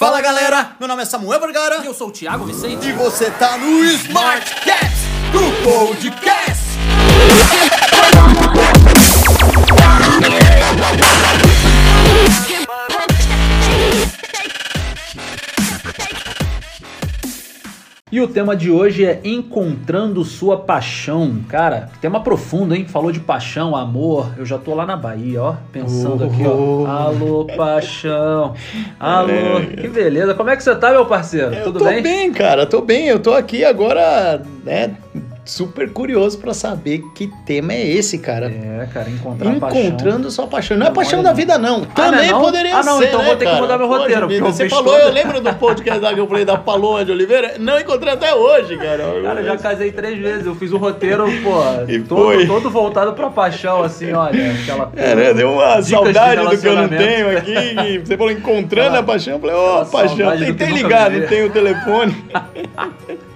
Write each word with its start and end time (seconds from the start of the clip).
Fala 0.00 0.22
galera, 0.22 0.76
meu 0.80 0.88
nome 0.88 1.02
é 1.02 1.04
Samuel 1.04 1.38
Vergara 1.40 1.82
E 1.82 1.86
eu 1.86 1.92
sou 1.92 2.08
o 2.08 2.10
Thiago 2.10 2.46
Vicente. 2.46 2.88
e 2.88 2.92
você 2.92 3.30
tá 3.32 3.58
no 3.58 3.84
Smartcast 3.84 4.96
do 5.30 5.42
Podcast. 5.62 6.70
E 18.12 18.20
o 18.20 18.26
tema 18.26 18.56
de 18.56 18.72
hoje 18.72 19.04
é 19.04 19.20
Encontrando 19.22 20.24
Sua 20.24 20.58
Paixão. 20.58 21.36
Cara, 21.48 21.90
tema 22.00 22.20
profundo, 22.20 22.74
hein? 22.74 22.84
Falou 22.84 23.12
de 23.12 23.20
paixão, 23.20 23.76
amor. 23.76 24.32
Eu 24.36 24.44
já 24.44 24.58
tô 24.58 24.74
lá 24.74 24.84
na 24.84 24.96
Bahia, 24.96 25.40
ó. 25.40 25.54
Pensando 25.72 26.24
aqui, 26.24 26.44
ó. 26.44 26.52
Oh. 26.52 26.86
Alô, 26.88 27.46
paixão. 27.56 28.54
Alô. 28.98 29.30
É. 29.30 29.76
Que 29.80 29.86
beleza. 29.86 30.34
Como 30.34 30.50
é 30.50 30.56
que 30.56 30.64
você 30.64 30.74
tá, 30.74 30.90
meu 30.90 31.06
parceiro? 31.06 31.54
Eu 31.54 31.62
Tudo 31.62 31.78
tô 31.78 31.84
bem? 31.84 32.02
bem? 32.02 32.32
cara, 32.32 32.66
tô 32.66 32.80
bem. 32.80 33.06
Eu 33.06 33.20
tô 33.20 33.32
aqui 33.32 33.64
agora, 33.64 34.42
né, 34.64 34.96
super 35.50 35.90
curioso 35.92 36.38
pra 36.38 36.54
saber 36.54 37.02
que 37.14 37.30
tema 37.44 37.72
é 37.72 37.86
esse, 37.86 38.18
cara. 38.18 38.46
É, 38.46 38.86
cara, 38.92 39.10
encontrar 39.10 39.54
paixão. 39.58 39.80
Encontrando 39.80 40.30
sua 40.30 40.46
paixão. 40.46 40.76
Não 40.76 40.86
é 40.86 40.90
paixão 40.90 41.22
da 41.22 41.30
não. 41.30 41.36
vida, 41.36 41.58
não. 41.58 41.78
não 41.78 41.84
é 41.84 41.88
Também 41.94 42.30
não? 42.30 42.40
poderia 42.40 42.76
Ah, 42.76 42.82
não, 42.82 42.98
ser. 42.98 43.06
então 43.08 43.20
né, 43.20 43.26
vou 43.26 43.36
ter 43.36 43.44
que 43.44 43.50
cara? 43.50 43.62
mudar 43.62 43.78
meu 43.78 43.88
roteiro, 43.88 44.28
Você 44.40 44.68
falou, 44.68 44.92
toda- 44.94 45.04
eu 45.04 45.12
lembro 45.12 45.40
do 45.40 45.54
podcast 45.54 46.00
lá 46.00 46.14
que 46.14 46.20
eu 46.20 46.26
falei 46.28 46.44
da 46.44 46.56
Paloma 46.56 47.04
de 47.04 47.10
Oliveira. 47.12 47.54
Não 47.58 47.78
encontrei 47.80 48.12
até 48.12 48.34
hoje, 48.34 48.76
cara. 48.76 49.04
Cara, 49.22 49.40
eu 49.40 49.44
já 49.44 49.56
casei 49.56 49.90
três 49.92 50.18
vezes. 50.18 50.46
Eu 50.46 50.54
fiz 50.54 50.72
o 50.72 50.76
roteiro, 50.78 51.24
pô, 51.42 51.60
E 51.88 52.00
todo, 52.00 52.22
foi. 52.22 52.46
todo 52.46 52.70
voltado 52.70 53.12
pra 53.12 53.28
paixão, 53.30 53.82
assim, 53.82 54.12
olha. 54.12 54.52
Aquela 54.52 54.90
É, 54.96 55.14
né? 55.14 55.34
Deu 55.34 55.52
uma 55.52 55.82
saudade 55.82 56.42
do 56.42 56.58
que 56.58 56.66
eu 56.68 56.76
não 56.76 56.88
tenho 56.88 57.36
aqui. 57.36 57.98
Você 58.04 58.16
falou 58.16 58.32
encontrando 58.32 58.88
Aquela- 58.88 59.00
a 59.00 59.02
paixão. 59.02 59.34
Eu 59.34 59.40
falei, 59.40 59.56
ô, 59.56 59.66
aquela 59.78 59.84
paixão. 59.86 60.38
Tentei 60.38 60.66
que 60.68 60.72
ligar, 60.74 61.10
não 61.10 61.26
tenho 61.26 61.46
o 61.46 61.50
telefone. 61.50 62.16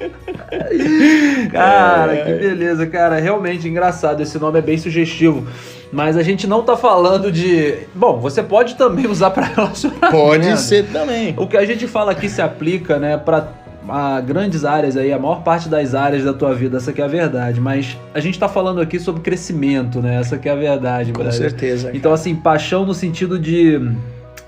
Cara, 1.51 2.17
que 2.17 2.33
beleza, 2.35 2.87
cara. 2.87 3.19
Realmente 3.21 3.69
engraçado. 3.69 4.23
Esse 4.23 4.39
nome 4.39 4.59
é 4.59 4.63
bem 4.63 4.79
sugestivo. 4.79 5.47
Mas 5.93 6.17
a 6.17 6.23
gente 6.23 6.47
não 6.47 6.63
tá 6.63 6.77
falando 6.77 7.31
de. 7.31 7.75
Bom, 7.95 8.19
você 8.19 8.43
pode 8.43 8.75
também 8.75 9.07
usar 9.11 9.31
pra 9.31 9.45
relacionamento. 9.45 10.11
Pode 10.11 10.61
ser 10.61 10.87
também. 10.87 11.35
O 11.37 11.47
que 11.47 11.57
a 11.57 11.65
gente 11.65 11.87
fala 11.87 12.13
aqui 12.13 12.29
se 12.29 12.43
aplica, 12.43 12.99
né, 12.99 13.17
pra 13.17 13.49
a 13.89 14.21
grandes 14.21 14.65
áreas 14.65 14.97
aí, 14.97 15.13
a 15.13 15.19
maior 15.19 15.43
parte 15.43 15.69
das 15.69 15.95
áreas 15.95 16.25
da 16.25 16.33
tua 16.33 16.55
vida, 16.55 16.79
essa 16.79 16.93
que 16.93 17.01
é 17.01 17.05
a 17.05 17.09
verdade. 17.09 17.61
Mas 17.61 17.97
a 18.15 18.21
gente 18.21 18.39
tá 18.39 18.49
falando 18.49 18.81
aqui 18.81 18.99
sobre 18.99 19.21
crescimento, 19.21 20.01
né? 20.01 20.21
Essa 20.21 20.39
que 20.39 20.49
é 20.49 20.53
a 20.53 20.57
verdade, 20.57 21.13
Com 21.13 21.31
certeza. 21.31 21.91
Então, 21.93 22.13
assim, 22.13 22.35
paixão 22.35 22.85
no 22.87 22.95
sentido 22.95 23.39
de. 23.39 23.79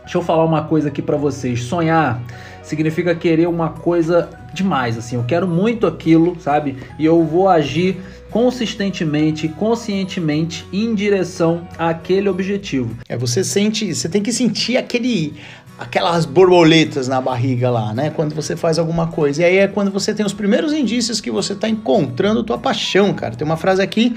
Deixa 0.03 0.19
eu 0.19 0.23
falar 0.23 0.45
uma 0.45 0.63
coisa 0.65 0.89
aqui 0.89 1.03
pra 1.03 1.17
vocês. 1.17 1.65
Sonhar 1.65 2.21
significa 2.67 3.15
querer 3.15 3.47
uma 3.47 3.71
coisa 3.71 4.29
demais, 4.53 4.99
assim. 4.99 5.17
Eu 5.17 5.25
quero 5.25 5.47
muito 5.47 5.87
aquilo, 5.87 6.37
sabe? 6.41 6.77
E 6.99 7.05
eu 7.05 7.23
vou 7.25 7.49
agir 7.49 7.97
consistentemente, 8.31 9.49
conscientemente 9.49 10.67
em 10.73 10.95
direção 10.95 11.67
àquele 11.79 12.29
objetivo. 12.29 12.97
É, 13.09 13.17
você 13.17 13.45
sente, 13.45 13.95
você 13.95 14.09
tem 14.09 14.23
que 14.23 14.33
sentir 14.33 14.77
aquele 14.77 15.35
aquelas 15.79 16.25
borboletas 16.25 17.07
na 17.07 17.21
barriga 17.21 17.71
lá, 17.71 17.93
né? 17.93 18.11
Quando 18.11 18.35
você 18.35 18.57
faz 18.57 18.79
alguma 18.79 19.09
coisa. 19.09 19.43
E 19.43 19.45
aí 19.45 19.57
é 19.59 19.69
quando 19.69 19.91
você 19.91 20.15
tem 20.15 20.25
os 20.25 20.33
primeiros 20.33 20.73
indícios 20.73 21.21
que 21.21 21.31
você 21.31 21.55
tá 21.55 21.69
encontrando 21.69 22.43
tua 22.43 22.59
paixão, 22.59 23.13
cara. 23.13 23.37
Tem 23.37 23.47
uma 23.47 23.59
frase 23.59 23.83
aqui 23.83 24.17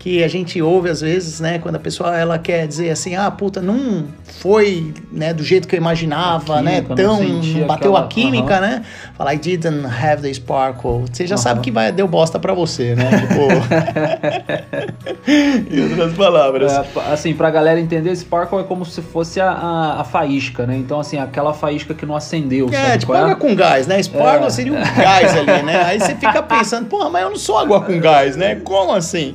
que 0.00 0.24
a 0.24 0.28
gente 0.28 0.60
ouve 0.62 0.88
às 0.88 1.02
vezes, 1.02 1.40
né, 1.40 1.58
quando 1.58 1.76
a 1.76 1.78
pessoa 1.78 2.16
ela 2.16 2.38
quer 2.38 2.66
dizer 2.66 2.88
assim: 2.90 3.14
"Ah, 3.16 3.30
puta, 3.30 3.60
não 3.60 4.04
foi, 4.40 4.94
né, 5.12 5.34
do 5.34 5.44
jeito 5.44 5.68
que 5.68 5.76
eu 5.76 5.78
imaginava, 5.78 6.62
né? 6.62 6.76
química, 6.80 7.02
não 7.02 7.18
Tão 7.18 7.66
bateu 7.66 7.94
aquela- 7.94 8.00
a 8.00 8.06
química, 8.08 8.54
Aham. 8.54 8.60
né? 8.62 8.82
Fala 9.16 9.34
I 9.34 9.38
didn't 9.38 9.84
have 9.86 10.22
the 10.22 10.32
sparkle. 10.32 11.04
Você 11.12 11.26
já 11.26 11.34
Aham. 11.34 11.42
sabe 11.42 11.60
que 11.60 11.70
vai 11.70 11.92
deu 11.92 12.08
bosta 12.08 12.38
pra 12.38 12.54
você, 12.54 12.94
né? 12.94 13.10
Tipo 13.20 13.48
Em 15.70 15.82
outras 15.90 16.12
palavras. 16.14 16.72
É, 16.72 16.84
assim, 17.12 17.34
pra 17.34 17.50
galera 17.50 17.80
entender, 17.80 18.14
Sparkle 18.16 18.60
é 18.60 18.62
como 18.62 18.84
se 18.84 19.00
fosse 19.02 19.40
a, 19.40 19.50
a, 19.50 20.00
a 20.00 20.04
faísca, 20.04 20.66
né? 20.66 20.76
Então, 20.76 21.00
assim, 21.00 21.18
aquela 21.18 21.52
faísca 21.52 21.94
que 21.94 22.06
não 22.06 22.16
acendeu, 22.16 22.68
É, 22.72 22.96
tipo 22.98 23.12
água 23.12 23.36
com 23.36 23.54
gás, 23.54 23.86
né? 23.86 24.02
Sparkle 24.02 24.46
É. 24.46 24.50
seria 24.50 24.72
um 24.72 24.76
gás 24.96 25.36
ali, 25.36 25.62
né? 25.62 25.82
Aí 25.84 26.00
você 26.00 26.14
fica 26.14 26.42
pensando, 26.42 26.86
porra, 26.86 27.10
mas 27.10 27.22
eu 27.22 27.30
não 27.30 27.36
sou 27.36 27.58
água 27.58 27.80
com 27.82 27.98
gás, 28.00 28.36
né? 28.36 28.56
Como 28.56 28.92
assim? 28.94 29.34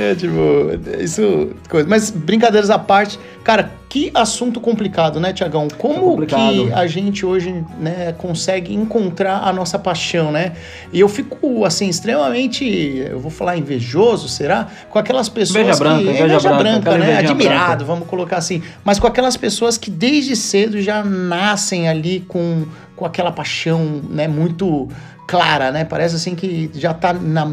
É, 0.00 0.14
tipo, 0.14 0.34
isso. 0.98 1.50
Coisa. 1.68 1.88
Mas 1.88 2.10
brincadeiras 2.10 2.70
à 2.70 2.78
parte, 2.78 3.18
cara, 3.44 3.70
que 3.88 4.10
assunto 4.14 4.60
complicado, 4.60 5.18
né, 5.18 5.32
Tiagão? 5.32 5.68
Como 5.76 6.22
É 6.22 6.26
que 6.26 6.72
a 6.72 6.86
gente 6.86 7.26
hoje, 7.26 7.64
né, 7.78 8.14
consegue 8.16 8.72
encontrar 8.72 9.42
a 9.42 9.52
nossa 9.52 9.78
paixão, 9.78 10.30
né? 10.30 10.52
E 10.92 11.00
eu 11.00 11.08
fico, 11.08 11.64
assim, 11.64 11.88
extremamente, 11.88 12.64
eu 12.64 13.18
vou 13.18 13.30
falar 13.30 13.56
invejoso, 13.56 14.28
será? 14.28 14.68
Com 14.88 14.98
aquelas 14.98 15.28
pessoas 15.28 15.62
Inveja 15.62 15.72
que. 15.72 15.78
branca, 15.78 16.02
inveja 16.02 16.24
inveja 16.24 16.48
branca, 16.52 16.90
branca, 16.90 16.98
né? 16.98 17.18
Admirado, 17.18 17.66
branca. 17.66 17.84
vamos 17.84 18.08
colocar 18.08 18.36
assim. 18.36 18.62
Mas 18.84 18.98
com 18.98 19.06
aquelas 19.06 19.36
pessoas 19.36 19.76
que 19.76 19.90
desde 19.90 20.36
cedo 20.36 20.80
já 20.80 21.02
nascem 21.04 21.88
ali 21.88 22.20
com, 22.28 22.64
com 22.94 23.04
aquela 23.04 23.32
paixão, 23.32 24.00
né, 24.08 24.28
muito 24.28 24.88
clara, 25.30 25.70
né? 25.70 25.84
Parece 25.84 26.16
assim 26.16 26.34
que 26.34 26.68
já 26.74 26.92
tá 26.92 27.12
na- 27.12 27.52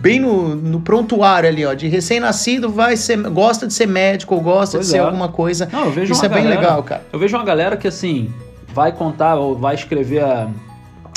bem 0.00 0.18
no, 0.18 0.54
no 0.56 0.80
prontuário 0.80 1.46
ali, 1.48 1.64
ó, 1.66 1.74
de 1.74 1.86
recém-nascido 1.88 2.70
vai 2.70 2.96
ser 2.96 3.18
gosta 3.28 3.66
de 3.66 3.74
ser 3.74 3.86
médico 3.86 4.34
ou 4.34 4.40
gosta 4.40 4.78
Pois 4.78 4.86
de 4.86 4.92
ser 4.92 4.98
é. 4.98 5.00
alguma 5.00 5.28
coisa. 5.28 5.68
Não, 5.70 5.84
eu 5.84 5.90
vejo 5.92 6.12
Isso 6.12 6.22
uma 6.22 6.26
é 6.26 6.34
bem 6.34 6.44
galera- 6.44 6.60
legal, 6.60 6.82
cara. 6.82 7.02
Eu 7.12 7.18
vejo 7.18 7.36
uma 7.36 7.44
galera 7.44 7.76
que, 7.76 7.86
assim, 7.86 8.32
vai 8.72 8.92
contar 8.92 9.34
ou 9.36 9.54
vai 9.56 9.74
escrever 9.74 10.24
a, 10.24 10.48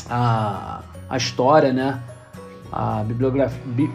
a, 0.09 0.79
a 1.09 1.17
história, 1.17 1.71
né? 1.71 1.99
A 2.71 3.03
bibliografia. 3.05 3.61
Bi, 3.65 3.89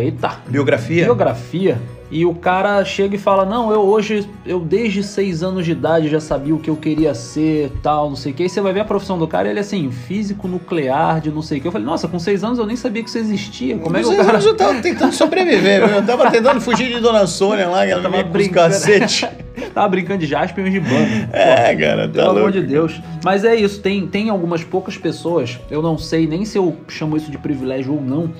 eita! 0.00 0.32
Biografia? 0.48 1.04
Biografia. 1.04 1.78
E 2.14 2.24
o 2.24 2.32
cara 2.32 2.84
chega 2.84 3.16
e 3.16 3.18
fala: 3.18 3.44
Não, 3.44 3.72
eu 3.72 3.80
hoje, 3.80 4.24
eu 4.46 4.60
desde 4.60 5.02
seis 5.02 5.42
anos 5.42 5.64
de 5.64 5.72
idade 5.72 6.08
já 6.08 6.20
sabia 6.20 6.54
o 6.54 6.60
que 6.60 6.70
eu 6.70 6.76
queria 6.76 7.12
ser, 7.12 7.72
tal, 7.82 8.08
não 8.08 8.14
sei 8.14 8.30
o 8.30 8.34
que. 8.36 8.44
E 8.44 8.48
você 8.48 8.60
vai 8.60 8.72
ver 8.72 8.80
a 8.80 8.84
profissão 8.84 9.18
do 9.18 9.26
cara, 9.26 9.48
ele 9.50 9.58
é 9.58 9.62
assim, 9.62 9.90
físico 9.90 10.46
nuclear, 10.46 11.20
de 11.20 11.32
não 11.32 11.42
sei 11.42 11.58
o 11.58 11.60
que. 11.60 11.66
Eu 11.66 11.72
falei: 11.72 11.84
Nossa, 11.84 12.06
com 12.06 12.20
seis 12.20 12.44
anos 12.44 12.60
eu 12.60 12.66
nem 12.66 12.76
sabia 12.76 13.02
que 13.02 13.08
isso 13.08 13.18
existia. 13.18 13.78
Como 13.78 13.96
é 13.96 14.00
que 14.00 14.06
o 14.06 14.16
cara. 14.16 14.38
Eu 14.38 14.56
tava 14.56 14.80
tentando 14.80 15.12
sobreviver, 15.12 15.82
eu 15.82 16.06
tava 16.06 16.30
tentando 16.30 16.60
fugir 16.60 16.86
de 16.94 17.00
Dona 17.00 17.26
Sônia 17.26 17.66
lá, 17.66 17.84
que 17.84 17.90
ela 17.90 18.02
Tava 18.02 18.16
me 18.18 18.22
com 18.22 18.28
os 18.28 18.32
brincando. 18.32 18.68
cacete. 18.74 19.28
Tava 19.72 19.88
brincando 19.88 20.18
de 20.20 20.26
Jasper 20.26 20.66
e 20.66 20.70
Gibana. 20.70 21.30
É, 21.32 21.74
cara, 21.74 22.06
tá 22.08 22.12
Pelo 22.12 22.30
amor 22.30 22.40
louco. 22.42 22.52
de 22.52 22.62
Deus. 22.62 23.00
Mas 23.24 23.44
é 23.44 23.54
isso, 23.56 23.80
tem, 23.80 24.06
tem 24.06 24.28
algumas 24.28 24.62
poucas 24.62 24.96
pessoas, 24.96 25.58
eu 25.70 25.80
não 25.82 25.96
sei 25.98 26.26
nem 26.28 26.44
se 26.44 26.58
eu 26.58 26.76
chamo 26.88 27.16
isso 27.16 27.30
de 27.30 27.38
privilégio 27.38 27.94
ou 27.94 28.00
não, 28.00 28.30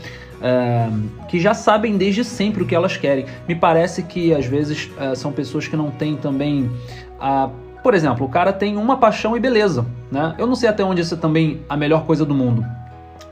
é, 0.43 0.89
que 1.29 1.39
já 1.41 1.55
sabem 1.55 1.97
desde 1.97 2.25
sempre 2.25 2.63
o 2.63 2.67
que 2.67 2.75
elas 2.75 2.97
querem. 2.97 3.27
Me 3.49 3.55
parece 3.55 4.03
que 4.03 4.35
às 4.35 4.47
vezes 4.47 4.91
é, 4.99 5.15
são 5.15 5.33
pessoas 5.33 5.67
que 5.69 5.77
não 5.77 5.91
têm 5.91 6.17
também 6.17 6.71
a. 7.21 7.49
Por 7.83 7.93
exemplo, 7.93 8.25
o 8.25 8.29
cara 8.31 8.53
tem 8.53 8.77
uma 8.79 8.97
paixão 8.97 9.37
e 9.37 9.41
beleza, 9.41 9.85
né? 10.11 10.35
Eu 10.39 10.47
não 10.47 10.55
sei 10.55 10.69
até 10.71 10.83
onde 10.83 11.03
isso 11.03 11.15
é 11.15 11.17
também 11.19 11.61
a 11.69 11.77
melhor 11.77 12.05
coisa 12.05 12.25
do 12.25 12.35
mundo. 12.35 12.65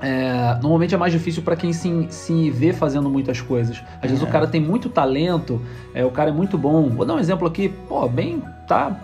É, 0.00 0.58
normalmente 0.60 0.94
é 0.94 0.98
mais 0.98 1.12
difícil 1.12 1.42
para 1.42 1.54
quem 1.54 1.72
se, 1.72 2.06
se 2.10 2.50
vê 2.50 2.72
fazendo 2.72 3.08
muitas 3.08 3.40
coisas. 3.40 3.82
Às 4.02 4.10
vezes 4.10 4.22
É. 4.24 4.28
o 4.28 4.30
cara 4.30 4.46
tem 4.46 4.60
muito 4.60 4.88
talento, 4.88 5.62
é, 5.94 6.04
o 6.04 6.10
cara 6.10 6.30
é 6.30 6.32
muito 6.32 6.58
bom. 6.58 6.88
Vou 6.90 7.06
dar 7.06 7.14
um 7.14 7.18
exemplo 7.18 7.46
aqui, 7.46 7.68
pô, 7.88 8.06
bem, 8.08 8.42
tá. 8.66 8.96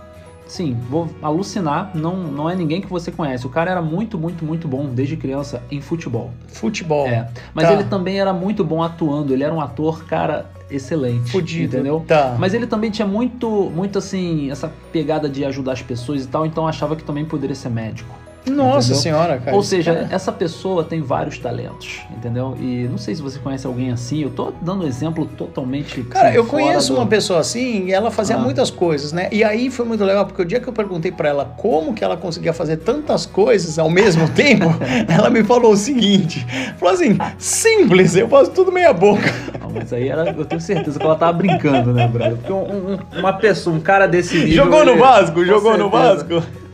Sim, 0.48 0.76
vou 0.88 1.08
alucinar, 1.22 1.90
não, 1.94 2.16
não 2.16 2.48
é 2.50 2.56
ninguém 2.56 2.80
que 2.80 2.88
você 2.88 3.12
conhece. 3.12 3.46
O 3.46 3.50
cara 3.50 3.70
era 3.70 3.82
muito, 3.82 4.18
muito, 4.18 4.44
muito 4.44 4.66
bom 4.66 4.86
desde 4.86 5.14
criança 5.16 5.62
em 5.70 5.80
futebol. 5.82 6.30
Futebol. 6.48 7.06
É, 7.06 7.28
mas 7.54 7.66
Tá. 7.68 7.74
ele 7.74 7.84
também 7.84 8.18
era 8.18 8.32
muito 8.32 8.64
bom 8.64 8.82
atuando, 8.82 9.34
ele 9.34 9.44
era 9.44 9.52
um 9.54 9.60
ator, 9.60 10.04
cara, 10.06 10.46
excelente. 10.70 11.30
Fudido. 11.30 11.76
Entendeu? 11.76 12.02
Tá. 12.08 12.34
Mas 12.38 12.54
ele 12.54 12.66
também 12.66 12.90
tinha 12.90 13.06
muito, 13.06 13.70
muito 13.74 13.98
assim, 13.98 14.50
essa 14.50 14.72
pegada 14.90 15.28
de 15.28 15.44
ajudar 15.44 15.72
as 15.72 15.82
pessoas 15.82 16.24
e 16.24 16.26
tal, 16.28 16.46
então 16.46 16.66
achava 16.66 16.96
que 16.96 17.04
também 17.04 17.26
poderia 17.26 17.54
ser 17.54 17.68
médico. 17.68 18.14
Nossa 18.50 18.86
entendeu? 18.88 19.02
senhora, 19.02 19.38
cara. 19.38 19.56
Ou 19.56 19.62
seja, 19.62 19.94
cara- 19.94 20.08
essa 20.10 20.32
pessoa 20.32 20.84
tem 20.84 21.00
vários 21.00 21.38
talentos, 21.38 22.00
entendeu? 22.16 22.56
E 22.60 22.88
não 22.90 22.98
sei 22.98 23.14
se 23.14 23.22
você 23.22 23.38
conhece 23.38 23.66
alguém 23.66 23.90
assim, 23.90 24.22
eu 24.22 24.30
tô 24.30 24.52
dando 24.60 24.84
um 24.84 24.86
exemplo 24.86 25.26
totalmente. 25.26 26.02
Cara, 26.04 26.28
assim, 26.28 26.36
eu 26.36 26.44
fora 26.44 26.62
conheço 26.62 26.92
do- 26.92 26.98
uma 27.00 27.06
pessoa 27.06 27.40
assim 27.40 27.86
e 27.86 27.92
ela 27.92 28.10
fazia 28.10 28.36
Ah. 28.36 28.38
muitas 28.38 28.70
coisas, 28.70 29.12
né? 29.12 29.28
E 29.32 29.42
aí 29.44 29.70
foi 29.70 29.84
muito 29.86 30.04
legal, 30.04 30.26
porque 30.26 30.42
o 30.42 30.44
dia 30.44 30.60
que 30.60 30.68
eu 30.68 30.72
perguntei 30.72 31.10
pra 31.12 31.28
ela 31.28 31.44
como 31.56 31.92
que 31.94 32.02
ela 32.04 32.16
conseguia 32.16 32.52
fazer 32.52 32.78
tantas 32.78 33.26
coisas 33.26 33.78
ao 33.78 33.90
mesmo 33.90 34.28
tempo, 34.34 34.66
ela 35.08 35.30
me 35.30 35.42
falou 35.44 35.72
o 35.72 35.76
seguinte: 35.76 36.46
falou 36.78 36.94
assim, 36.94 37.16
simples, 37.38 38.14
eu 38.16 38.28
faço 38.28 38.50
tudo 38.50 38.70
meia 38.72 38.92
boca. 38.92 39.32
Não, 39.60 39.70
mas 39.70 39.92
aí 39.92 40.08
era, 40.08 40.30
eu 40.30 40.44
tenho 40.44 40.60
certeza 40.60 40.98
que 40.98 41.04
ela 41.04 41.16
tava 41.16 41.32
brincando, 41.32 41.92
né, 41.92 42.06
brother? 42.08 42.36
Porque 42.36 42.52
um- 42.52 42.94
um- 42.94 43.18
uma 43.18 43.32
pessoa, 43.32 43.74
um 43.76 43.80
cara 43.80 44.06
desse 44.06 44.36
nível. 44.38 44.64
jogou 44.64 44.84
no 44.84 44.92
ele- 44.92 45.00
Vasco, 45.00 45.44
jogou 45.44 45.76
no 45.78 45.90
certeza. 45.90 46.14
Vasco. 46.38 46.67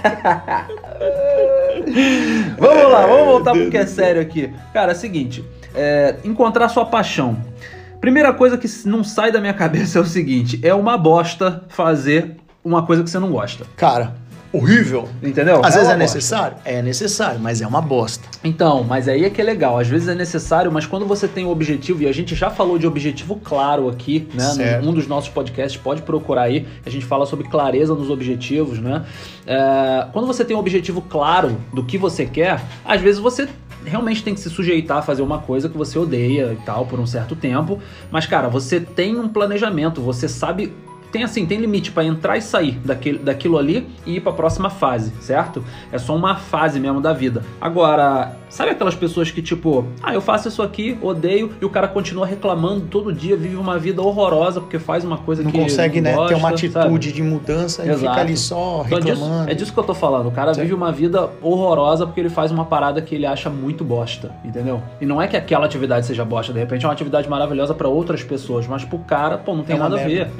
Vamos 2.58 2.92
lá, 2.92 3.06
vamos 3.06 3.26
voltar 3.26 3.52
pro 3.52 3.70
que 3.70 3.76
é 3.76 3.86
sério 3.86 4.20
aqui. 4.20 4.52
Cara, 4.72 4.92
é 4.92 4.94
o 4.94 4.98
seguinte: 4.98 5.44
é, 5.74 6.16
encontrar 6.24 6.68
sua 6.68 6.84
paixão. 6.84 7.36
Primeira 8.00 8.32
coisa 8.32 8.56
que 8.56 8.66
não 8.86 9.04
sai 9.04 9.32
da 9.32 9.40
minha 9.40 9.54
cabeça 9.54 9.98
é 9.98 10.02
o 10.02 10.06
seguinte: 10.06 10.60
é 10.62 10.74
uma 10.74 10.96
bosta 10.96 11.64
fazer 11.68 12.36
uma 12.64 12.84
coisa 12.84 13.02
que 13.02 13.10
você 13.10 13.18
não 13.18 13.30
gosta. 13.30 13.64
Cara, 13.76 14.14
horrível. 14.52 15.08
Entendeu? 15.22 15.64
Às 15.64 15.74
vezes 15.74 15.88
uma 15.88 15.94
é 15.94 15.98
bosta. 15.98 16.16
necessário? 16.16 16.56
É 16.64 16.82
necessário, 16.82 17.40
mas 17.40 17.60
é 17.60 17.66
uma 17.66 17.80
bosta. 17.80 18.28
Então, 18.42 18.84
mas 18.84 19.08
aí 19.08 19.24
é 19.24 19.30
que 19.30 19.40
é 19.40 19.44
legal. 19.44 19.78
Às 19.78 19.88
vezes 19.88 20.08
é 20.08 20.14
necessário, 20.14 20.70
mas 20.70 20.86
quando 20.86 21.06
você 21.06 21.28
tem 21.28 21.44
um 21.44 21.50
objetivo, 21.50 22.02
e 22.02 22.08
a 22.08 22.12
gente 22.12 22.34
já 22.34 22.50
falou 22.50 22.78
de 22.78 22.86
objetivo 22.86 23.40
claro 23.42 23.88
aqui, 23.88 24.28
né? 24.34 24.44
Certo. 24.44 24.84
Num 24.84 24.92
dos 24.92 25.06
nossos 25.06 25.30
podcasts, 25.30 25.80
pode 25.80 26.02
procurar 26.02 26.42
aí. 26.42 26.66
A 26.84 26.90
gente 26.90 27.04
fala 27.04 27.26
sobre 27.26 27.48
clareza 27.48 27.94
nos 27.94 28.10
objetivos, 28.10 28.78
né? 28.78 29.04
É, 29.46 30.06
quando 30.12 30.26
você 30.26 30.44
tem 30.44 30.56
um 30.56 30.60
objetivo 30.60 31.00
claro 31.02 31.56
do 31.72 31.84
que 31.84 31.96
você 31.98 32.26
quer, 32.26 32.60
às 32.84 33.00
vezes 33.00 33.20
você 33.20 33.48
realmente 33.84 34.22
tem 34.22 34.34
que 34.34 34.40
se 34.40 34.50
sujeitar 34.50 34.98
a 34.98 35.02
fazer 35.02 35.22
uma 35.22 35.38
coisa 35.38 35.68
que 35.68 35.76
você 35.76 35.98
odeia 35.98 36.52
e 36.52 36.64
tal 36.64 36.86
por 36.86 36.98
um 37.00 37.06
certo 37.06 37.34
tempo. 37.34 37.78
Mas, 38.10 38.26
cara, 38.26 38.48
você 38.48 38.80
tem 38.80 39.18
um 39.18 39.28
planejamento, 39.28 40.00
você 40.00 40.28
sabe. 40.28 40.72
Tem 41.12 41.24
assim, 41.24 41.44
tem 41.46 41.58
limite 41.58 41.90
pra 41.90 42.04
entrar 42.04 42.36
e 42.36 42.42
sair 42.42 42.78
daquele, 42.84 43.18
daquilo 43.18 43.58
ali 43.58 43.86
e 44.06 44.16
ir 44.16 44.20
pra 44.20 44.32
próxima 44.32 44.70
fase, 44.70 45.12
certo? 45.20 45.62
É 45.90 45.98
só 45.98 46.14
uma 46.14 46.36
fase 46.36 46.78
mesmo 46.78 47.00
da 47.00 47.12
vida. 47.12 47.42
Agora, 47.60 48.36
sabe 48.48 48.70
aquelas 48.70 48.94
pessoas 48.94 49.30
que 49.30 49.42
tipo, 49.42 49.84
ah, 50.02 50.14
eu 50.14 50.20
faço 50.20 50.48
isso 50.48 50.62
aqui, 50.62 50.96
odeio, 51.02 51.50
e 51.60 51.64
o 51.64 51.70
cara 51.70 51.88
continua 51.88 52.26
reclamando 52.26 52.82
todo 52.82 53.12
dia, 53.12 53.36
vive 53.36 53.56
uma 53.56 53.78
vida 53.78 54.00
horrorosa 54.02 54.60
porque 54.60 54.78
faz 54.78 55.04
uma 55.04 55.18
coisa 55.18 55.42
Não 55.42 55.50
que 55.50 55.58
consegue, 55.58 56.00
não 56.00 56.10
né, 56.10 56.16
gosta, 56.16 56.28
ter 56.34 56.40
uma 56.40 56.50
sabe? 56.56 56.78
atitude 56.78 57.12
de 57.12 57.22
mudança 57.22 57.84
e 57.84 57.88
Exato. 57.88 58.00
fica 58.08 58.20
ali 58.20 58.36
só 58.36 58.82
Então, 58.86 59.00
disso- 59.00 59.12
reclamando. 59.22 59.50
é 59.50 59.54
disso 59.54 59.72
que 59.72 59.78
eu 59.78 59.84
tô 59.84 59.94
falando. 59.94 60.28
O 60.28 60.32
cara 60.32 60.54
Sim. 60.54 60.60
vive 60.62 60.74
uma 60.74 60.92
vida 60.92 61.30
horrorosa 61.42 62.06
porque 62.06 62.20
ele 62.20 62.30
faz 62.30 62.50
uma 62.52 62.64
parada 62.64 63.02
que 63.02 63.14
ele 63.14 63.26
acha 63.26 63.50
muito 63.50 63.84
bosta, 63.84 64.30
entendeu? 64.44 64.80
E 65.00 65.06
não 65.06 65.20
é 65.20 65.26
que 65.26 65.36
aquela 65.36 65.66
atividade 65.66 66.06
seja 66.06 66.24
bosta, 66.24 66.52
de 66.52 66.58
repente 66.58 66.84
é 66.84 66.88
uma 66.88 66.94
atividade 66.94 67.28
maravilhosa 67.28 67.74
pra 67.74 67.88
outras 67.88 68.22
pessoas, 68.22 68.66
mas 68.66 68.84
pro 68.84 68.98
cara, 68.98 69.38
pô, 69.38 69.54
não 69.56 69.64
tem 69.64 69.76
É 69.76 69.78
nada 69.78 69.96
a 69.96 69.98
ver. 70.04 70.26
merda. 70.28 70.32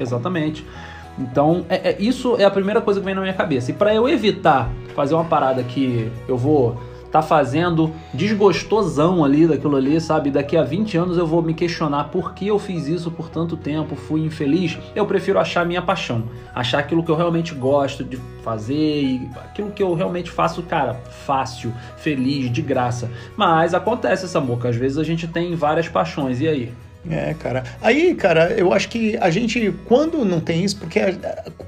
Exatamente. 0.61 0.91
Então, 1.19 1.65
é- 1.69 1.91
é- 1.91 1.97
isso 2.01 2.37
é 2.39 2.45
a 2.45 2.51
primeira 2.51 2.81
coisa 2.81 3.01
que 3.01 3.05
vem 3.05 3.15
na 3.15 3.21
minha 3.21 3.35
cabeça. 3.35 3.71
E 3.71 3.75
pra 3.75 3.95
eu 3.95 4.09
evitar 4.09 4.71
fazer 4.95 5.15
uma 5.15 5.25
parada 5.25 5.62
que 5.62 6.11
eu 6.29 6.37
vou 6.37 6.81
tá 7.11 7.21
fazendo 7.21 7.93
desgostosão 8.15 9.25
ali 9.25 9.45
daquilo 9.45 9.77
ali, 9.77 10.01
sabe? 10.01 10.31
Daqui 10.31 10.57
a 10.57 10.62
20 10.62 10.97
anos 10.97 11.19
eu 11.19 11.27
vou 11.27 11.43
me 11.43 11.53
questionar 11.53 12.05
por 12.05 12.35
que 12.35 12.47
eu 12.47 12.57
fiz 12.57 12.87
isso 12.87 13.11
por 13.11 13.29
tanto 13.29 13.57
tempo, 13.57 13.97
fui 13.97 14.21
infeliz. 14.21 14.79
Eu 14.95 15.05
prefiro 15.07 15.41
achar 15.41 15.67
minha 15.67 15.83
paixão, 15.83 16.23
achar 16.55 16.79
aquilo 16.79 17.03
que 17.03 17.11
eu 17.11 17.17
realmente 17.17 17.53
gosto 17.53 18.05
de 18.05 18.17
fazer 18.45 19.03
e 19.03 19.29
aquilo 19.45 19.73
que 19.73 19.83
eu 19.83 19.93
realmente 19.95 20.31
faço, 20.31 20.62
cara, 20.62 20.95
fácil, 21.27 21.73
feliz, 21.97 22.51
de 22.51 22.62
graça. 22.62 23.11
Mas 23.37 23.75
acontece 23.75 24.25
essa 24.25 24.41
moca, 24.41 24.69
às 24.69 24.77
vezes 24.77 24.97
a 24.97 25.05
gente 25.05 25.27
tem 25.27 25.57
várias 25.57 25.89
paixões, 25.89 26.41
e 26.41 26.47
aí? 26.47 26.73
É, 27.08 27.32
cara. 27.32 27.64
Aí, 27.81 28.14
cara, 28.14 28.52
eu 28.52 28.75
acho 28.75 28.88
que 28.91 29.17
a 29.17 29.31
gente, 29.31 29.73
quando 29.87 30.23
não 30.23 30.38
tem 30.38 30.62
isso, 30.62 30.76
porque 30.76 31.00
a, 31.00 31.14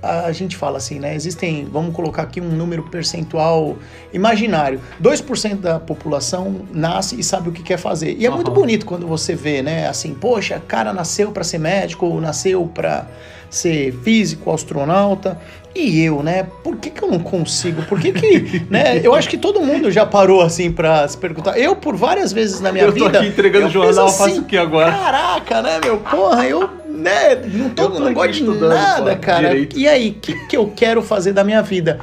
a- 0.03 0.27
a 0.27 0.33
gente 0.33 0.57
fala 0.57 0.77
assim, 0.77 0.99
né? 0.99 1.15
Existem, 1.15 1.65
vamos 1.65 1.95
colocar 1.97 2.23
aqui 2.25 2.39
um 2.39 2.51
número 2.51 2.83
percentual 2.91 3.79
imaginário. 4.13 4.79
2% 5.03 5.57
da 5.61 5.81
população 5.81 6.61
nasce 6.71 7.19
e 7.19 7.25
sabe 7.25 7.49
o 7.49 7.53
que 7.53 7.63
quer 7.63 7.79
fazer. 7.79 8.15
E 8.19 8.27
é 8.27 8.31
muito 8.31 8.49
Aham. 8.51 8.61
bonito 8.61 8.85
quando 8.85 9.07
você 9.07 9.35
vê, 9.35 9.63
né? 9.63 9.89
Assim, 9.89 10.13
poxa, 10.13 10.61
cara 10.69 10.93
nasceu 10.93 11.33
para 11.33 11.45
ser 11.45 11.59
médico, 11.59 12.05
ou 12.05 12.21
nasceu 12.21 12.67
para 12.67 13.07
ser 13.53 13.93
físico, 14.03 14.51
astronauta. 14.53 15.39
E 15.75 16.03
eu, 16.03 16.23
né? 16.23 16.47
Por 16.63 16.77
que, 16.77 16.91
que 16.91 17.03
eu 17.03 17.11
não 17.11 17.19
consigo? 17.19 17.83
Por 17.85 17.99
que 17.99 18.13
que, 18.13 18.67
né? 18.69 19.01
Eu 19.03 19.15
acho 19.15 19.29
que 19.29 19.39
todo 19.39 19.61
mundo 19.61 19.91
já 19.91 20.05
parou 20.05 20.43
assim 20.43 20.71
pra 20.71 21.07
se 21.09 21.17
perguntar. 21.17 21.59
Eu, 21.59 21.75
por 21.77 21.97
várias 21.97 22.31
vezes 22.33 22.61
na 22.61 22.71
minha 22.73 22.85
Eu 22.85 22.93
tô 22.93 23.07
vida. 23.07 23.19
aqui 23.21 23.29
entregando 23.29 23.71
jornal, 23.71 24.07
penso 24.07 24.19
faço 24.19 24.41
o 24.41 24.45
quê 24.45 24.57
agora? 24.59 24.91
Caraca, 24.93 25.63
né, 25.63 25.81
meu? 25.83 25.99
Porra, 25.99 26.47
eu 26.47 26.69
né, 26.89 27.37
não, 27.55 27.71
tô, 27.71 27.89
tô 27.91 28.01
não 28.01 28.13
gosto 28.13 28.33
de 28.33 28.43
nada, 28.43 29.17
cara. 29.17 29.49
direito. 29.49 29.79
E 29.79 29.89
aí, 29.89 30.11
o 30.11 30.15
que, 30.15 30.35
que 30.47 30.57
eu 30.57 30.71
quero 30.77 31.01
fazer 31.01 31.33
da 31.33 31.43
minha 31.43 31.63
vida? 31.63 31.99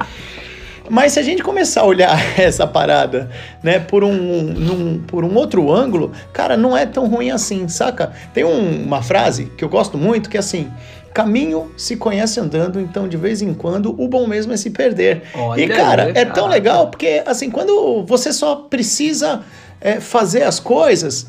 Mas 0.88 1.12
se 1.12 1.20
a 1.20 1.22
gente 1.22 1.40
começar 1.40 1.82
a 1.82 1.84
olhar 1.84 2.18
essa 2.36 2.66
parada, 2.66 3.30
né, 3.62 3.78
por 3.78 4.02
um, 4.02 5.00
por 5.06 5.24
um 5.24 5.36
outro 5.36 5.72
ângulo, 5.72 6.10
cara, 6.32 6.56
não 6.56 6.76
é 6.76 6.84
tão 6.86 7.06
ruim 7.06 7.30
assim, 7.30 7.68
saca? 7.68 8.12
Tem 8.34 8.42
um- 8.42 8.82
uma 8.82 9.00
frase 9.00 9.44
que 9.56 9.62
eu 9.64 9.68
gosto 9.68 9.96
muito 9.96 10.28
que 10.28 10.36
é 10.36 10.40
assim: 10.40 10.68
caminho 11.12 11.70
se 11.76 11.96
conhece 11.96 12.38
andando, 12.38 12.80
então 12.80 13.08
de 13.08 13.16
vez 13.16 13.42
em 13.42 13.52
quando 13.52 13.94
o 14.00 14.08
bom 14.08 14.26
mesmo 14.26 14.52
é 14.52 14.56
se 14.56 14.70
perder. 14.70 15.22
Olha 15.34 15.60
e 15.60 15.68
cara, 15.68 16.04
aí, 16.04 16.12
é 16.14 16.24
tão 16.24 16.46
legal 16.46 16.88
porque 16.88 17.22
assim, 17.26 17.50
quando 17.50 18.04
você 18.04 18.32
só 18.32 18.56
precisa 18.56 19.42
é, 19.80 20.00
fazer 20.00 20.42
as 20.42 20.60
coisas 20.60 21.26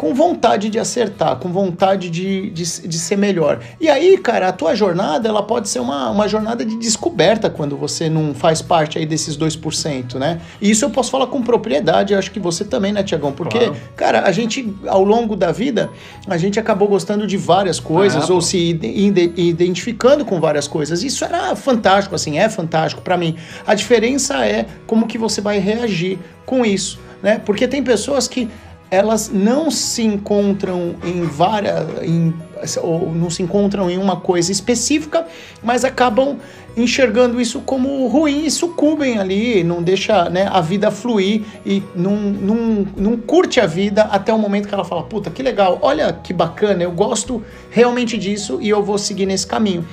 com 0.00 0.14
vontade 0.14 0.70
de 0.70 0.78
acertar, 0.78 1.36
com 1.36 1.52
vontade 1.52 2.08
de, 2.08 2.48
de, 2.48 2.62
de 2.88 2.98
ser 2.98 3.16
melhor. 3.18 3.60
E 3.78 3.86
aí, 3.86 4.16
cara, 4.16 4.48
a 4.48 4.52
tua 4.52 4.74
jornada, 4.74 5.28
ela 5.28 5.42
pode 5.42 5.68
ser 5.68 5.78
uma, 5.78 6.08
uma 6.08 6.26
jornada 6.26 6.64
de 6.64 6.74
descoberta 6.78 7.50
quando 7.50 7.76
você 7.76 8.08
não 8.08 8.32
faz 8.32 8.62
parte 8.62 8.96
aí 8.96 9.04
desses 9.04 9.36
2%, 9.36 10.14
né? 10.14 10.40
E 10.58 10.70
isso 10.70 10.86
eu 10.86 10.90
posso 10.90 11.10
falar 11.10 11.26
com 11.26 11.42
propriedade, 11.42 12.14
acho 12.14 12.30
que 12.30 12.40
você 12.40 12.64
também, 12.64 12.94
né, 12.94 13.02
Tiagão? 13.02 13.30
Porque, 13.30 13.58
Claro. 13.58 13.76
cara, 13.94 14.22
a 14.22 14.32
gente, 14.32 14.74
ao 14.86 15.04
longo 15.04 15.36
da 15.36 15.52
vida, 15.52 15.90
a 16.26 16.38
gente 16.38 16.58
acabou 16.58 16.88
gostando 16.88 17.26
de 17.26 17.36
várias 17.36 17.78
coisas, 17.78 18.30
Ah, 18.30 18.32
ou 18.32 18.40
se 18.40 18.56
ide- 18.56 18.86
ide- 18.88 19.32
identificando 19.36 20.24
com 20.24 20.40
várias 20.40 20.66
coisas. 20.66 21.02
Isso 21.02 21.22
era 21.26 21.54
fantástico, 21.54 22.14
assim, 22.14 22.38
é 22.38 22.48
fantástico 22.48 23.02
pra 23.02 23.18
mim. 23.18 23.36
A 23.66 23.74
diferença 23.74 24.46
é 24.46 24.64
como 24.86 25.06
que 25.06 25.18
você 25.18 25.42
vai 25.42 25.58
reagir 25.58 26.18
com 26.46 26.64
isso, 26.64 26.98
né? 27.22 27.38
Porque 27.44 27.68
tem 27.68 27.82
pessoas 27.84 28.26
que 28.26 28.48
elas 28.90 29.30
não 29.32 29.70
se 29.70 30.02
encontram 30.02 30.96
em 31.04 31.22
várias 31.22 31.86
em, 32.02 32.34
ou 32.82 33.12
não 33.14 33.30
se 33.30 33.42
encontram 33.42 33.90
em 33.90 33.96
uma 33.96 34.16
coisa 34.16 34.50
específica, 34.50 35.26
mas 35.62 35.84
acabam 35.84 36.38
enxergando 36.76 37.40
isso 37.40 37.60
como 37.60 38.06
ruim 38.08 38.44
e 38.46 38.50
sucumbem 38.50 39.18
ali, 39.18 39.62
não 39.62 39.82
deixa 39.82 40.28
né, 40.28 40.48
a 40.50 40.60
vida 40.60 40.90
fluir 40.90 41.42
e 41.64 41.82
não, 41.94 42.16
não, 42.16 43.16
curte 43.16 43.60
a 43.60 43.66
vida 43.66 44.02
até 44.02 44.32
o 44.32 44.38
momento 44.38 44.68
que 44.68 44.74
ela 44.74 44.84
fala, 44.84 45.02
puta, 45.02 45.30
que 45.30 45.42
legal, 45.42 45.78
olha 45.82 46.12
que 46.12 46.32
bacana, 46.32 46.82
eu 46.82 46.92
gosto 46.92 47.42
realmente 47.70 48.16
disso 48.16 48.58
e 48.60 48.68
eu 48.68 48.82
vou 48.82 48.98
seguir 48.98 49.26
nesse 49.26 49.46
caminho. 49.46 49.84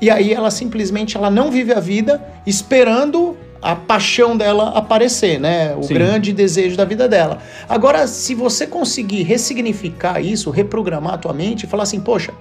E 0.00 0.08
aí 0.08 0.32
ela 0.32 0.50
simplesmente 0.50 1.16
ela 1.16 1.30
não 1.30 1.50
vive 1.50 1.72
a 1.74 1.80
vida 1.80 2.22
esperando 2.46 3.36
a 3.62 3.76
paixão 3.76 4.36
dela 4.36 4.70
aparecer, 4.70 5.38
né? 5.38 5.74
O 5.76 5.82
Sim. 5.82 5.94
grande 5.94 6.32
desejo 6.32 6.76
da 6.76 6.84
vida 6.84 7.08
dela. 7.08 7.38
Agora, 7.68 8.06
se 8.06 8.34
você 8.34 8.66
conseguir 8.66 9.22
ressignificar 9.22 10.20
isso, 10.20 10.50
reprogramar 10.50 11.14
a 11.14 11.18
tua 11.18 11.32
mente 11.32 11.64
e 11.64 11.66
falar 11.66 11.82
assim, 11.82 12.00
poxa, 12.00 12.32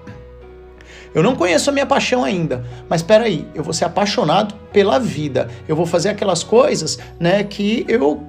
eu 1.13 1.23
não 1.23 1.35
conheço 1.35 1.69
a 1.69 1.73
minha 1.73 1.85
paixão 1.85 2.23
ainda, 2.23 2.63
mas 2.87 3.01
espera 3.01 3.23
aí, 3.23 3.47
eu 3.55 3.63
vou 3.63 3.73
ser 3.73 3.85
apaixonado 3.85 4.53
pela 4.71 4.99
vida. 4.99 5.49
Eu 5.67 5.75
vou 5.75 5.85
fazer 5.85 6.09
aquelas 6.09 6.43
coisas, 6.43 6.99
né, 7.19 7.43
que 7.43 7.83
eu 7.87 8.28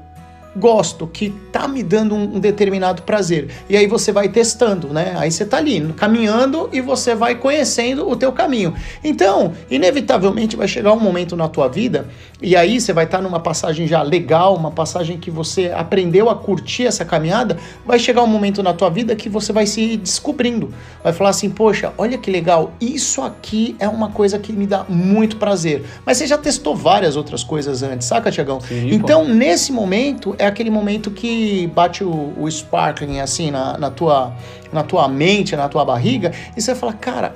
gosto, 0.57 1.07
que 1.07 1.31
tá 1.53 1.69
me 1.69 1.83
dando 1.83 2.15
um, 2.15 2.37
um 2.37 2.41
determinado 2.41 3.03
prazer. 3.03 3.49
E 3.69 3.77
aí 3.77 3.87
você 3.87 4.13
vai 4.13 4.29
testando, 4.29 4.89
né? 4.89 5.15
Aí 5.17 5.31
você 5.31 5.45
tá 5.45 5.59
ali 5.59 5.81
caminhando 5.97 6.69
e 6.73 6.81
você 6.81 7.15
vai 7.15 7.35
conhecendo 7.35 8.09
o 8.09 8.17
teu 8.17 8.33
caminho. 8.33 8.75
Então, 9.03 9.53
inevitavelmente 9.71 10.57
vai 10.57 10.67
chegar 10.67 10.93
um 10.93 11.01
momento 11.01 11.37
na 11.37 11.49
tua 11.49 11.69
vida 11.69 12.07
e 12.43 12.57
aí 12.57 12.81
você 12.81 12.93
vai 12.93 13.05
estar 13.05 13.21
numa 13.21 13.39
passagem 13.39 13.87
já 13.87 14.03
legal, 14.03 14.57
uma 14.57 14.71
passagem 14.71 15.19
que 15.19 15.31
você 15.31 15.71
aprendeu 15.75 16.31
a 16.31 16.35
curtir 16.35 16.87
essa 16.87 17.05
caminhada, 17.05 17.59
vai 17.85 17.99
chegar 17.99 18.23
um 18.23 18.27
momento 18.27 18.63
na 18.63 18.73
tua 18.73 18.89
vida 18.89 19.15
que 19.15 19.29
você 19.29 19.53
vai 19.53 19.67
se 19.67 19.97
descobrindo. 19.99 20.73
Vai 21.05 21.13
falar 21.13 21.31
assim: 21.31 21.51
"Poxa, 21.51 21.93
olha 21.99 22.17
que 22.17 22.31
legal, 22.31 22.73
isso 22.81 23.21
aqui 23.21 23.77
é 23.79 23.87
uma 23.87 24.11
coisa 24.11 24.39
que 24.39 24.53
me 24.53 24.67
dá 24.67 24.85
muito 24.89 25.37
prazer". 25.37 25.85
Mas 26.05 26.17
você 26.17 26.27
já 26.27 26.39
testou 26.39 26.75
várias 26.75 27.15
outras 27.15 27.45
coisas 27.45 27.83
antes, 27.83 28.09
saca, 28.09 28.31
Tiagão? 28.31 28.59
Então, 28.71 29.25
nesse 29.29 29.71
momento, 29.71 30.35
é 30.41 30.47
aquele 30.47 30.71
momento 30.71 31.11
que 31.11 31.67
bate 31.69 32.03
o, 32.03 32.35
o 32.37 32.51
sparkling 32.51 33.21
assim 33.21 33.51
na, 33.51 33.77
na, 33.77 33.91
tua, 33.91 34.33
na 34.73 34.83
tua 34.83 35.07
mente, 35.09 35.55
na 35.55 35.69
tua 35.69 35.85
barriga, 35.85 36.33
e 36.57 36.63
você 36.63 36.75
fala, 36.75 36.93
cara, 36.95 37.35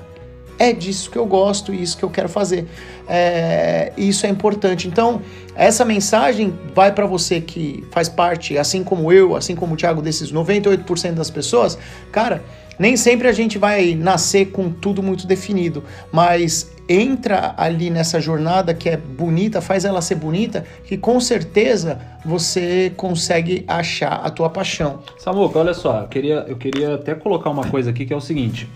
é 0.58 0.72
disso 0.72 1.10
que 1.10 1.18
eu 1.18 1.26
gosto 1.26 1.74
e 1.74 1.82
isso 1.82 1.96
que 1.96 2.04
eu 2.04 2.10
quero 2.10 2.28
fazer. 2.28 2.66
É, 3.08 3.92
isso 3.96 4.24
é 4.26 4.28
importante. 4.28 4.88
Então, 4.88 5.20
essa 5.54 5.84
mensagem 5.84 6.58
vai 6.74 6.92
para 6.92 7.06
você 7.06 7.40
que 7.40 7.84
faz 7.90 8.08
parte, 8.08 8.56
assim 8.56 8.82
como 8.82 9.12
eu, 9.12 9.36
assim 9.36 9.54
como 9.54 9.74
o 9.74 9.76
Thiago, 9.76 10.00
desses 10.00 10.32
98% 10.32 11.12
das 11.12 11.30
pessoas, 11.30 11.78
cara. 12.10 12.42
Nem 12.78 12.96
sempre 12.96 13.28
a 13.28 13.32
gente 13.32 13.58
vai 13.58 13.94
nascer 13.94 14.46
com 14.46 14.70
tudo 14.70 15.02
muito 15.02 15.26
definido, 15.26 15.84
mas 16.12 16.72
entra 16.88 17.54
ali 17.56 17.90
nessa 17.90 18.20
jornada 18.20 18.74
que 18.74 18.88
é 18.88 18.96
bonita, 18.96 19.60
faz 19.60 19.84
ela 19.84 20.02
ser 20.02 20.16
bonita, 20.16 20.64
que 20.84 20.96
com 20.96 21.18
certeza 21.20 21.98
você 22.24 22.92
consegue 22.96 23.64
achar 23.66 24.20
a 24.24 24.30
tua 24.30 24.50
paixão. 24.50 25.00
Samuca, 25.18 25.58
olha 25.58 25.74
só, 25.74 26.00
eu 26.00 26.08
queria, 26.08 26.44
eu 26.48 26.56
queria 26.56 26.94
até 26.96 27.14
colocar 27.14 27.50
uma 27.50 27.66
coisa 27.66 27.90
aqui 27.90 28.04
que 28.04 28.12
é 28.12 28.16
o 28.16 28.20
seguinte. 28.20 28.68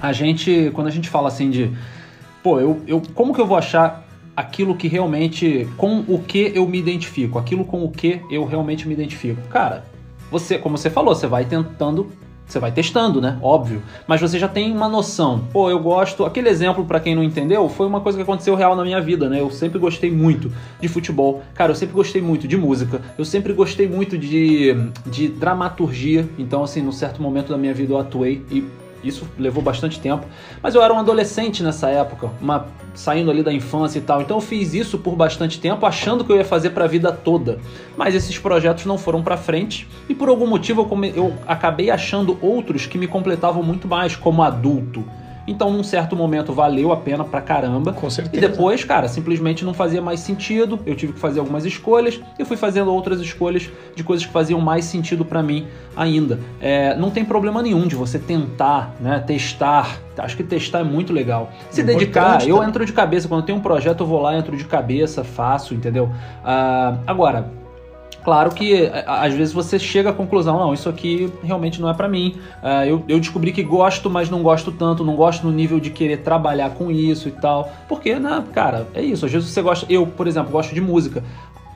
A 0.00 0.12
gente, 0.12 0.70
quando 0.74 0.86
a 0.86 0.90
gente 0.90 1.08
fala 1.08 1.28
assim 1.28 1.50
de, 1.50 1.70
pô, 2.42 2.58
eu, 2.58 2.82
eu 2.86 3.02
como 3.14 3.34
que 3.34 3.40
eu 3.40 3.46
vou 3.46 3.56
achar 3.56 4.04
aquilo 4.36 4.74
que 4.74 4.88
realmente, 4.88 5.68
com 5.76 6.04
o 6.08 6.18
que 6.18 6.52
eu 6.54 6.66
me 6.66 6.78
identifico, 6.78 7.38
aquilo 7.38 7.64
com 7.64 7.84
o 7.84 7.90
que 7.90 8.20
eu 8.30 8.44
realmente 8.44 8.88
me 8.88 8.94
identifico? 8.94 9.40
Cara, 9.48 9.84
você, 10.30 10.58
como 10.58 10.76
você 10.76 10.90
falou, 10.90 11.14
você 11.14 11.26
vai 11.26 11.44
tentando 11.44 12.10
Você 12.46 12.58
vai 12.58 12.70
testando, 12.70 13.20
né? 13.20 13.38
Óbvio. 13.42 13.82
Mas 14.06 14.20
você 14.20 14.38
já 14.38 14.48
tem 14.48 14.70
uma 14.72 14.88
noção. 14.88 15.44
Pô, 15.52 15.70
eu 15.70 15.78
gosto. 15.78 16.24
Aquele 16.24 16.48
exemplo, 16.48 16.84
para 16.84 17.00
quem 17.00 17.14
não 17.14 17.22
entendeu, 17.22 17.68
foi 17.68 17.86
uma 17.86 18.00
coisa 18.00 18.18
que 18.18 18.22
aconteceu 18.22 18.54
real 18.54 18.76
na 18.76 18.84
minha 18.84 19.00
vida, 19.00 19.28
né? 19.28 19.40
Eu 19.40 19.50
sempre 19.50 19.78
gostei 19.78 20.10
muito 20.10 20.52
de 20.80 20.88
futebol. 20.88 21.42
Cara, 21.54 21.72
eu 21.72 21.76
sempre 21.76 21.94
gostei 21.94 22.20
muito 22.20 22.46
de 22.46 22.56
música. 22.56 23.00
Eu 23.16 23.24
sempre 23.24 23.52
gostei 23.52 23.88
muito 23.88 24.18
de, 24.18 24.74
de 25.06 25.28
dramaturgia. 25.28 26.28
Então, 26.38 26.62
assim, 26.62 26.82
num 26.82 26.92
certo 26.92 27.22
momento 27.22 27.48
da 27.48 27.58
minha 27.58 27.72
vida 27.72 27.92
eu 27.92 27.98
atuei 27.98 28.44
e 28.50 28.64
isso 29.04 29.28
levou 29.38 29.62
bastante 29.62 30.00
tempo. 30.00 30.26
Mas 30.62 30.74
eu 30.74 30.82
era 30.82 30.92
um 30.92 30.98
adolescente 30.98 31.62
nessa 31.62 31.88
época, 31.88 32.30
uma, 32.40 32.66
saindo 32.94 33.30
ali 33.30 33.42
da 33.42 33.52
infância 33.52 33.98
e 33.98 34.02
tal. 34.02 34.22
Então 34.22 34.36
eu 34.36 34.40
fiz 34.40 34.74
isso 34.74 34.98
por 34.98 35.14
bastante 35.14 35.60
tempo, 35.60 35.84
achando 35.84 36.24
que 36.24 36.32
eu 36.32 36.36
ia 36.36 36.44
fazer 36.44 36.70
para 36.70 36.84
a 36.84 36.88
vida 36.88 37.12
toda. 37.12 37.58
Mas 37.96 38.14
esses 38.14 38.38
projetos 38.38 38.86
não 38.86 38.98
foram 38.98 39.22
para 39.22 39.36
frente 39.36 39.88
e 40.08 40.14
por 40.14 40.28
algum 40.28 40.46
motivo 40.46 40.82
eu, 40.82 40.86
come, 40.86 41.12
eu 41.14 41.34
acabei 41.46 41.90
achando 41.90 42.38
outros 42.40 42.86
que 42.86 42.98
me 42.98 43.06
completavam 43.06 43.62
muito 43.62 43.86
mais 43.86 44.16
como 44.16 44.42
adulto. 44.42 45.04
Então, 45.46 45.70
num 45.70 45.82
certo 45.82 46.16
momento, 46.16 46.52
valeu 46.52 46.92
a 46.92 46.96
pena 46.96 47.24
pra 47.24 47.40
caramba. 47.40 47.92
Com 47.92 48.08
certeza. 48.08 48.36
E 48.36 48.40
depois, 48.48 48.82
cara, 48.84 49.08
simplesmente 49.08 49.64
não 49.64 49.74
fazia 49.74 50.00
mais 50.00 50.20
sentido. 50.20 50.78
Eu 50.86 50.94
tive 50.94 51.12
que 51.12 51.18
fazer 51.18 51.40
algumas 51.40 51.64
escolhas 51.64 52.20
e 52.38 52.44
fui 52.44 52.56
fazendo 52.56 52.92
outras 52.92 53.20
escolhas 53.20 53.70
de 53.94 54.02
coisas 54.02 54.24
que 54.26 54.32
faziam 54.32 54.60
mais 54.60 54.84
sentido 54.84 55.24
para 55.24 55.42
mim 55.42 55.66
ainda. 55.96 56.38
É, 56.60 56.96
não 56.96 57.10
tem 57.10 57.24
problema 57.24 57.62
nenhum 57.62 57.86
de 57.86 57.94
você 57.94 58.18
tentar, 58.18 58.94
né, 59.00 59.18
testar. 59.20 59.98
Acho 60.16 60.36
que 60.36 60.44
testar 60.44 60.80
é 60.80 60.84
muito 60.84 61.12
legal. 61.12 61.50
Se 61.70 61.80
é 61.80 61.84
dedicar, 61.84 62.46
eu 62.46 62.62
entro 62.62 62.84
de 62.86 62.92
cabeça. 62.92 63.28
Quando 63.28 63.44
tem 63.44 63.54
um 63.54 63.60
projeto, 63.60 64.02
eu 64.02 64.06
vou 64.06 64.20
lá, 64.20 64.36
entro 64.36 64.56
de 64.56 64.64
cabeça, 64.64 65.24
faço, 65.24 65.74
entendeu? 65.74 66.04
Uh, 66.04 66.98
agora, 67.06 67.50
Claro 68.24 68.52
que 68.52 68.90
às 69.06 69.34
vezes 69.34 69.52
você 69.52 69.78
chega 69.78 70.08
à 70.08 70.12
conclusão, 70.12 70.58
não, 70.58 70.72
isso 70.72 70.88
aqui 70.88 71.30
realmente 71.42 71.78
não 71.78 71.90
é 71.90 71.94
para 71.94 72.08
mim. 72.08 72.36
Uh, 72.62 72.86
eu, 72.86 73.04
eu, 73.06 73.20
descobri 73.20 73.52
que 73.52 73.62
gosto, 73.62 74.08
mas 74.08 74.30
não 74.30 74.42
gosto 74.42 74.72
tanto, 74.72 75.04
não 75.04 75.14
gosto 75.14 75.46
no 75.46 75.52
nível 75.52 75.78
de 75.78 75.90
querer 75.90 76.22
trabalhar 76.22 76.70
com 76.70 76.90
isso 76.90 77.28
e 77.28 77.32
tal. 77.32 77.70
Porque, 77.86 78.18
né, 78.18 78.42
cara, 78.54 78.88
é 78.94 79.02
isso. 79.02 79.26
Às 79.26 79.32
vezes 79.32 79.50
você 79.50 79.60
gosta. 79.60 79.86
Eu, 79.92 80.06
por 80.06 80.26
exemplo, 80.26 80.50
gosto 80.50 80.74
de 80.74 80.80
música. 80.80 81.22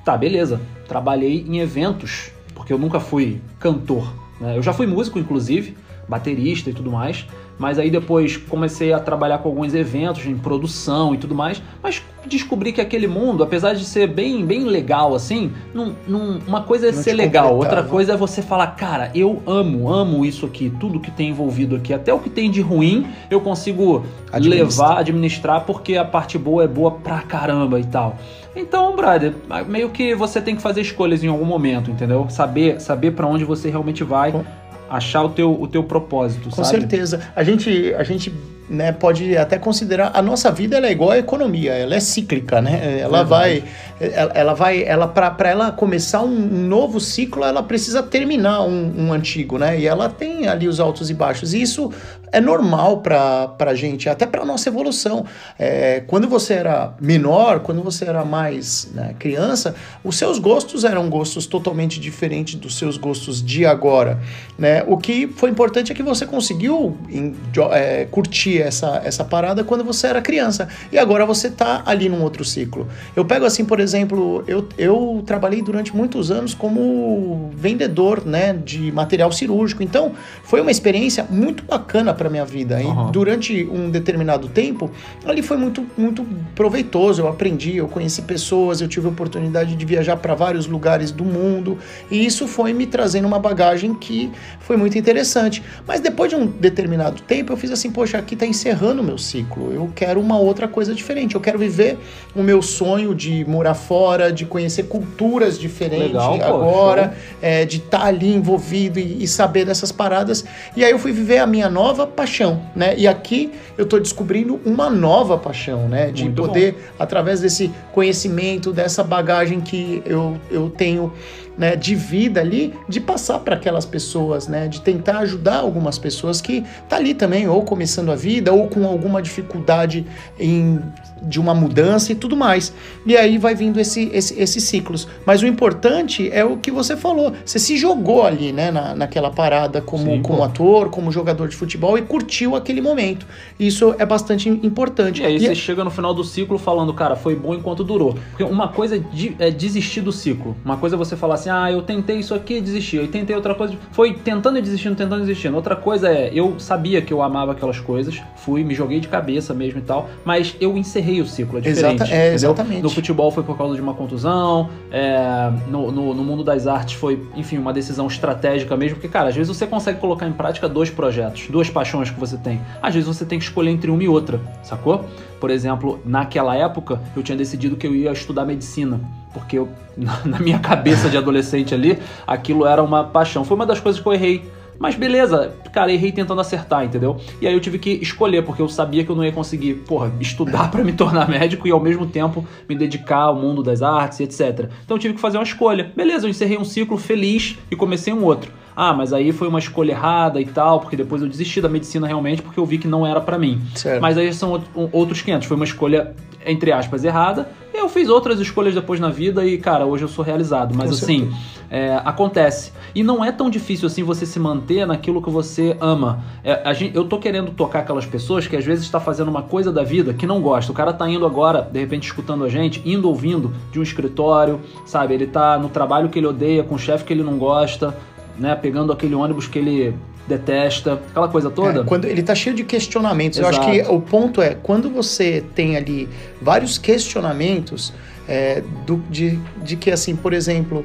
Tá, 0.06 0.16
beleza. 0.16 0.58
Trabalhei 0.88 1.44
em 1.46 1.58
eventos, 1.58 2.30
porque 2.54 2.72
eu 2.72 2.78
nunca 2.78 2.98
fui 2.98 3.42
cantor. 3.60 4.10
Né? 4.40 4.56
Eu 4.56 4.62
já 4.62 4.72
fui 4.72 4.86
músico, 4.86 5.18
inclusive, 5.18 5.76
baterista 6.08 6.70
e 6.70 6.72
tudo 6.72 6.90
mais. 6.90 7.26
Mas 7.58 7.78
aí 7.78 7.90
depois 7.90 8.36
comecei 8.36 8.92
a 8.92 9.00
trabalhar 9.00 9.38
com 9.38 9.48
alguns 9.48 9.74
eventos 9.74 10.24
em 10.26 10.36
produção 10.36 11.14
e 11.14 11.18
tudo 11.18 11.34
mais. 11.34 11.60
Mas 11.82 12.02
descobri 12.26 12.72
que 12.72 12.80
aquele 12.80 13.06
mundo, 13.06 13.42
apesar 13.42 13.74
de 13.74 13.84
ser 13.84 14.06
bem, 14.06 14.44
bem 14.44 14.64
legal 14.64 15.14
assim, 15.14 15.52
num, 15.74 15.94
num, 16.06 16.38
uma 16.46 16.62
coisa 16.62 16.88
é 16.88 16.92
não 16.92 17.02
ser 17.02 17.14
legal, 17.14 17.56
outra 17.56 17.82
né? 17.82 17.88
coisa 17.88 18.12
é 18.12 18.16
você 18.16 18.42
falar, 18.42 18.68
cara, 18.68 19.10
eu 19.14 19.42
amo, 19.46 19.90
amo 19.90 20.24
isso 20.24 20.44
aqui, 20.46 20.70
tudo 20.78 21.00
que 21.00 21.10
tem 21.10 21.30
envolvido 21.30 21.76
aqui, 21.76 21.92
até 21.92 22.12
o 22.12 22.18
que 22.18 22.30
tem 22.30 22.50
de 22.50 22.60
ruim 22.60 23.06
eu 23.30 23.40
consigo 23.40 24.04
levar, 24.34 24.98
administrar, 24.98 25.64
porque 25.64 25.96
a 25.96 26.04
parte 26.04 26.38
boa 26.38 26.64
é 26.64 26.68
boa 26.68 26.90
pra 26.90 27.22
caramba 27.22 27.80
e 27.80 27.84
tal. 27.84 28.16
Então, 28.54 28.94
brother, 28.96 29.34
meio 29.66 29.88
que 29.90 30.14
você 30.14 30.40
tem 30.40 30.56
que 30.56 30.62
fazer 30.62 30.80
escolhas 30.80 31.22
em 31.22 31.28
algum 31.28 31.44
momento, 31.44 31.90
entendeu? 31.90 32.26
Saber, 32.28 32.80
saber 32.80 33.12
para 33.12 33.26
onde 33.26 33.44
você 33.44 33.70
realmente 33.70 34.02
vai. 34.02 34.32
Com 34.32 34.44
achar 34.88 35.22
o 35.22 35.28
teu, 35.30 35.60
o 35.60 35.66
teu 35.66 35.82
propósito, 35.84 36.50
Com 36.50 36.64
sabe? 36.64 36.68
certeza. 36.68 37.20
A 37.34 37.42
gente, 37.42 37.94
a 37.94 38.02
gente 38.02 38.32
né, 38.68 38.92
pode 38.92 39.36
até 39.36 39.58
considerar 39.58 40.10
a 40.14 40.20
nossa 40.20 40.50
vida 40.50 40.76
ela 40.76 40.86
é 40.86 40.92
igual 40.92 41.10
à 41.10 41.18
economia, 41.18 41.72
ela 41.72 41.94
é 41.94 42.00
cíclica, 42.00 42.60
né? 42.60 43.00
Ela 43.00 43.22
vai, 43.22 43.64
ela, 44.00 44.32
ela 44.34 44.54
vai, 44.54 44.82
ela 44.82 45.08
para 45.08 45.48
ela 45.48 45.72
começar 45.72 46.22
um, 46.22 46.28
novo 46.28 47.00
ciclo, 47.00 47.44
ela 47.44 47.62
precisa 47.62 48.02
terminar 48.02 48.62
um, 48.62 49.06
um, 49.06 49.12
antigo, 49.12 49.58
né? 49.58 49.78
E 49.78 49.86
ela 49.86 50.08
tem 50.08 50.48
ali 50.48 50.68
os 50.68 50.80
altos 50.80 51.10
e 51.10 51.14
baixos. 51.14 51.54
E 51.54 51.62
isso 51.62 51.92
é 52.30 52.40
normal 52.40 52.98
para 52.98 53.56
a 53.58 53.74
gente, 53.74 54.08
até 54.08 54.26
para 54.26 54.44
nossa 54.44 54.68
evolução. 54.68 55.24
É, 55.58 56.02
quando 56.06 56.28
você 56.28 56.54
era 56.54 56.94
menor, 57.00 57.60
quando 57.60 57.82
você 57.82 58.04
era 58.04 58.24
mais 58.24 58.90
né, 58.94 59.14
criança, 59.18 59.74
os 60.04 60.16
seus 60.16 60.38
gostos 60.38 60.84
eram 60.84 61.08
gostos 61.08 61.46
totalmente 61.46 61.98
diferentes 61.98 62.54
dos 62.54 62.76
seus 62.76 62.96
gostos 62.96 63.42
de 63.42 63.64
agora, 63.64 64.20
né? 64.58 64.84
O 64.86 64.96
que 64.98 65.26
foi 65.28 65.50
importante 65.50 65.90
é 65.92 65.94
que 65.94 66.02
você 66.02 66.26
conseguiu 66.26 66.96
em, 67.08 67.34
é, 67.72 68.06
curtir 68.10 68.57
essa, 68.60 69.00
essa 69.04 69.24
parada 69.24 69.64
quando 69.64 69.84
você 69.84 70.06
era 70.06 70.20
criança. 70.20 70.68
E 70.92 70.98
agora 70.98 71.24
você 71.24 71.50
tá 71.50 71.82
ali 71.86 72.08
num 72.08 72.22
outro 72.22 72.44
ciclo. 72.44 72.88
Eu 73.14 73.24
pego 73.24 73.44
assim, 73.44 73.64
por 73.64 73.80
exemplo, 73.80 74.44
eu, 74.46 74.68
eu 74.76 75.22
trabalhei 75.26 75.62
durante 75.62 75.94
muitos 75.94 76.30
anos 76.30 76.54
como 76.54 77.50
vendedor, 77.54 78.24
né, 78.24 78.52
de 78.52 78.92
material 78.92 79.30
cirúrgico. 79.32 79.82
Então, 79.82 80.12
foi 80.42 80.60
uma 80.60 80.70
experiência 80.70 81.26
muito 81.28 81.62
bacana 81.64 82.14
para 82.14 82.28
minha 82.30 82.44
vida. 82.44 82.80
E 82.80 83.12
durante 83.12 83.64
um 83.64 83.90
determinado 83.90 84.48
tempo, 84.48 84.90
ali 85.24 85.42
foi 85.42 85.56
muito, 85.56 85.86
muito 85.96 86.26
proveitoso. 86.54 87.22
Eu 87.22 87.28
aprendi, 87.28 87.76
eu 87.76 87.88
conheci 87.88 88.22
pessoas, 88.22 88.80
eu 88.80 88.88
tive 88.88 89.06
a 89.06 89.10
oportunidade 89.10 89.76
de 89.76 89.84
viajar 89.84 90.16
para 90.16 90.34
vários 90.34 90.66
lugares 90.66 91.10
do 91.10 91.24
mundo. 91.24 91.78
E 92.10 92.24
isso 92.24 92.46
foi 92.46 92.72
me 92.72 92.86
trazendo 92.86 93.26
uma 93.26 93.38
bagagem 93.38 93.94
que 93.94 94.30
foi 94.60 94.76
muito 94.76 94.98
interessante. 94.98 95.62
Mas 95.86 96.00
depois 96.00 96.30
de 96.30 96.36
um 96.36 96.46
determinado 96.46 97.22
tempo, 97.22 97.52
eu 97.52 97.56
fiz 97.56 97.70
assim, 97.70 97.90
poxa, 97.90 98.18
aqui 98.18 98.36
tá 98.36 98.46
encerrando 98.48 99.02
o 99.02 99.04
meu 99.04 99.18
ciclo. 99.18 99.72
Eu 99.72 99.90
quero 99.94 100.20
uma 100.20 100.38
outra 100.38 100.66
coisa 100.66 100.94
diferente. 100.94 101.34
Eu 101.34 101.40
quero 101.40 101.58
viver 101.58 101.98
o 102.34 102.42
meu 102.42 102.62
sonho 102.62 103.14
de 103.14 103.44
morar 103.44 103.74
fora, 103.74 104.32
de 104.32 104.44
conhecer 104.44 104.84
culturas 104.84 105.58
diferentes 105.58 106.12
Legal, 106.12 106.34
agora, 106.42 107.14
é, 107.40 107.64
de 107.64 107.78
estar 107.78 108.00
tá 108.00 108.06
ali 108.06 108.32
envolvido 108.32 108.98
e, 108.98 109.22
e, 109.22 109.28
saber 109.28 109.64
dessas 109.64 109.92
paradas. 109.92 110.44
E 110.76 110.84
aí 110.84 110.90
eu 110.90 110.98
fui 110.98 111.12
viver 111.12 111.38
a 111.38 111.46
minha 111.46 111.68
nova 111.68 112.06
paixão, 112.06 112.62
né? 112.74 112.94
E 112.96 113.06
aqui 113.06 113.52
eu 113.76 113.84
estou 113.84 114.00
descobrindo 114.00 114.60
uma 114.64 114.90
nova 114.90 115.36
paixão, 115.38 115.88
né? 115.88 116.10
De 116.10 116.24
Muito 116.24 116.42
poder, 116.42 116.72
bom. 116.72 116.78
através 116.98 117.40
desse 117.40 117.70
conhecimento, 117.92 118.72
dessa 118.72 119.04
bagagem 119.04 119.60
que 119.60 120.02
eu, 120.04 120.36
eu 120.50 120.70
tenho 120.70 121.12
né, 121.58 121.74
de 121.74 121.94
vida 121.94 122.40
ali, 122.40 122.72
de 122.88 123.00
passar 123.00 123.40
para 123.40 123.56
aquelas 123.56 123.84
pessoas, 123.84 124.46
né, 124.46 124.68
de 124.68 124.80
tentar 124.80 125.18
ajudar 125.18 125.56
algumas 125.56 125.98
pessoas 125.98 126.40
que 126.40 126.64
tá 126.88 126.96
ali 126.96 127.12
também 127.12 127.48
ou 127.48 127.62
começando 127.62 128.12
a 128.12 128.16
vida 128.16 128.52
ou 128.52 128.68
com 128.68 128.86
alguma 128.86 129.20
dificuldade 129.20 130.06
em 130.38 130.80
de 131.22 131.40
uma 131.40 131.54
mudança 131.54 132.12
e 132.12 132.14
tudo 132.14 132.36
mais. 132.36 132.72
E 133.04 133.16
aí 133.16 133.38
vai 133.38 133.54
vindo 133.54 133.80
esse, 133.80 134.10
esse, 134.12 134.38
esses 134.40 134.64
ciclos. 134.64 135.08
Mas 135.26 135.42
o 135.42 135.46
importante 135.46 136.30
é 136.32 136.44
o 136.44 136.56
que 136.56 136.70
você 136.70 136.96
falou. 136.96 137.32
Você 137.44 137.58
se 137.58 137.76
jogou 137.76 138.24
ali, 138.24 138.52
né, 138.52 138.70
na, 138.70 138.94
naquela 138.94 139.30
parada 139.30 139.80
como, 139.80 140.04
Sim, 140.04 140.22
como 140.22 140.42
ator, 140.42 140.90
como 140.90 141.10
jogador 141.10 141.48
de 141.48 141.56
futebol 141.56 141.98
e 141.98 142.02
curtiu 142.02 142.56
aquele 142.56 142.80
momento. 142.80 143.26
Isso 143.58 143.94
é 143.98 144.06
bastante 144.06 144.48
importante. 144.48 145.22
E 145.22 145.26
aí 145.26 145.36
e 145.36 145.40
você 145.40 145.52
é... 145.52 145.54
chega 145.54 145.84
no 145.84 145.90
final 145.90 146.14
do 146.14 146.24
ciclo 146.24 146.58
falando, 146.58 146.92
cara, 146.94 147.16
foi 147.16 147.34
bom 147.34 147.54
enquanto 147.54 147.84
durou. 147.84 148.16
Porque 148.30 148.44
uma 148.44 148.68
coisa 148.68 148.96
é, 148.96 149.02
é 149.38 149.50
desistir 149.50 150.00
do 150.00 150.12
ciclo. 150.12 150.56
Uma 150.64 150.76
coisa 150.76 150.96
é 150.96 150.98
você 150.98 151.16
falar 151.16 151.34
assim, 151.34 151.47
ah, 151.48 151.70
eu 151.70 151.82
tentei 151.82 152.18
isso 152.18 152.34
aqui 152.34 152.54
e 152.54 152.60
desisti. 152.60 152.96
Eu 152.96 153.08
tentei 153.08 153.34
outra 153.34 153.54
coisa. 153.54 153.74
Foi 153.92 154.12
tentando 154.12 154.58
e 154.58 154.62
desistindo, 154.62 154.94
tentando 154.94 155.22
e 155.22 155.26
desistindo. 155.26 155.56
Outra 155.56 155.74
coisa 155.74 156.08
é, 156.08 156.30
eu 156.32 156.58
sabia 156.60 157.00
que 157.02 157.12
eu 157.12 157.22
amava 157.22 157.52
aquelas 157.52 157.80
coisas, 157.80 158.22
fui, 158.36 158.62
me 158.62 158.74
joguei 158.74 159.00
de 159.00 159.08
cabeça 159.08 159.54
mesmo 159.54 159.78
e 159.80 159.82
tal, 159.82 160.08
mas 160.24 160.54
eu 160.60 160.76
encerrei 160.76 161.08
encerrei 161.08 161.20
o 161.20 161.26
ciclo, 161.26 161.58
é 161.58 161.60
diferente. 161.60 162.02
Exata, 162.02 162.14
é, 162.14 162.34
exatamente. 162.34 162.82
No 162.82 162.90
futebol 162.90 163.30
foi 163.30 163.42
por 163.42 163.56
causa 163.56 163.74
de 163.74 163.80
uma 163.80 163.94
contusão, 163.94 164.68
é, 164.90 165.50
no, 165.68 165.90
no, 165.90 166.14
no, 166.14 166.24
mundo 166.24 166.44
das 166.44 166.66
artes 166.66 166.94
foi, 166.94 167.22
enfim, 167.34 167.58
uma 167.58 167.72
decisão 167.72 168.06
estratégica 168.06 168.76
mesmo, 168.76 168.96
porque, 168.96 169.08
cara, 169.08 169.28
às 169.28 169.34
vezes 169.34 169.54
você 169.54 169.66
consegue 169.66 169.98
colocar 169.98 170.26
em 170.26 170.32
prática 170.32 170.68
dois 170.68 170.90
projetos, 170.90 171.48
duas 171.48 171.70
paixões 171.70 172.10
que 172.10 172.18
você 172.18 172.36
tem. 172.36 172.60
Às 172.82 172.94
vezes 172.94 173.08
você 173.08 173.24
tem 173.24 173.38
que 173.38 173.44
escolher 173.44 173.70
entre 173.70 173.90
uma 173.90 174.02
e 174.02 174.08
outra, 174.08 174.40
sacou? 174.62 175.04
Por 175.40 175.50
exemplo, 175.50 176.00
naquela 176.04 176.56
época, 176.56 177.00
eu 177.16 177.22
tinha 177.22 177.36
decidido 177.38 177.76
que 177.76 177.86
eu 177.86 177.94
ia 177.94 178.10
estudar 178.12 178.44
medicina 178.44 179.00
porque 179.32 179.58
eu, 179.58 179.68
na 179.96 180.38
minha 180.38 180.58
cabeça 180.58 181.08
de 181.08 181.16
adolescente 181.16 181.74
ali, 181.74 181.98
aquilo 182.26 182.66
era 182.66 182.82
uma 182.82 183.04
paixão. 183.04 183.44
Foi 183.44 183.54
uma 183.54 183.66
das 183.66 183.80
coisas 183.80 184.00
que 184.00 184.06
eu 184.06 184.12
errei 184.12 184.44
mas 184.78 184.94
beleza, 184.94 185.52
cara, 185.72 185.92
errei 185.92 186.12
tentando 186.12 186.40
acertar, 186.40 186.84
entendeu? 186.84 187.16
E 187.40 187.46
aí 187.46 187.52
eu 187.52 187.60
tive 187.60 187.78
que 187.78 187.90
escolher, 187.90 188.42
porque 188.42 188.62
eu 188.62 188.68
sabia 188.68 189.02
que 189.04 189.10
eu 189.10 189.16
não 189.16 189.24
ia 189.24 189.32
conseguir, 189.32 189.74
porra, 189.74 190.12
estudar 190.20 190.70
para 190.70 190.84
me 190.84 190.92
tornar 190.92 191.28
médico 191.28 191.66
e 191.66 191.70
ao 191.70 191.80
mesmo 191.80 192.06
tempo 192.06 192.46
me 192.68 192.76
dedicar 192.76 193.22
ao 193.22 193.34
mundo 193.34 193.62
das 193.62 193.82
artes, 193.82 194.20
etc. 194.20 194.70
Então 194.84 194.96
eu 194.96 195.00
tive 195.00 195.14
que 195.14 195.20
fazer 195.20 195.36
uma 195.36 195.44
escolha. 195.44 195.92
Beleza, 195.96 196.26
eu 196.26 196.30
encerrei 196.30 196.56
um 196.56 196.64
ciclo 196.64 196.96
feliz 196.96 197.58
e 197.70 197.76
comecei 197.76 198.12
um 198.12 198.22
outro. 198.24 198.52
Ah, 198.76 198.92
mas 198.92 199.12
aí 199.12 199.32
foi 199.32 199.48
uma 199.48 199.58
escolha 199.58 199.90
errada 199.90 200.40
e 200.40 200.46
tal, 200.46 200.78
porque 200.78 200.94
depois 200.94 201.20
eu 201.20 201.28
desisti 201.28 201.60
da 201.60 201.68
medicina 201.68 202.06
realmente 202.06 202.40
porque 202.40 202.60
eu 202.60 202.64
vi 202.64 202.78
que 202.78 202.86
não 202.86 203.04
era 203.04 203.20
para 203.20 203.36
mim. 203.36 203.60
Certo. 203.74 204.00
Mas 204.00 204.16
aí 204.16 204.32
são 204.32 204.62
outros 204.92 205.20
500. 205.20 205.48
Foi 205.48 205.56
uma 205.56 205.64
escolha, 205.64 206.14
entre 206.44 206.72
aspas, 206.72 207.04
errada. 207.04 207.48
Eu 207.72 207.88
fiz 207.88 208.08
outras 208.08 208.40
escolhas 208.40 208.74
depois 208.74 208.98
na 208.98 209.08
vida 209.08 209.44
e, 209.44 209.58
cara, 209.58 209.86
hoje 209.86 210.04
eu 210.04 210.08
sou 210.08 210.24
realizado. 210.24 210.74
Mas 210.74 210.90
Com 210.90 211.04
assim. 211.04 211.32
É, 211.70 212.00
acontece. 212.04 212.72
E 212.94 213.02
não 213.02 213.22
é 213.22 213.30
tão 213.30 213.50
difícil 213.50 213.86
assim 213.86 214.02
você 214.02 214.24
se 214.24 214.38
manter 214.40 214.86
naquilo 214.86 215.22
que 215.22 215.28
você 215.28 215.76
ama. 215.80 216.24
É, 216.42 216.72
gente, 216.74 216.96
eu 216.96 217.04
tô 217.04 217.18
querendo 217.18 217.50
tocar 217.50 217.80
aquelas 217.80 218.06
pessoas 218.06 218.46
que 218.46 218.56
às 218.56 218.64
vezes 218.64 218.84
está 218.84 218.98
fazendo 218.98 219.28
uma 219.28 219.42
coisa 219.42 219.70
da 219.70 219.82
vida 219.82 220.14
que 220.14 220.26
não 220.26 220.40
gosta. 220.40 220.72
O 220.72 220.74
cara 220.74 220.92
tá 220.92 221.08
indo 221.08 221.26
agora, 221.26 221.60
de 221.60 221.78
repente, 221.78 222.04
escutando 222.04 222.44
a 222.44 222.48
gente, 222.48 222.82
indo 222.84 223.08
ouvindo 223.08 223.52
de 223.70 223.78
um 223.78 223.82
escritório, 223.82 224.60
sabe? 224.86 225.14
Ele 225.14 225.26
tá 225.26 225.58
no 225.58 225.68
trabalho 225.68 226.08
que 226.08 226.18
ele 226.18 226.26
odeia, 226.26 226.64
com 226.64 226.74
um 226.74 226.78
chefe 226.78 227.04
que 227.04 227.12
ele 227.12 227.22
não 227.22 227.36
gosta, 227.36 227.94
né? 228.38 228.54
Pegando 228.54 228.90
aquele 228.90 229.14
ônibus 229.14 229.46
que 229.46 229.58
ele 229.58 229.94
detesta, 230.28 231.00
aquela 231.10 231.28
coisa 231.28 231.50
toda. 231.50 231.80
É, 231.80 231.84
quando 231.84 232.04
ele 232.04 232.22
tá 232.22 232.34
cheio 232.34 232.54
de 232.54 232.62
questionamentos. 232.62 233.38
Exato. 233.38 233.56
Eu 233.56 233.60
acho 233.60 233.70
que 233.72 233.90
o 233.90 234.00
ponto 234.00 234.42
é, 234.42 234.54
quando 234.54 234.90
você 234.90 235.42
tem 235.54 235.76
ali 235.76 236.08
vários 236.40 236.76
questionamentos 236.78 237.92
é, 238.28 238.62
do, 238.86 238.98
de, 239.10 239.38
de 239.64 239.76
que, 239.76 239.90
assim, 239.90 240.14
por 240.14 240.32
exemplo, 240.32 240.84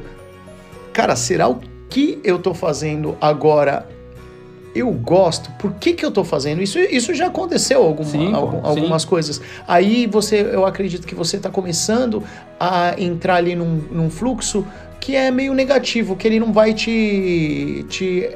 cara, 0.93 1.15
será 1.15 1.47
o 1.49 1.59
que 1.89 2.19
eu 2.23 2.39
tô 2.39 2.53
fazendo 2.53 3.17
agora 3.19 3.87
eu 4.75 4.91
gosto, 4.91 5.51
por 5.59 5.73
que, 5.73 5.93
que 5.93 6.03
eu 6.03 6.09
tô 6.09 6.23
fazendo 6.23 6.59
isso? 6.59 6.79
Isso 6.79 7.13
já 7.13 7.27
aconteceu 7.27 7.83
alguma, 7.83 8.09
Sim, 8.09 8.33
algum- 8.33 8.59
pô, 8.59 8.67
algumas 8.67 9.05
coisas. 9.05 9.39
Aí 9.67 10.07
você, 10.07 10.41
eu 10.51 10.65
acredito 10.65 11.05
que 11.05 11.13
você 11.13 11.37
tá 11.37 11.47
começando 11.49 12.23
a 12.59 12.95
entrar 12.99 13.35
ali 13.35 13.55
num, 13.55 13.83
num 13.91 14.09
fluxo 14.09 14.65
que 14.99 15.15
é 15.15 15.29
meio 15.29 15.53
negativo, 15.53 16.15
que 16.15 16.27
ele 16.27 16.39
não 16.39 16.51
vai 16.51 16.73
te, 16.73 17.85
te 17.87 18.29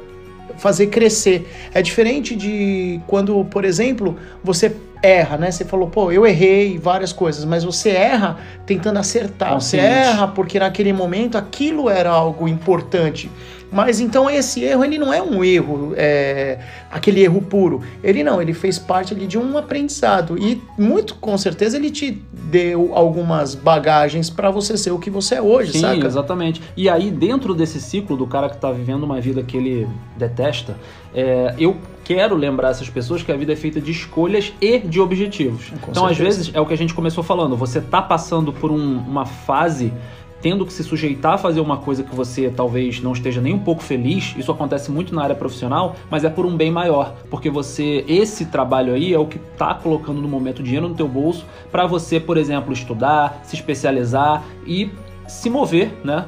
fazer 0.57 0.87
crescer. 0.87 1.47
É 1.73 1.81
diferente 1.81 2.35
de 2.35 2.99
quando, 3.07 3.45
por 3.45 3.63
exemplo, 3.65 4.17
você 4.43 4.75
erra, 5.01 5.37
né? 5.37 5.51
Você 5.51 5.63
falou, 5.63 5.87
pô, 5.87 6.11
eu 6.11 6.25
errei 6.25 6.77
várias 6.77 7.13
coisas, 7.13 7.45
mas 7.45 7.63
você 7.63 7.89
erra 7.91 8.37
tentando 8.65 8.97
acertar. 8.99 9.53
Você 9.53 9.77
Consciente. 9.77 9.85
erra 9.85 10.27
porque 10.27 10.59
naquele 10.59 10.93
momento 10.93 11.37
aquilo 11.37 11.89
era 11.89 12.09
algo 12.09 12.47
importante. 12.47 13.29
Mas 13.71 13.99
então 13.99 14.29
esse 14.29 14.63
erro, 14.63 14.83
ele 14.85 14.97
não 14.97 15.11
é 15.13 15.21
um 15.21 15.43
erro, 15.43 15.93
é, 15.97 16.59
aquele 16.89 17.21
erro 17.21 17.41
puro. 17.41 17.81
Ele 18.01 18.23
não, 18.23 18.41
ele 18.41 18.53
fez 18.53 18.79
parte 18.79 19.13
ali 19.13 19.27
de 19.27 19.37
um 19.37 19.57
aprendizado. 19.57 20.37
E 20.37 20.61
muito 20.77 21.15
com 21.15 21.37
certeza 21.37 21.75
ele 21.77 21.91
te 21.91 22.21
deu 22.31 22.91
algumas 22.93 23.55
bagagens 23.55 24.29
para 24.29 24.49
você 24.49 24.77
ser 24.77 24.91
o 24.91 24.99
que 24.99 25.09
você 25.09 25.35
é 25.35 25.41
hoje, 25.41 25.73
Sim, 25.73 25.79
saca? 25.81 26.05
exatamente. 26.07 26.61
E 26.77 26.87
aí, 26.89 27.11
dentro 27.11 27.53
desse 27.53 27.81
ciclo 27.81 28.15
do 28.15 28.25
cara 28.25 28.49
que 28.49 28.57
tá 28.57 28.71
vivendo 28.71 29.03
uma 29.03 29.19
vida 29.19 29.43
que 29.43 29.57
ele 29.57 29.87
detesta, 30.15 30.75
é, 31.13 31.53
eu 31.59 31.75
quero 32.05 32.35
lembrar 32.37 32.69
essas 32.69 32.89
pessoas 32.89 33.21
que 33.21 33.31
a 33.31 33.35
vida 33.35 33.51
é 33.51 33.55
feita 33.57 33.81
de 33.81 33.91
escolhas 33.91 34.53
e 34.61 34.79
de 34.79 35.01
objetivos. 35.01 35.69
Com 35.81 35.91
então, 35.91 36.05
às 36.05 36.15
certeza. 36.15 36.37
vezes, 36.37 36.55
é 36.55 36.61
o 36.61 36.65
que 36.65 36.73
a 36.73 36.77
gente 36.77 36.93
começou 36.93 37.21
falando, 37.21 37.57
você 37.57 37.81
tá 37.81 38.01
passando 38.01 38.53
por 38.53 38.71
um- 38.71 38.97
uma 38.99 39.25
fase 39.25 39.91
tendo 40.41 40.65
que 40.65 40.71
se 40.73 40.83
sujeitar 40.83 41.33
a 41.33 41.37
fazer 41.37 41.59
uma 41.59 41.77
coisa 41.77 42.03
que 42.03 42.15
você 42.15 42.49
talvez 42.49 43.01
não 43.01 43.11
esteja 43.13 43.41
nem 43.41 43.53
um 43.53 43.59
pouco 43.59 43.81
feliz, 43.83 44.35
isso 44.37 44.51
acontece 44.51 44.91
muito 44.91 45.13
na 45.15 45.23
área 45.23 45.35
profissional, 45.35 45.95
mas 46.11 46.23
é 46.23 46.29
por 46.29 46.45
um 46.45 46.55
bem 46.55 46.71
maior, 46.71 47.13
porque 47.29 47.49
você 47.49 48.03
esse 48.07 48.45
trabalho 48.45 48.93
aí 48.93 49.13
é 49.13 49.19
o 49.19 49.25
que 49.25 49.39
tá 49.57 49.73
colocando 49.73 50.21
no 50.21 50.27
momento 50.27 50.61
dinheiro 50.61 50.87
no 50.87 50.95
teu 50.95 51.07
bolso 51.07 51.45
para 51.71 51.85
você, 51.87 52.19
por 52.19 52.37
exemplo, 52.37 52.71
estudar, 52.71 53.41
se 53.43 53.55
especializar 53.55 54.43
e 54.65 54.89
se 55.27 55.49
mover, 55.49 55.91
né, 56.03 56.25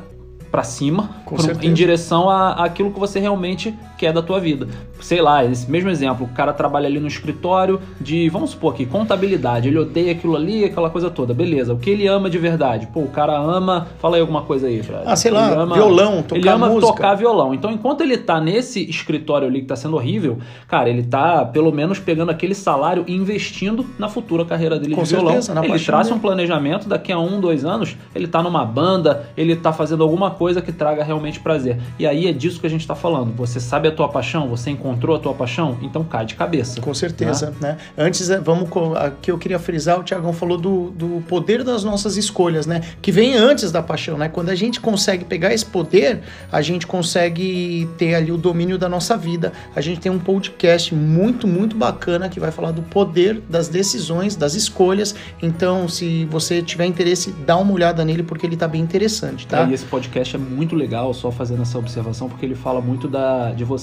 para 0.52 0.64
cima, 0.64 1.12
certeza. 1.46 1.68
em 1.68 1.74
direção 1.74 2.30
a- 2.30 2.54
àquilo 2.66 2.92
que 2.92 3.00
você 3.00 3.20
realmente 3.20 3.74
quer 4.00 4.14
da 4.14 4.22
tua 4.22 4.40
vida. 4.40 4.66
Sei 5.02 5.22
lá, 5.22 5.44
esse 5.44 5.70
mesmo 5.70 5.90
exemplo, 5.90 6.26
o 6.26 6.30
cara 6.34 6.54
trabalha 6.54 6.88
ali 6.88 7.00
no 7.00 7.08
escritório 7.08 7.82
de, 8.00 8.30
vamos 8.30 8.52
supor 8.52 8.74
aqui, 8.74 8.86
contabilidade, 8.86 9.68
ele 9.68 9.78
odeia 9.78 10.14
aquilo 10.14 10.36
ali, 10.36 10.64
aquela 10.64 10.90
coisa 10.90 11.10
toda, 11.10 11.34
beleza. 11.34 11.74
O 11.74 11.78
que 11.78 11.90
ele 11.90 12.08
ama 12.08 12.30
de 12.30 12.38
verdade? 12.38 12.88
Pô, 12.88 13.02
o 13.02 13.08
cara 13.10 13.38
ama, 13.38 13.88
fala 14.00 14.16
aí 14.16 14.22
alguma 14.22 14.44
coisa 14.44 14.68
aí, 14.68 14.82
Fred. 14.82 15.04
Ah, 15.06 15.16
sei 15.18 15.32
lá, 15.32 15.50
ama- 15.54 15.76
violão, 15.76 16.24
tocar 16.24 16.40
Ele 16.40 16.50
ama 16.50 16.68
música. 16.70 16.88
tocar 16.94 17.16
violão. 17.16 17.54
Então, 17.54 17.72
enquanto 17.72 18.02
ele 18.02 18.18
tá 18.18 18.40
nesse 18.40 18.90
escritório 18.90 19.48
ali 19.48 19.62
que 19.62 19.68
tá 19.68 19.76
sendo 19.76 19.96
horrível, 19.98 20.38
cara, 20.68 20.90
ele 20.90 21.04
tá 21.04 21.44
pelo 21.46 21.72
menos 21.72 22.00
pegando 22.00 22.30
aquele 22.32 22.56
salário 22.56 23.04
e 23.08 23.14
investindo 23.14 23.86
na 24.00 24.08
futura 24.08 24.46
carreira 24.46 24.80
dele 24.80 24.96
Com 24.96 25.04
de 25.04 25.10
violão. 25.10 25.28
certeza, 25.34 25.54
na 25.54 25.66
ele 25.66 25.80
traça 25.80 26.14
um 26.14 26.20
planejamento, 26.20 26.88
daqui 26.88 27.12
a 27.12 27.20
um, 27.20 27.40
dois 27.42 27.66
anos, 27.66 27.98
ele 28.16 28.28
tá 28.28 28.42
numa 28.42 28.64
banda, 28.66 29.26
ele 29.36 29.56
tá 29.56 29.74
fazendo 29.74 30.04
alguma 30.04 30.32
coisa 30.32 30.62
que 30.62 30.72
traga 30.72 31.04
realmente 31.04 31.40
prazer. 31.40 31.78
E 32.00 32.08
aí 32.08 32.28
é 32.28 32.32
disso 32.32 32.60
que 32.62 32.68
a 32.68 32.70
gente 32.70 32.88
tá 32.88 32.96
falando. 32.96 33.34
Você 33.36 33.60
sabe 33.60 33.89
a 33.90 33.92
tua 33.92 34.10
paixão? 34.10 34.48
Você 34.50 34.70
encontrou 34.70 35.16
a 35.16 35.20
tua 35.20 35.34
paixão? 35.34 35.78
Então 35.82 36.04
cai 36.04 36.26
de 36.26 36.36
cabeça. 36.36 36.82
Com 36.82 36.94
certeza, 36.94 37.54
né? 37.60 37.78
Antes, 37.98 38.30
é, 38.30 38.40
vamos 38.40 38.70
aqui 38.98 39.32
eu 39.32 39.38
queria 39.38 39.60
frisar, 39.60 40.00
o 40.00 40.04
Tiagão 40.04 40.34
falou 40.34 40.58
do, 40.58 40.92
do 40.92 41.24
poder 41.28 41.64
das 41.64 41.84
nossas 41.84 42.18
escolhas, 42.18 42.66
né? 42.66 42.82
Que 43.02 43.12
vem 43.12 43.36
antes 43.36 43.72
da 43.72 43.82
paixão, 43.82 44.18
né? 44.18 44.30
Quando 44.30 44.50
a 44.50 44.56
gente 44.56 44.80
consegue 44.80 45.26
pegar 45.26 45.54
esse 45.54 45.66
poder, 45.66 46.22
a 46.52 46.62
gente 46.62 46.88
consegue 46.88 47.90
ter 47.98 48.16
ali 48.16 48.32
o 48.32 48.38
domínio 48.38 48.78
da 48.78 48.88
nossa 48.88 49.18
vida. 49.18 49.52
A 49.76 49.82
gente 49.82 50.00
tem 50.00 50.12
um 50.12 50.20
podcast 50.20 50.94
muito, 50.94 51.48
muito 51.48 51.76
bacana 51.76 52.30
que 52.30 52.40
vai 52.40 52.52
falar 52.52 52.72
do 52.72 52.82
poder 52.82 53.42
das 53.50 53.68
decisões, 53.68 54.36
das 54.36 54.54
escolhas. 54.54 55.16
Então, 55.42 55.88
se 55.88 56.26
você 56.26 56.62
tiver 56.62 56.86
interesse, 56.86 57.32
dá 57.46 57.58
uma 57.58 57.74
olhada 57.74 58.04
nele 58.06 58.24
porque 58.24 58.46
ele 58.46 58.56
tá 58.56 58.68
bem 58.68 58.82
interessante, 58.82 59.48
tá? 59.48 59.64
E 59.64 59.74
esse 59.74 59.86
podcast 59.86 60.36
é 60.36 60.40
muito 60.40 60.76
legal, 60.76 61.14
só 61.14 61.32
fazendo 61.32 61.62
essa 61.62 61.78
observação, 61.78 62.30
porque 62.30 62.46
ele 62.46 62.56
fala 62.56 62.82
muito 62.82 63.08
da, 63.08 63.52
de 63.52 63.64
você 63.64 63.79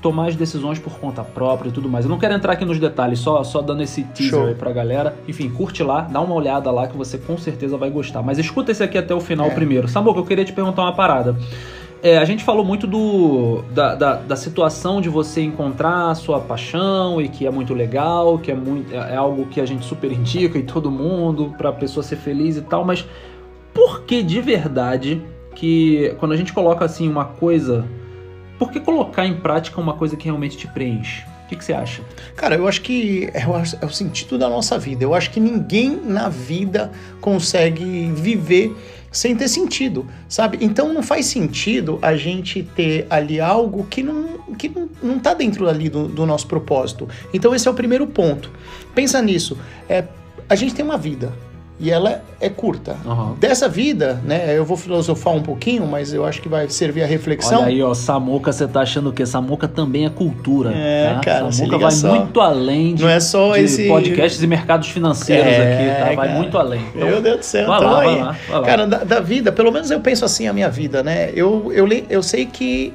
tomar 0.00 0.28
as 0.28 0.36
decisões 0.36 0.78
por 0.78 0.94
conta 0.98 1.22
própria 1.22 1.68
e 1.68 1.72
tudo 1.72 1.88
mais. 1.88 2.06
Eu 2.06 2.10
não 2.10 2.18
quero 2.18 2.32
entrar 2.32 2.54
aqui 2.54 2.64
nos 2.64 2.78
detalhes, 2.78 3.18
só, 3.18 3.44
só 3.44 3.60
dando 3.60 3.82
esse 3.82 4.02
teaser 4.02 4.30
Show. 4.38 4.46
aí 4.46 4.54
pra 4.54 4.72
galera. 4.72 5.14
Enfim, 5.28 5.50
curte 5.50 5.82
lá, 5.82 6.00
dá 6.02 6.20
uma 6.20 6.34
olhada 6.34 6.70
lá 6.70 6.88
que 6.88 6.96
você 6.96 7.18
com 7.18 7.36
certeza 7.36 7.76
vai 7.76 7.90
gostar. 7.90 8.22
Mas 8.22 8.38
escuta 8.38 8.72
esse 8.72 8.82
aqui 8.82 8.96
até 8.96 9.14
o 9.14 9.20
final 9.20 9.48
É. 9.48 9.50
primeiro. 9.50 9.86
Samuca, 9.88 10.18
eu 10.18 10.24
queria 10.24 10.44
te 10.44 10.52
perguntar 10.54 10.82
uma 10.82 10.94
parada. 10.94 11.36
É, 12.02 12.16
a 12.16 12.24
gente 12.24 12.42
falou 12.42 12.64
muito 12.64 12.86
do, 12.86 13.60
da, 13.74 13.94
da, 13.94 14.14
da 14.14 14.34
situação 14.36 15.02
de 15.02 15.10
você 15.10 15.42
encontrar 15.42 16.10
a 16.10 16.14
sua 16.14 16.40
paixão 16.40 17.20
e 17.20 17.28
que 17.28 17.46
é 17.46 17.50
muito 17.50 17.74
legal, 17.74 18.38
que 18.38 18.50
é, 18.50 18.54
muito, 18.54 18.94
é 18.94 19.16
algo 19.16 19.44
que 19.48 19.60
a 19.60 19.66
gente 19.66 19.84
super 19.84 20.10
indica 20.10 20.56
em 20.58 20.62
todo 20.62 20.90
mundo, 20.90 21.54
pra 21.58 21.70
pessoa 21.72 22.02
ser 22.02 22.16
feliz 22.16 22.56
e 22.56 22.62
tal, 22.62 22.86
mas 22.86 23.04
por 23.74 24.04
que 24.04 24.22
de 24.22 24.40
verdade 24.40 25.20
que 25.54 26.14
quando 26.18 26.32
a 26.32 26.36
gente 26.38 26.54
coloca 26.54 26.86
assim 26.86 27.06
uma 27.06 27.26
coisa, 27.26 27.84
por 28.60 28.70
que 28.70 28.78
colocar 28.78 29.26
em 29.26 29.34
prática 29.34 29.80
uma 29.80 29.94
coisa 29.94 30.18
que 30.18 30.26
realmente 30.26 30.54
te 30.54 30.68
preenche? 30.68 31.24
O 31.46 31.48
que, 31.48 31.56
que 31.56 31.64
você 31.64 31.72
acha? 31.72 32.02
Cara, 32.36 32.56
eu 32.56 32.68
acho 32.68 32.82
que 32.82 33.30
é 33.32 33.46
o, 33.46 33.56
é 33.56 33.86
o 33.86 33.90
sentido 33.90 34.36
da 34.36 34.50
nossa 34.50 34.78
vida. 34.78 35.02
Eu 35.02 35.14
acho 35.14 35.30
que 35.30 35.40
ninguém 35.40 35.96
na 35.96 36.28
vida 36.28 36.92
consegue 37.22 38.12
viver 38.14 38.76
sem 39.10 39.34
ter 39.34 39.48
sentido, 39.48 40.06
sabe? 40.28 40.58
Então 40.60 40.92
não 40.92 41.02
faz 41.02 41.24
sentido 41.24 41.98
a 42.02 42.14
gente 42.14 42.62
ter 42.62 43.06
ali 43.08 43.40
algo 43.40 43.86
que 43.86 44.02
não, 44.02 44.38
que 44.58 44.68
não, 44.68 44.90
não 45.02 45.18
tá 45.18 45.32
dentro 45.32 45.66
ali 45.66 45.88
do, 45.88 46.06
do 46.06 46.26
nosso 46.26 46.46
propósito. 46.46 47.08
Então 47.32 47.54
esse 47.54 47.66
é 47.66 47.70
o 47.70 47.74
primeiro 47.74 48.06
ponto. 48.06 48.52
Pensa 48.94 49.22
nisso. 49.22 49.56
É, 49.88 50.04
a 50.48 50.54
gente 50.54 50.74
tem 50.74 50.84
uma 50.84 50.98
vida 50.98 51.32
e 51.80 51.90
ela 51.90 52.22
é 52.38 52.48
curta. 52.50 52.96
Aham. 53.06 53.34
Dessa 53.40 53.66
vida, 53.68 54.20
né? 54.24 54.56
Eu 54.56 54.64
vou 54.66 54.76
filosofar 54.76 55.34
um 55.34 55.40
pouquinho, 55.42 55.86
mas 55.86 56.12
eu 56.12 56.26
acho 56.26 56.42
que 56.42 56.48
vai 56.48 56.68
servir 56.68 57.02
a 57.02 57.06
reflexão. 57.06 57.60
Olha 57.62 57.68
aí, 57.68 57.82
ó, 57.82 57.94
Samuca, 57.94 58.52
você 58.52 58.68
tá 58.68 58.82
achando 58.82 59.08
o 59.08 59.12
quê? 59.12 59.24
Samuca 59.24 59.66
também 59.66 60.04
é 60.04 60.10
cultura. 60.10 60.72
É, 60.74 61.14
tá? 61.14 61.20
cara, 61.20 61.50
Samuca 61.50 61.78
vai 61.78 61.90
só. 61.90 62.14
muito 62.14 62.38
além 62.40 62.94
de, 62.94 63.02
Não 63.02 63.08
é 63.08 63.18
só 63.18 63.56
de 63.56 63.62
esse 63.64 63.88
podcasts 63.88 64.42
e 64.42 64.46
mercados 64.46 64.88
financeiros 64.88 65.46
É, 65.46 65.72
aqui, 65.72 65.98
tá? 66.00 66.04
Vai 66.16 66.28
cara. 66.28 66.38
muito 66.38 66.58
além. 66.58 66.82
Então, 66.94 67.08
Meu 67.08 67.22
Deus 67.22 67.38
do 67.38 67.44
céu, 67.44 67.66
vai 67.66 67.78
tamo 67.78 67.90
lá, 67.92 68.00
vai 68.00 68.18
lá, 68.18 68.36
vai 68.48 68.60
lá. 68.60 68.66
Cara, 68.66 68.86
da, 68.86 68.98
da 68.98 69.20
vida, 69.20 69.50
pelo 69.50 69.72
menos 69.72 69.90
eu 69.90 70.00
penso 70.00 70.24
assim 70.24 70.46
a 70.48 70.52
minha 70.52 70.68
vida, 70.68 71.02
né? 71.02 71.30
Eu, 71.34 71.72
eu, 71.72 71.88
eu 72.10 72.22
sei 72.22 72.44
que 72.44 72.92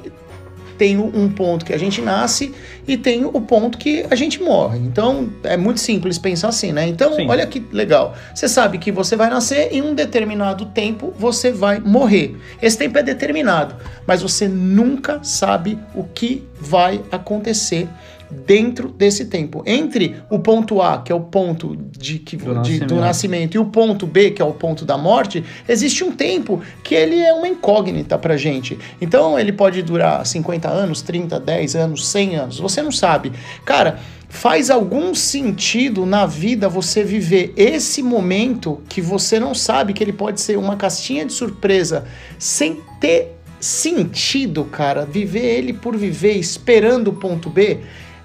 tem 0.78 0.96
um 0.98 1.28
ponto 1.28 1.64
que 1.64 1.72
a 1.72 1.78
gente 1.78 2.00
nasce 2.00 2.54
e 2.86 2.96
tem 2.96 3.24
o 3.24 3.40
ponto 3.40 3.78
que 3.78 4.04
a 4.10 4.14
gente 4.14 4.42
morre. 4.42 4.78
Então 4.78 5.28
é 5.42 5.56
muito 5.56 5.80
simples 5.80 6.18
pensar 6.18 6.48
assim, 6.48 6.72
né? 6.72 6.86
Então, 6.86 7.14
Sim. 7.14 7.28
olha 7.28 7.46
que 7.46 7.64
legal. 7.72 8.14
Você 8.34 8.48
sabe 8.48 8.78
que 8.78 8.92
você 8.92 9.16
vai 9.16 9.28
nascer 9.30 9.72
em 9.72 9.82
um 9.82 9.94
determinado 9.94 10.66
tempo, 10.66 11.12
você 11.18 11.50
vai 11.50 11.80
morrer. 11.80 12.36
Esse 12.60 12.78
tempo 12.78 12.98
é 12.98 13.02
determinado, 13.02 13.74
mas 14.06 14.22
você 14.22 14.46
nunca 14.48 15.22
sabe 15.22 15.78
o 15.94 16.04
que 16.04 16.46
vai 16.60 17.02
acontecer 17.10 17.88
dentro 18.30 18.88
desse 18.88 19.26
tempo. 19.26 19.62
Entre 19.66 20.16
o 20.30 20.38
ponto 20.38 20.80
A, 20.82 20.98
que 21.02 21.10
é 21.12 21.14
o 21.14 21.20
ponto 21.20 21.76
de, 21.98 22.18
que, 22.18 22.36
Do 22.36 22.44
de- 22.62 22.80
do 22.80 22.94
nascimento. 22.94 22.94
nascimento, 22.96 23.54
e 23.54 23.58
o 23.58 23.64
ponto 23.66 24.06
B, 24.06 24.30
que 24.30 24.42
é 24.42 24.44
o 24.44 24.52
ponto 24.52 24.84
da 24.84 24.96
morte, 24.98 25.44
existe 25.68 26.02
um 26.04 26.12
tempo 26.12 26.60
que 26.82 26.94
ele 26.94 27.18
é 27.18 27.32
uma 27.32 27.48
incógnita 27.48 28.18
pra 28.18 28.36
gente. 28.36 28.78
Então 29.00 29.38
ele 29.38 29.52
pode 29.52 29.82
durar 29.82 30.24
50 30.26 30.68
anos, 30.68 31.02
30, 31.02 31.38
10 31.40 31.76
anos, 31.76 32.06
100 32.06 32.36
anos. 32.36 32.58
Você 32.58 32.82
não 32.82 32.92
sabe. 32.92 33.32
Cara, 33.64 33.98
faz 34.28 34.70
algum 34.70 35.14
sentido 35.14 36.04
na 36.04 36.26
vida 36.26 36.68
você 36.68 37.04
viver 37.04 37.52
esse 37.56 38.02
momento 38.02 38.82
que 38.88 39.00
você 39.00 39.38
não 39.38 39.54
sabe 39.54 39.92
que 39.92 40.02
ele 40.02 40.12
pode 40.12 40.40
ser 40.40 40.58
uma 40.58 40.76
castinha 40.76 41.24
de 41.24 41.32
surpresa 41.32 42.04
sem 42.38 42.80
ter 43.00 43.34
sentido, 43.58 44.64
cara, 44.64 45.06
viver 45.06 45.44
ele 45.44 45.72
por 45.72 45.96
viver 45.96 46.32
esperando 46.34 47.08
o 47.08 47.12
ponto 47.14 47.48
B. 47.48 47.78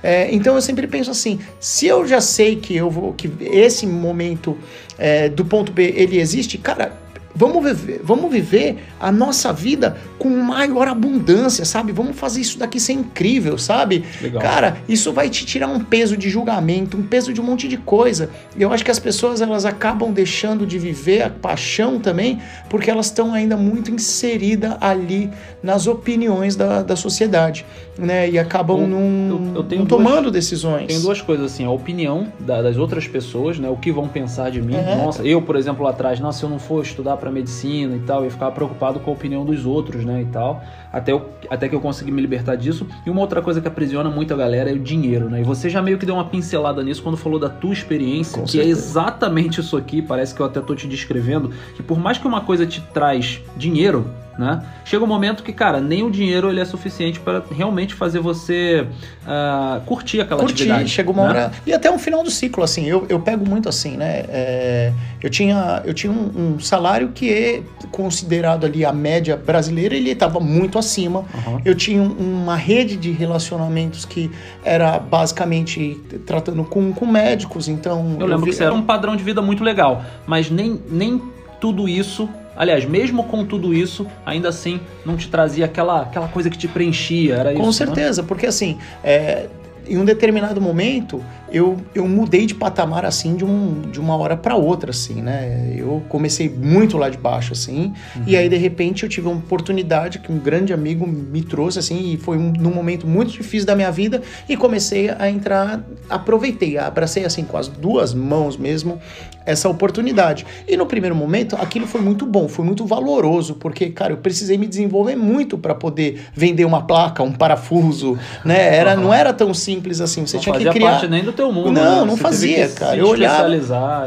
É, 0.04 0.34
então 0.34 0.56
eu 0.56 0.62
sempre 0.62 0.88
penso 0.88 1.12
assim, 1.12 1.40
se 1.60 1.86
eu 1.86 2.08
já 2.08 2.20
sei 2.20 2.56
que 2.56 2.76
eu 2.76 2.90
vou 2.90 3.14
que 3.14 3.30
esse 3.40 3.86
momento 3.86 4.58
é, 4.98 5.30
do 5.30 5.46
ponto 5.46 5.72
B 5.72 5.94
ele 5.96 6.20
existe, 6.20 6.58
cara, 6.58 7.00
Vamos 7.34 7.64
viver, 7.64 8.02
vamos 8.04 8.32
viver 8.32 8.78
a 9.00 9.12
nossa 9.12 9.54
vida 9.54 9.98
com 10.20 10.30
maior 10.30 10.88
abundância, 10.88 11.64
sabe? 11.64 11.92
Vamos 11.92 12.18
fazer 12.18 12.42
isso 12.42 12.60
daqui 12.60 12.80
ser 12.80 12.94
incrível, 12.94 13.58
sabe? 13.58 14.04
Legal. 14.22 14.42
Cara, 14.42 14.78
isso 14.88 15.14
vai 15.14 15.30
te 15.30 15.46
tirar 15.46 15.68
um 15.68 15.80
peso 15.80 16.18
de 16.18 16.30
julgamento, 16.30 16.98
um 16.98 17.04
peso 17.04 17.34
de 17.34 17.40
um 17.40 17.44
monte 17.44 17.68
de 17.68 17.78
coisa. 17.78 18.30
E 18.56 18.62
eu 18.62 18.72
acho 18.74 18.84
que 18.84 18.92
as 18.92 19.00
pessoas 19.00 19.42
elas 19.42 19.66
acabam 19.66 20.12
deixando 20.12 20.66
de 20.66 20.78
viver 20.78 21.24
a 21.24 21.30
paixão 21.30 22.00
também, 22.00 22.42
porque 22.70 22.92
elas 22.92 23.06
estão 23.08 23.34
ainda 23.34 23.56
muito 23.56 23.92
inseridas 23.92 24.76
ali 24.82 25.30
nas 25.64 25.88
opiniões 25.88 26.56
da, 26.56 26.84
da 26.84 26.96
sociedade, 26.96 27.66
né? 28.02 28.30
E 28.30 28.38
acabam 28.40 28.88
não, 28.88 29.00
eu- 29.00 29.56
eu 29.56 29.64
tenho 29.64 29.82
não 29.82 29.88
duas- 29.88 30.04
tomando 30.04 30.32
decisões. 30.32 30.88
Tem 30.88 31.00
duas 31.02 31.22
coisas 31.22 31.46
assim, 31.54 31.64
a 31.66 31.70
opinião 31.72 32.28
da- 32.40 32.62
das 32.62 32.78
outras 32.78 33.08
pessoas, 33.08 33.60
né? 33.60 33.70
O 33.70 33.78
que 33.78 33.92
vão 33.92 34.08
pensar 34.08 34.50
de 34.52 34.62
mim. 34.62 34.76
É. 34.76 34.96
Nossa, 34.96 35.24
eu, 35.24 35.42
por 35.42 35.56
exemplo, 35.56 35.84
lá 35.84 35.92
atrás, 35.92 36.20
nossa, 36.20 36.40
se 36.40 36.46
eu 36.46 36.50
não 36.50 36.60
for 36.60 36.84
estudar 36.84 37.18
para 37.18 37.30
medicina 37.32 37.96
e 37.96 38.00
tal, 38.00 38.20
eu 38.20 38.26
ia 38.26 38.32
ficar 38.32 38.52
preocupado 38.52 39.00
com 39.00 39.12
a 39.12 39.14
opinião 39.14 39.46
dos 39.46 39.66
outros, 39.66 40.04
né, 40.04 40.22
e 40.22 40.26
tal. 40.26 40.62
Até, 40.92 41.12
eu, 41.14 41.30
até 41.50 41.70
que 41.70 41.76
eu 41.76 41.80
consegui 41.80 42.12
me 42.12 42.20
libertar 42.22 42.56
disso. 42.56 42.86
E 43.06 43.10
uma 43.10 43.22
outra 43.22 43.42
coisa 43.42 43.62
que 43.62 43.68
aprisiona 43.68 44.10
muito 44.10 44.34
a 44.34 44.38
galera 44.38 44.70
é 44.70 44.74
o 44.74 44.80
dinheiro, 44.80 45.30
né? 45.30 45.40
E 45.42 45.44
você 45.44 45.70
já 45.70 45.82
meio 45.82 45.98
que 45.98 46.06
deu 46.06 46.16
uma 46.16 46.26
pincelada 46.26 46.84
nisso 46.84 47.02
quando 47.02 47.16
falou 47.18 47.40
da 47.40 47.48
tua 47.50 47.72
experiência, 47.72 48.40
Com 48.40 48.46
que 48.46 48.60
é 48.60 48.64
certeza. 48.64 48.80
exatamente 48.90 49.62
isso 49.62 49.78
aqui, 49.78 50.02
parece 50.02 50.34
que 50.36 50.42
eu 50.42 50.46
até 50.46 50.60
tô 50.60 50.76
te 50.76 50.88
descrevendo, 50.88 51.52
que 51.76 51.84
por 51.84 51.98
mais 52.00 52.18
que 52.18 52.28
uma 52.28 52.42
coisa 52.42 52.66
te 52.66 52.82
traz 52.94 53.40
dinheiro, 53.56 54.06
né? 54.42 54.64
Chega 54.84 55.04
um 55.04 55.08
momento 55.08 55.44
que, 55.44 55.54
cara, 55.54 55.80
nem 55.80 56.02
o 56.04 56.10
dinheiro 56.10 56.50
ele 56.50 56.60
é 56.60 56.66
suficiente 56.66 57.20
para 57.20 57.44
realmente 57.56 57.94
fazer 57.94 58.20
você 58.20 58.88
ah, 59.26 59.80
curtir 59.86 60.20
aquela 60.22 60.40
curtir, 60.42 60.64
atividade. 60.64 60.90
chega 60.90 61.12
uma 61.12 61.24
né? 61.24 61.30
hora. 61.30 61.52
E 61.66 61.72
até 61.72 61.92
um 61.92 62.00
final 62.00 62.24
do 62.24 62.32
ciclo, 62.32 62.64
assim, 62.64 62.86
eu, 62.88 63.06
eu 63.08 63.20
pego 63.20 63.48
muito 63.48 63.70
assim, 63.70 63.96
né? 63.96 64.26
É, 64.28 64.92
eu 65.22 65.30
tinha, 65.30 65.82
eu 65.86 65.94
tinha 65.94 66.12
um, 66.12 66.56
um 66.56 66.60
salário 66.60 67.10
que 67.14 67.32
é 67.32 67.62
considerado 67.92 68.66
ali 68.66 68.84
a 68.84 68.92
média 68.92 69.38
brasileira, 69.38 69.96
ele 69.96 70.10
estava 70.10 70.40
muito 70.40 70.80
acima. 70.80 71.24
Aham. 71.36 71.62
Eu 71.64 71.76
tinha 71.76 72.02
um- 72.02 72.42
uma 72.42 72.56
rede 72.56 72.98
de 72.98 73.12
relacionamentos 73.12 74.06
que 74.06 74.32
era 74.66 74.98
basicamente 75.00 76.00
tratando 76.26 76.64
com, 76.64 76.92
com 76.92 77.06
médicos, 77.06 77.68
então. 77.68 78.18
Eu 78.20 78.26
lembro 78.26 78.40
vi- 78.40 78.44
que 78.46 78.50
isso 78.52 78.64
era 78.64 78.74
um 78.74 78.82
padrão 78.82 79.16
de 79.16 79.24
vida 79.24 79.42
muito 79.42 79.64
legal, 79.64 80.04
mas 80.26 80.50
nem, 80.50 80.82
nem 80.90 81.22
tudo 81.60 81.88
isso, 81.88 82.28
aliás, 82.56 82.86
mesmo 82.86 83.24
com 83.26 83.46
tudo 83.46 83.74
isso, 83.74 84.08
ainda 84.26 84.50
assim 84.50 84.80
não 85.06 85.18
te 85.18 85.30
trazia 85.30 85.66
aquela, 85.66 86.02
aquela 86.02 86.28
coisa 86.28 86.50
que 86.50 86.58
te 86.58 86.68
preenchia, 86.68 87.36
era 87.36 87.52
isso. 87.52 87.62
Com 87.62 87.68
né? 87.68 87.74
certeza, 87.74 88.24
porque 88.24 88.46
assim, 88.46 88.78
é, 89.04 89.48
em 89.88 89.98
um 89.98 90.06
determinado 90.06 90.62
momento, 90.62 91.24
eu, 91.52 91.78
eu 91.94 92.08
mudei 92.08 92.46
de 92.46 92.56
patamar 92.56 93.04
assim 93.06 93.36
de, 93.36 93.44
um, 93.44 93.82
de 93.92 94.00
uma 94.00 94.16
hora 94.16 94.38
para 94.38 94.56
outra, 94.56 94.92
assim, 94.92 95.22
né? 95.22 95.74
Eu 95.78 96.02
comecei 96.08 96.50
muito 96.50 96.98
lá 96.98 97.10
de 97.10 97.18
baixo, 97.18 97.54
assim, 97.54 97.94
Uhum. 98.16 98.24
e 98.26 98.38
aí 98.38 98.48
de 98.48 98.56
repente 98.58 99.04
eu 99.04 99.10
tive 99.10 99.28
uma 99.28 99.38
oportunidade 99.38 100.20
que 100.20 100.32
um 100.32 100.38
grande 100.38 100.72
amigo 100.72 101.06
me 101.06 101.42
trouxe, 101.42 101.80
assim, 101.80 102.14
e 102.14 102.18
foi 102.18 102.38
um, 102.38 102.54
num 102.54 102.74
momento 102.74 103.06
muito 103.06 103.32
difícil 103.32 103.66
da 103.68 103.76
minha 103.76 103.92
vida, 103.92 104.22
e 104.48 104.56
comecei 104.56 105.10
a 105.10 105.30
entrar, 105.30 105.84
aproveitei, 106.10 106.78
abracei 106.78 107.26
assim 107.26 107.44
com 107.44 107.58
as 107.58 107.68
duas 107.68 108.14
mãos 108.14 108.56
mesmo 108.56 109.00
essa 109.46 109.68
oportunidade. 109.68 110.46
E 110.68 110.78
no 110.78 110.86
primeiro 110.86 111.16
momento, 111.16 111.56
aquilo 111.56 111.88
foi 111.88 112.00
muito 112.00 112.26
bom, 112.26 112.48
foi 112.48 112.64
muito 112.64 112.86
valoroso, 112.86 113.56
porque, 113.56 113.90
cara, 113.90 114.14
eu 114.14 114.18
precisei 114.18 114.58
me 114.58 114.68
desenvolver 114.68 115.16
muito 115.16 115.58
para 115.58 115.74
poder 115.74 116.22
vender 116.34 116.64
uma 116.64 116.84
placa, 116.84 117.24
um 117.24 117.32
parafuso, 117.32 118.18
né? 118.46 118.76
Era, 118.76 118.96
não 118.96 119.14
era 119.14 119.34
tão 119.34 119.52
simples 119.54 119.71
assim, 120.02 120.26
você 120.26 120.38
não 120.38 120.44
tinha 120.44 120.56
que 120.56 120.70
criar. 120.70 120.92
parte 120.92 121.08
nem 121.08 121.24
do 121.24 121.32
teu 121.32 121.52
mundo. 121.52 121.72
Não, 121.72 122.02
né? 122.02 122.06
não 122.06 122.16
Você 122.18 122.22
fazia, 122.24 122.70
cara. 122.70 122.98
Eu 122.98 123.08
olhava- 123.08 123.50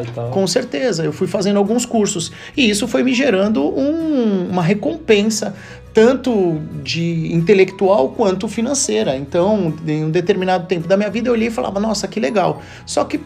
e 0.03 0.07
tal. 0.15 0.31
Com 0.31 0.47
certeza, 0.47 1.05
eu 1.05 1.13
fui 1.13 1.27
fazendo 1.27 1.59
alguns 1.59 1.87
cursos 1.87 2.33
e 2.57 2.69
isso 2.69 2.87
foi 2.89 3.03
me 3.03 3.15
gerando 3.15 3.63
um- 3.65 4.49
uma 4.51 4.63
recompensa 4.63 5.55
tanto 5.93 6.61
de 6.83 7.33
intelectual 7.33 8.09
quanto 8.09 8.49
financeira. 8.49 9.17
Então, 9.17 9.73
em 9.87 10.05
um 10.05 10.11
determinado 10.11 10.67
tempo 10.67 10.89
da 10.89 10.97
minha 10.97 11.09
vida, 11.11 11.29
eu 11.29 11.33
olhei 11.33 11.49
e 11.49 11.51
falava: 11.53 11.79
"Nossa, 11.79 12.09
que 12.09 12.19
legal". 12.19 12.61
Só 12.85 13.05
que 13.05 13.21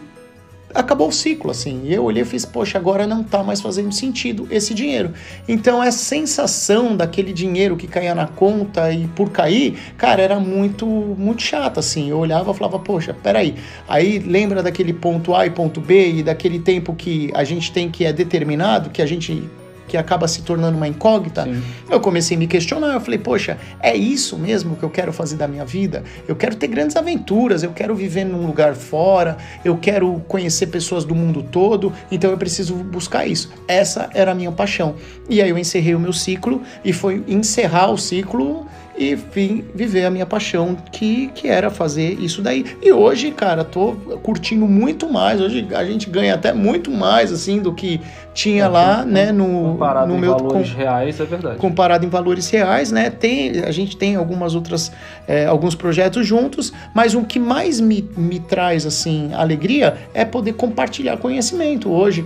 acabou 0.73 1.07
o 1.07 1.11
ciclo, 1.11 1.51
assim. 1.51 1.81
E 1.83 1.93
eu 1.93 2.03
olhei 2.03 2.23
e 2.23 2.25
fiz, 2.25 2.45
poxa, 2.45 2.77
agora 2.77 3.07
não 3.07 3.23
tá 3.23 3.43
mais 3.43 3.61
fazendo 3.61 3.91
sentido 3.91 4.47
esse 4.51 4.73
dinheiro. 4.73 5.13
Então, 5.47 5.81
a 5.81 5.91
sensação 5.91 6.95
daquele 6.95 7.33
dinheiro 7.33 7.75
que 7.75 7.87
caía 7.87 8.13
na 8.13 8.27
conta 8.27 8.91
e 8.91 9.07
por 9.07 9.29
cair, 9.29 9.77
cara, 9.97 10.21
era 10.21 10.39
muito, 10.39 10.85
muito 10.85 11.41
chata, 11.41 11.79
assim. 11.79 12.09
Eu 12.09 12.19
olhava 12.19 12.51
e 12.51 12.53
falava, 12.53 12.79
poxa, 12.79 13.13
peraí. 13.13 13.55
Aí 13.87 14.19
lembra 14.19 14.61
daquele 14.61 14.93
ponto 14.93 15.35
A 15.35 15.45
e 15.45 15.49
ponto 15.49 15.81
B 15.81 16.15
e 16.15 16.23
daquele 16.23 16.59
tempo 16.59 16.93
que 16.93 17.31
a 17.33 17.43
gente 17.43 17.71
tem 17.71 17.89
que 17.89 18.05
é 18.05 18.13
determinado, 18.13 18.89
que 18.89 19.01
a 19.01 19.05
gente 19.05 19.43
que 19.89 19.97
acaba 19.97 20.27
se 20.27 20.43
tornando 20.43 20.77
uma 20.77 20.87
incógnita, 20.87 21.43
Sim. 21.43 21.61
eu 21.89 21.99
comecei 21.99 22.37
a 22.37 22.39
me 22.39 22.45
questionar, 22.45 22.93
eu 22.93 23.01
falei, 23.01 23.17
poxa, 23.17 23.57
é 23.81 23.95
isso 23.95 24.37
mesmo 24.37 24.75
que 24.75 24.83
eu 24.83 24.89
quero 24.89 25.11
fazer 25.11 25.35
da 25.35 25.47
minha 25.47 25.65
vida? 25.65 26.03
Eu 26.27 26.35
quero 26.35 26.55
ter 26.55 26.67
grandes 26.67 26.95
aventuras, 26.95 27.63
eu 27.63 27.71
quero 27.71 27.95
viver 27.95 28.23
num 28.23 28.45
lugar 28.45 28.75
fora, 28.75 29.35
eu 29.65 29.75
quero 29.77 30.23
conhecer 30.27 30.67
pessoas 30.67 31.03
do 31.03 31.15
mundo 31.15 31.41
todo, 31.41 31.91
então 32.11 32.29
eu 32.29 32.37
preciso 32.37 32.75
buscar 32.75 33.25
isso. 33.25 33.51
Essa 33.67 34.09
era 34.13 34.31
a 34.31 34.35
minha 34.35 34.51
paixão. 34.51 34.95
E 35.27 35.41
aí 35.41 35.49
eu 35.49 35.57
encerrei 35.57 35.95
o 35.95 35.99
meu 35.99 36.13
ciclo 36.13 36.61
e 36.85 36.93
foi 36.93 37.23
encerrar 37.27 37.91
o 37.91 37.97
ciclo 37.97 38.67
e 38.97 39.15
vim 39.15 39.65
viver 39.73 40.05
a 40.05 40.09
minha 40.09 40.25
paixão, 40.25 40.75
que, 40.91 41.27
que 41.33 41.47
era 41.47 41.69
fazer 41.69 42.19
isso 42.19 42.41
daí. 42.41 42.65
E 42.81 42.91
hoje, 42.91 43.31
cara, 43.31 43.63
tô 43.63 43.93
curtindo 44.21 44.67
muito 44.67 45.11
mais. 45.11 45.39
Hoje 45.39 45.67
a 45.73 45.85
gente 45.85 46.09
ganha 46.09 46.35
até 46.35 46.53
muito 46.53 46.91
mais, 46.91 47.31
assim, 47.31 47.59
do 47.59 47.73
que 47.73 48.01
tinha 48.33 48.67
lá, 48.67 49.03
né, 49.03 49.31
no, 49.31 49.71
Comparado 49.71 50.07
no 50.07 50.15
em 50.15 50.19
meu 50.19 50.31
valores 50.31 50.71
reais, 50.71 51.19
é 51.19 51.25
verdade. 51.25 51.57
comparado 51.57 52.05
em 52.05 52.09
valores 52.09 52.49
reais, 52.49 52.91
né? 52.91 53.09
Tem, 53.09 53.59
a 53.63 53.71
gente 53.71 53.97
tem 53.97 54.15
algumas 54.15 54.55
outras, 54.55 54.91
é, 55.27 55.45
alguns 55.45 55.75
projetos 55.75 56.25
juntos, 56.25 56.71
mas 56.93 57.15
o 57.15 57.23
que 57.23 57.39
mais 57.39 57.79
me, 57.79 58.07
me 58.15 58.39
traz 58.39 58.85
assim 58.85 59.31
alegria 59.33 59.97
é 60.13 60.23
poder 60.23 60.53
compartilhar 60.53 61.17
conhecimento 61.17 61.89
hoje. 61.91 62.25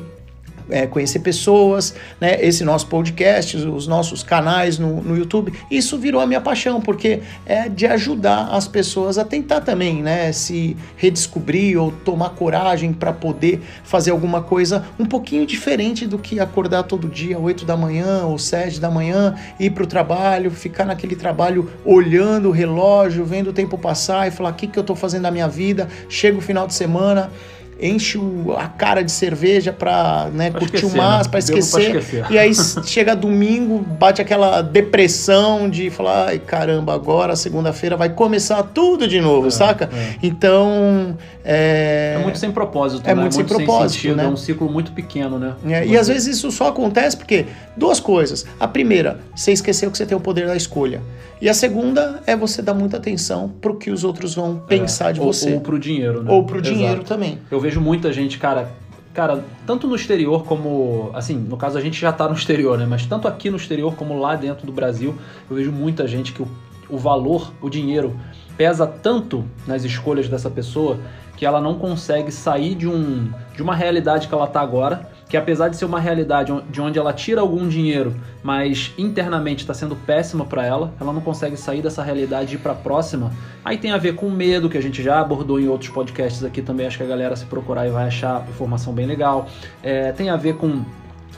É, 0.70 0.88
conhecer 0.88 1.20
pessoas, 1.20 1.96
né? 2.20 2.38
Esse 2.42 2.64
nosso 2.64 2.88
podcast, 2.88 3.58
os 3.58 3.88
nossos 3.88 4.24
canais 4.24 4.78
no, 4.78 5.02
no 5.02 5.18
YouTube, 5.18 5.54
isso 5.70 5.98
virou 5.98 6.22
a 6.22 6.28
minha 6.28 6.42
paixão, 6.42 6.82
porque 6.82 7.22
é 7.46 7.70
de 7.70 7.86
ajudar 7.86 8.50
as 8.52 8.68
pessoas 8.68 9.18
a 9.18 9.26
tentar 9.26 9.62
também, 9.62 10.02
né? 10.02 10.32
Se 10.32 10.76
redescobrir 10.96 11.80
ou 11.80 11.92
tomar 11.92 12.32
coragem 12.32 12.94
para 12.94 13.14
poder 13.14 13.62
fazer 13.84 14.12
alguma 14.12 14.42
coisa 14.42 14.86
um 15.00 15.06
pouquinho 15.06 15.46
diferente 15.46 16.06
do 16.06 16.18
que 16.18 16.40
acordar 16.40 16.84
todo 16.84 17.08
dia, 17.08 17.38
8 17.38 17.66
da 17.66 17.78
manhã 17.78 18.26
ou 18.26 18.38
7 18.38 18.80
da 18.80 18.90
manhã, 18.90 19.36
ir 19.60 19.72
para 19.72 19.84
o 19.84 19.88
trabalho, 19.88 20.52
ficar 20.52 20.86
naquele 20.86 21.16
trabalho 21.16 21.70
olhando 21.86 22.50
o 22.50 22.52
relógio, 22.52 23.26
vendo 23.26 23.50
o 23.50 23.54
tempo 23.54 23.78
passar 23.78 24.28
e 24.28 24.32
falar 24.32 24.52
o 24.52 24.54
que, 24.54 24.68
que 24.68 24.78
eu 24.78 24.82
estou 24.82 24.96
fazendo 24.96 25.24
na 25.24 25.32
minha 25.32 25.48
vida. 25.48 25.88
Chega 26.10 26.38
o 26.38 26.42
final 26.42 26.68
de 26.68 26.74
semana, 26.74 27.32
enche 27.82 28.18
o- 28.18 28.54
a 28.58 28.68
cara 28.68 29.04
de 29.04 29.12
cerveja 29.12 29.74
para 29.74 30.30
né, 30.34 30.50
Pra 30.52 30.60
curtir 30.60 30.76
esquecer, 30.78 30.98
o 30.98 31.02
né? 31.02 31.08
para 31.08 31.18
Bebo 31.18 31.30
pra 31.30 31.40
esquecer. 31.40 32.26
E 32.30 32.38
aí 32.38 32.52
chega 32.86 33.16
domingo, 33.16 33.80
bate 33.80 34.22
aquela 34.22 34.62
depressão 34.62 35.70
de 35.70 35.90
falar, 35.90 36.28
ai 36.30 36.40
caramba, 36.40 36.94
agora 36.94 37.36
segunda-feira 37.36 37.98
vai 37.98 38.10
começar 38.10 38.62
tudo 38.64 39.08
de 39.08 39.20
novo, 39.20 39.48
É, 39.48 39.52
saca? 39.52 39.90
é. 39.94 40.16
Então, 40.22 41.18
é... 41.44 42.18
É 42.20 42.24
muito 42.24 42.38
sem 42.40 42.52
propósito, 42.52 43.02
É 43.10 43.14
né? 43.14 43.22
muito 43.22 43.36
sem 43.36 43.46
propósito, 43.46 43.92
sentido, 44.02 44.16
né? 44.16 44.26
É 44.26 44.28
um 44.28 44.38
ciclo 44.38 44.70
muito 44.72 44.92
pequeno, 44.92 45.38
né? 45.40 45.54
É, 45.66 45.84
e 45.86 45.90
Você- 45.90 45.98
às 45.98 46.08
vezes 46.08 46.38
isso 46.38 46.52
só 46.52 46.68
acontece 46.68 47.18
porque 47.18 47.46
duas 47.76 48.00
coisas. 48.00 48.46
A 48.60 48.68
primeira, 48.68 49.20
você 49.36 49.52
esqueceu 49.52 49.90
que 49.92 49.98
você 49.98 50.06
tem 50.06 50.16
o 50.18 50.22
poder 50.22 50.48
da 50.48 50.56
escolha. 50.56 51.02
E 51.42 51.50
a 51.50 51.54
segunda 51.54 52.22
é 52.26 52.38
você 52.38 52.62
dar 52.62 52.74
muita 52.74 52.96
atenção 52.98 53.52
pro 53.60 53.76
que 53.76 53.92
os 53.92 54.06
outros 54.06 54.34
vão 54.34 54.56
pensar 54.66 55.12
de 55.12 55.20
É, 55.20 55.24
ou, 55.24 55.34
você. 55.34 55.54
Ou 55.54 55.60
pro 55.60 55.78
dinheiro, 55.78 56.24
né? 56.24 56.32
Ou 56.32 56.44
pro 56.46 56.60
Exato. 56.60 56.74
dinheiro 56.74 57.04
também. 57.04 57.40
Eu 57.52 57.60
vejo 57.60 57.73
muita 57.80 58.12
gente, 58.12 58.38
cara, 58.38 58.72
cara, 59.14 59.44
tanto 59.66 59.88
no 59.88 59.96
exterior 59.96 60.44
como, 60.44 61.12
assim, 61.14 61.36
no 61.36 61.58
caso 61.58 61.78
a 61.78 61.82
gente 61.82 62.00
já 62.00 62.12
tá 62.12 62.28
no 62.28 62.34
exterior, 62.34 62.78
né? 62.78 62.86
Mas 62.90 63.06
tanto 63.06 63.28
aqui 63.28 63.50
no 63.50 63.58
exterior 63.58 63.96
como 63.96 64.20
lá 64.20 64.36
dentro 64.36 64.66
do 64.66 64.72
Brasil, 64.72 65.16
eu 65.50 65.56
vejo 65.56 65.72
muita 65.72 66.08
gente 66.08 66.34
que 66.34 66.42
o, 66.42 66.48
o 66.90 66.98
valor, 66.98 67.52
o 67.62 67.70
dinheiro, 67.70 68.16
pesa 68.58 68.86
tanto 68.86 69.44
nas 69.68 69.84
escolhas 69.84 70.28
dessa 70.28 70.50
pessoa 70.50 71.00
que 71.44 71.48
ela 71.48 71.60
não 71.60 71.78
consegue 71.78 72.32
sair 72.32 72.74
de, 72.74 72.88
um, 72.88 73.30
de 73.54 73.62
uma 73.62 73.76
realidade 73.76 74.30
que 74.30 74.34
ela 74.34 74.48
tá 74.48 74.62
agora, 74.62 75.10
que 75.28 75.36
apesar 75.36 75.68
de 75.68 75.76
ser 75.76 75.84
uma 75.84 76.00
realidade 76.00 76.54
de 76.70 76.80
onde 76.80 76.98
ela 76.98 77.12
tira 77.12 77.42
algum 77.42 77.68
dinheiro, 77.68 78.16
mas 78.42 78.94
internamente 78.98 79.62
está 79.62 79.74
sendo 79.74 79.94
péssima 79.94 80.46
para 80.46 80.66
ela, 80.66 80.94
ela 81.02 81.12
não 81.12 81.20
consegue 81.20 81.58
sair 81.58 81.82
dessa 81.82 82.02
realidade 82.02 82.54
e 82.54 82.56
ir 82.56 82.60
para 82.60 82.74
próxima. 82.74 83.30
Aí 83.66 83.78
tem 83.78 83.92
a 83.92 83.98
ver 83.98 84.16
com 84.16 84.30
medo, 84.30 84.70
que 84.70 84.78
a 84.78 84.82
gente 84.82 85.04
já 85.04 85.20
abordou 85.20 85.60
em 85.60 85.68
outros 85.68 85.90
podcasts 85.90 86.46
aqui 86.46 86.62
também, 86.62 86.88
acho 86.88 86.98
que 86.98 87.04
a 87.04 87.08
galera 87.08 87.36
se 87.36 87.46
procurar 87.46 87.86
e 87.86 87.92
vai 87.92 88.08
achar 88.08 88.48
informação 88.48 88.94
bem 88.94 89.06
legal. 89.06 89.50
É, 89.84 90.14
tem 90.14 90.30
a 90.30 90.38
ver 90.38 90.56
com 90.56 90.86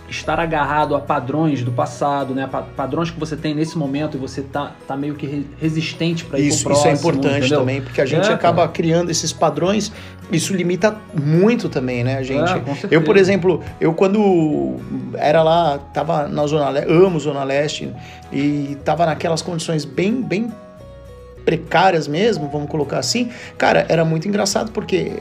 estar 0.09 0.39
agarrado 0.39 0.95
a 0.95 0.99
padrões 0.99 1.63
do 1.63 1.71
passado, 1.71 2.33
né? 2.33 2.47
Padrões 2.75 3.09
que 3.09 3.19
você 3.19 3.35
tem 3.35 3.55
nesse 3.55 3.77
momento 3.77 4.17
e 4.17 4.19
você 4.19 4.41
tá, 4.41 4.71
tá 4.87 4.95
meio 4.95 5.15
que 5.15 5.45
resistente 5.59 6.25
para 6.25 6.39
isso, 6.39 6.63
pro 6.63 6.73
próximo. 6.73 6.93
Isso 6.93 7.07
é 7.07 7.09
importante 7.09 7.37
entendeu? 7.37 7.59
também, 7.59 7.81
porque 7.81 8.01
a 8.01 8.05
gente 8.05 8.29
é, 8.29 8.33
acaba 8.33 8.63
cara. 8.63 8.71
criando 8.71 9.09
esses 9.09 9.33
padrões, 9.33 9.91
isso 10.31 10.53
limita 10.53 10.95
muito 11.13 11.69
também, 11.69 12.03
né, 12.03 12.17
a 12.17 12.23
gente? 12.23 12.51
É, 12.51 12.61
eu, 12.91 13.03
por 13.03 13.17
exemplo, 13.17 13.61
eu 13.79 13.93
quando 13.93 14.77
era 15.15 15.41
lá, 15.41 15.79
tava 15.93 16.27
na 16.27 16.45
Zona 16.45 16.69
Leste, 16.69 16.91
amo 16.91 17.19
Zona 17.19 17.43
Leste, 17.43 17.91
e 18.31 18.77
tava 18.83 19.05
naquelas 19.05 19.41
condições 19.41 19.85
bem, 19.85 20.21
bem 20.21 20.51
precárias 21.45 22.07
mesmo, 22.07 22.49
vamos 22.49 22.69
colocar 22.69 22.97
assim, 22.97 23.29
cara, 23.57 23.85
era 23.87 24.03
muito 24.03 24.27
engraçado 24.27 24.71
porque 24.71 25.13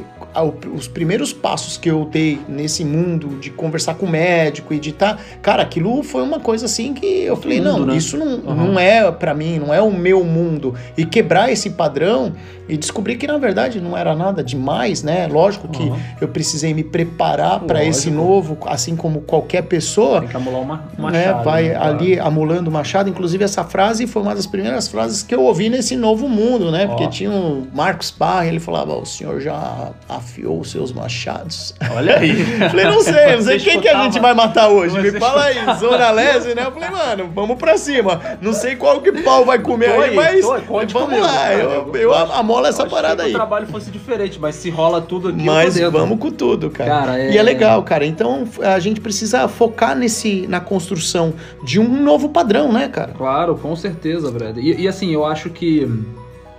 os 0.74 0.88
primeiros 0.88 1.32
passos 1.32 1.76
que 1.76 1.88
eu 1.88 2.04
dei 2.10 2.40
nesse 2.48 2.84
mundo 2.84 3.38
de 3.38 3.50
conversar 3.50 3.94
com 3.94 4.06
o 4.06 4.10
médico 4.10 4.74
e 4.74 4.80
de 4.80 4.92
tá, 4.92 5.18
cara, 5.42 5.62
aquilo 5.62 6.02
foi 6.02 6.22
uma 6.22 6.40
coisa 6.40 6.66
assim 6.66 6.94
que 6.94 7.06
eu 7.06 7.36
falei, 7.36 7.58
mundo, 7.58 7.78
não, 7.78 7.86
né? 7.86 7.96
isso 7.96 8.16
não, 8.16 8.38
uhum. 8.38 8.54
não 8.54 8.78
é 8.78 9.10
para 9.12 9.34
mim, 9.34 9.58
não 9.58 9.72
é 9.72 9.80
o 9.80 9.92
meu 9.92 10.24
mundo. 10.24 10.74
E 10.96 11.04
quebrar 11.04 11.52
esse 11.52 11.70
padrão 11.70 12.32
e 12.68 12.76
descobrir 12.76 13.16
que 13.16 13.26
na 13.26 13.36
verdade 13.36 13.80
não 13.80 13.96
era 13.96 14.14
nada 14.14 14.42
demais, 14.42 15.02
né? 15.02 15.26
Lógico 15.26 15.68
que 15.68 15.82
uhum. 15.82 15.96
eu 16.20 16.28
precisei 16.28 16.72
me 16.72 16.82
preparar 16.82 17.60
para 17.60 17.84
esse 17.84 18.10
novo, 18.10 18.56
assim 18.66 18.96
como 18.96 19.20
qualquer 19.20 19.62
pessoa. 19.62 20.20
Tem 20.20 20.30
que 20.30 20.36
amular 20.36 20.60
uma, 20.60 20.84
uma 20.96 21.10
né? 21.10 21.32
Vai 21.44 21.68
né? 21.68 21.76
ali 21.76 22.18
amulando 22.18 22.68
o 22.68 22.70
machado. 22.70 23.08
Inclusive 23.08 23.44
essa 23.44 23.64
frase 23.64 24.06
foi 24.06 24.22
uma 24.22 24.34
das 24.34 24.46
primeiras 24.46 24.88
frases 24.88 25.22
que 25.22 25.34
eu 25.34 25.42
ouvi 25.42 25.68
nesse 25.68 25.96
novo 25.96 26.13
mundo, 26.16 26.70
né? 26.70 26.86
Porque 26.86 27.06
tinha 27.08 27.30
o 27.30 27.66
Marcos 27.72 28.10
Parra, 28.10 28.46
ele 28.46 28.60
falava: 28.60 28.94
"O 28.94 29.04
senhor 29.04 29.40
já 29.40 29.90
afiou 30.08 30.60
os 30.60 30.70
seus 30.70 30.92
machados?" 30.92 31.74
Olha 31.94 32.18
aí. 32.18 32.44
falei: 32.70 32.86
"Não 32.86 33.00
sei, 33.00 33.36
não 33.36 33.42
sei 33.42 33.58
quem 33.58 33.80
que 33.80 33.88
a 33.88 34.02
gente 34.04 34.18
vai 34.18 34.34
matar 34.34 34.68
hoje. 34.68 34.98
Me 35.00 35.12
fala 35.12 35.44
aí, 35.44 35.56
Zona 35.78 36.10
Leste, 36.10 36.54
né?" 36.54 36.64
Eu 36.64 36.72
falei: 36.72 36.90
"Mano, 36.90 37.30
vamos 37.34 37.56
para 37.58 37.76
cima. 37.76 38.20
Não 38.40 38.52
sei 38.52 38.76
qual 38.76 39.00
que 39.00 39.12
pau 39.22 39.44
vai 39.44 39.58
comer 39.58 39.90
aí, 39.90 40.10
aí, 40.10 40.16
mas 40.16 40.40
tô, 40.40 40.58
vamos 40.58 40.92
comigo, 40.92 41.20
lá. 41.20 41.52
Eu, 41.52 41.94
eu, 41.94 41.96
eu 41.96 42.12
rola 42.54 42.68
essa 42.68 42.86
parada 42.86 43.22
aí. 43.22 43.30
Se 43.30 43.34
o 43.34 43.38
trabalho 43.38 43.66
fosse 43.66 43.90
diferente, 43.90 44.38
mas 44.40 44.54
se 44.54 44.70
rola 44.70 45.00
tudo 45.00 45.28
aqui, 45.28 45.42
Mas 45.42 45.78
vamos 45.78 46.18
com 46.18 46.30
tudo, 46.30 46.70
cara. 46.70 46.90
cara 46.90 47.20
é... 47.20 47.32
E 47.32 47.38
é 47.38 47.42
legal, 47.42 47.82
cara. 47.82 48.06
Então 48.06 48.44
a 48.62 48.78
gente 48.78 49.00
precisa 49.00 49.46
focar 49.48 49.96
nesse, 49.96 50.46
na 50.46 50.60
construção 50.60 51.34
de 51.64 51.78
um 51.80 52.02
novo 52.02 52.28
padrão, 52.28 52.72
né, 52.72 52.88
cara? 52.88 53.12
Claro, 53.16 53.56
com 53.56 53.74
certeza, 53.76 54.30
Brad. 54.30 54.56
E, 54.58 54.82
e 54.82 54.88
assim, 54.88 55.12
eu 55.12 55.24
acho 55.24 55.50
que 55.50 55.88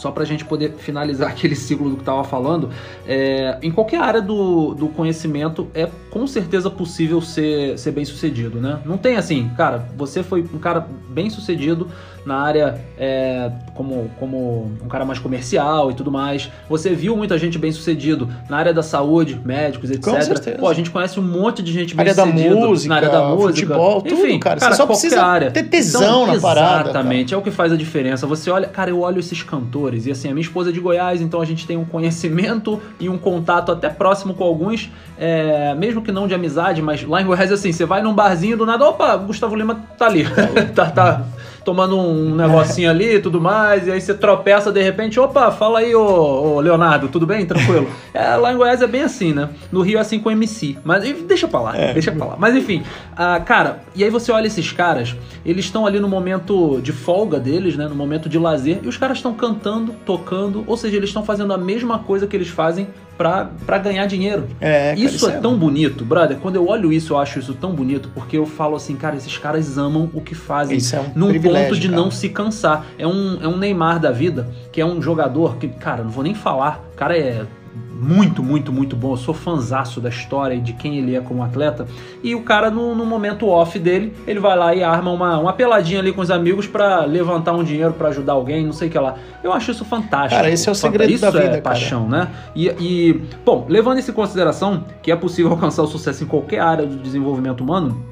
só 0.00 0.10
para 0.10 0.22
a 0.22 0.26
gente 0.26 0.46
poder 0.46 0.72
finalizar 0.78 1.28
aquele 1.30 1.54
ciclo 1.54 1.90
do 1.90 1.96
que 1.96 2.02
estava 2.02 2.24
falando, 2.24 2.70
é, 3.06 3.58
em 3.62 3.70
qualquer 3.70 4.00
área 4.00 4.22
do, 4.22 4.74
do 4.74 4.88
conhecimento 4.88 5.68
é 5.74 5.88
com 6.10 6.26
certeza 6.26 6.70
possível 6.70 7.20
ser, 7.20 7.78
ser 7.78 7.92
bem 7.92 8.04
sucedido, 8.04 8.58
né? 8.60 8.80
Não 8.84 8.96
tem 8.96 9.16
assim, 9.16 9.50
cara, 9.56 9.86
você 9.96 10.22
foi 10.22 10.40
um 10.54 10.58
cara 10.58 10.86
bem 11.08 11.28
sucedido 11.28 11.88
na 12.24 12.36
área 12.36 12.80
é, 12.98 13.50
como, 13.74 14.10
como 14.18 14.70
um 14.82 14.88
cara 14.88 15.04
mais 15.04 15.18
comercial 15.18 15.90
e 15.90 15.94
tudo 15.94 16.10
mais. 16.10 16.50
Você 16.68 16.90
viu 16.90 17.16
muita 17.16 17.38
gente 17.38 17.58
bem 17.58 17.72
sucedido 17.72 18.28
na 18.48 18.56
área 18.56 18.74
da 18.74 18.82
saúde, 18.82 19.40
médicos, 19.44 19.90
etc. 19.90 20.04
Com 20.04 20.20
certeza. 20.20 20.58
Pô, 20.58 20.68
a 20.68 20.74
gente 20.74 20.90
conhece 20.90 21.18
um 21.18 21.22
monte 21.22 21.62
de 21.62 21.72
gente 21.72 21.94
bem 21.94 22.02
área 22.02 22.14
sucedido 22.14 22.54
da 22.54 22.66
música, 22.66 22.88
na 22.88 22.96
área 22.96 23.08
da 23.08 23.28
música, 23.28 23.74
futebol, 23.74 24.02
enfim, 24.04 24.16
tudo, 24.16 24.40
cara. 24.40 24.60
cara. 24.60 24.72
Você 24.72 24.76
só 24.76 24.86
precisa 24.86 25.22
área. 25.22 25.50
ter 25.50 25.64
tesão 25.64 26.02
então, 26.02 26.34
na 26.34 26.40
parada. 26.40 26.90
Exatamente, 26.90 27.34
é 27.34 27.36
o 27.36 27.42
que 27.42 27.50
faz 27.50 27.72
a 27.72 27.76
diferença. 27.76 28.26
Você 28.26 28.50
olha, 28.50 28.68
cara, 28.68 28.90
eu 28.90 29.00
olho 29.00 29.18
esses 29.18 29.42
cantores 29.42 29.89
e 30.06 30.10
assim, 30.10 30.28
a 30.28 30.32
minha 30.32 30.42
esposa 30.42 30.70
é 30.70 30.72
de 30.72 30.80
Goiás, 30.80 31.20
então 31.20 31.40
a 31.40 31.44
gente 31.44 31.66
tem 31.66 31.76
um 31.76 31.84
conhecimento 31.84 32.80
e 32.98 33.08
um 33.08 33.18
contato 33.18 33.72
até 33.72 33.88
próximo 33.88 34.34
com 34.34 34.44
alguns, 34.44 34.90
é, 35.18 35.74
mesmo 35.74 36.02
que 36.02 36.12
não 36.12 36.26
de 36.26 36.34
amizade, 36.34 36.82
mas 36.82 37.02
lá 37.02 37.20
em 37.20 37.26
Goiás 37.26 37.52
assim, 37.52 37.72
você 37.72 37.84
vai 37.84 38.02
num 38.02 38.14
barzinho 38.14 38.56
do 38.56 38.66
nada, 38.66 38.84
opa, 38.86 39.16
Gustavo 39.16 39.54
Lima 39.54 39.84
tá 39.96 40.06
ali. 40.06 40.24
tá, 40.74 40.90
tá 40.90 41.26
tomando 41.64 41.98
um 41.98 42.34
negocinho 42.34 42.90
ali 42.90 43.16
e 43.16 43.20
tudo 43.20 43.40
mais, 43.40 43.86
e 43.86 43.90
aí 43.90 44.00
você 44.00 44.14
tropeça 44.14 44.72
de 44.72 44.82
repente, 44.82 45.18
opa, 45.18 45.50
fala 45.50 45.80
aí, 45.80 45.94
ô, 45.94 46.54
ô 46.54 46.60
Leonardo, 46.60 47.08
tudo 47.08 47.26
bem? 47.26 47.44
Tranquilo. 47.46 47.88
é, 48.14 48.36
lá 48.36 48.52
em 48.52 48.56
Goiás 48.56 48.82
é 48.82 48.86
bem 48.86 49.02
assim, 49.02 49.32
né? 49.32 49.50
No 49.70 49.82
Rio 49.82 49.98
é 49.98 50.00
assim 50.00 50.18
com 50.18 50.30
MC. 50.30 50.78
Mas 50.84 51.02
deixa 51.22 51.46
pra 51.46 51.60
lá, 51.60 51.76
é. 51.76 51.92
deixa 51.92 52.12
pra 52.12 52.26
lá. 52.26 52.36
Mas 52.38 52.54
enfim, 52.54 52.82
ah, 53.16 53.40
cara, 53.40 53.80
e 53.94 54.02
aí 54.02 54.10
você 54.10 54.32
olha 54.32 54.46
esses 54.46 54.72
caras, 54.72 55.14
eles 55.44 55.64
estão 55.64 55.86
ali 55.86 56.00
no 56.00 56.08
momento 56.08 56.80
de 56.82 56.92
folga 56.92 57.38
deles, 57.38 57.76
né? 57.76 57.86
No 57.86 57.94
momento 57.94 58.28
de 58.28 58.38
lazer, 58.38 58.80
e 58.82 58.88
os 58.88 58.96
caras 58.96 59.18
estão 59.18 59.34
cantando, 59.34 59.94
tocando, 60.04 60.64
ou 60.66 60.76
seja, 60.76 60.96
eles 60.96 61.10
estão 61.10 61.24
fazendo 61.24 61.52
a 61.52 61.58
mesma 61.58 61.98
coisa 61.98 62.26
que 62.26 62.36
eles 62.36 62.48
fazem 62.48 62.88
para 63.20 63.78
ganhar 63.78 64.06
dinheiro. 64.06 64.48
É, 64.60 64.94
isso, 64.94 65.16
isso 65.16 65.30
é, 65.30 65.34
é, 65.34 65.40
tão 65.40 65.58
bonito, 65.58 66.06
brother. 66.06 66.38
Quando 66.38 66.56
eu 66.56 66.66
olho 66.66 66.90
isso, 66.90 67.12
eu 67.12 67.18
acho 67.18 67.38
isso 67.38 67.52
tão 67.52 67.74
bonito, 67.74 68.10
porque 68.14 68.38
eu 68.38 68.46
falo 68.46 68.76
assim, 68.76 68.96
cara, 68.96 69.14
esses 69.14 69.36
caras 69.36 69.76
amam 69.76 70.08
o 70.14 70.22
que 70.22 70.34
fazem. 70.34 70.78
Isso 70.78 70.96
é 70.96 71.00
um 71.00 71.12
num 71.14 71.40
ponto 71.40 71.78
de 71.78 71.88
cara. 71.88 72.00
não 72.00 72.10
se 72.10 72.30
cansar. 72.30 72.86
É 72.98 73.06
um, 73.06 73.38
é 73.42 73.46
um 73.46 73.58
Neymar 73.58 74.00
da 74.00 74.10
vida, 74.10 74.48
que 74.72 74.80
é 74.80 74.86
um 74.86 75.02
jogador 75.02 75.56
que, 75.56 75.68
cara, 75.68 76.02
não 76.02 76.10
vou 76.10 76.24
nem 76.24 76.34
falar. 76.34 76.82
O 76.94 76.96
cara 76.96 77.14
é 77.14 77.44
muito, 78.00 78.42
muito, 78.42 78.72
muito 78.72 78.96
bom. 78.96 79.12
Eu 79.12 79.16
sou 79.16 79.34
fanzaço 79.34 80.00
da 80.00 80.08
história 80.08 80.54
e 80.54 80.60
de 80.60 80.72
quem 80.72 80.96
ele 80.96 81.14
é 81.14 81.20
como 81.20 81.42
atleta. 81.42 81.86
E 82.22 82.34
o 82.34 82.42
cara, 82.42 82.70
no, 82.70 82.94
no 82.94 83.04
momento 83.04 83.46
off 83.46 83.78
dele, 83.78 84.12
ele 84.26 84.40
vai 84.40 84.56
lá 84.56 84.74
e 84.74 84.82
arma 84.82 85.10
uma, 85.12 85.38
uma 85.38 85.52
peladinha 85.52 86.00
ali 86.00 86.12
com 86.12 86.20
os 86.20 86.30
amigos 86.30 86.66
para 86.66 87.04
levantar 87.04 87.52
um 87.52 87.62
dinheiro 87.62 87.92
para 87.92 88.08
ajudar 88.08 88.32
alguém, 88.32 88.64
não 88.64 88.72
sei 88.72 88.88
o 88.88 88.90
que 88.90 88.98
lá. 88.98 89.16
Eu 89.44 89.52
acho 89.52 89.70
isso 89.70 89.84
fantástico. 89.84 90.34
Cara, 90.34 90.50
esse 90.50 90.68
é 90.68 90.72
o 90.72 90.74
segredo 90.74 91.12
isso 91.12 91.22
da 91.22 91.30
vida, 91.30 91.56
é 91.56 91.60
paixão, 91.60 92.08
né? 92.08 92.28
E, 92.56 92.68
e, 92.80 93.20
bom, 93.44 93.66
levando 93.68 93.98
isso 93.98 94.10
em 94.10 94.14
consideração 94.14 94.84
que 95.02 95.12
é 95.12 95.16
possível 95.16 95.50
alcançar 95.52 95.82
o 95.82 95.86
sucesso 95.86 96.24
em 96.24 96.26
qualquer 96.26 96.60
área 96.60 96.86
do 96.86 96.96
desenvolvimento 96.96 97.62
humano, 97.62 98.02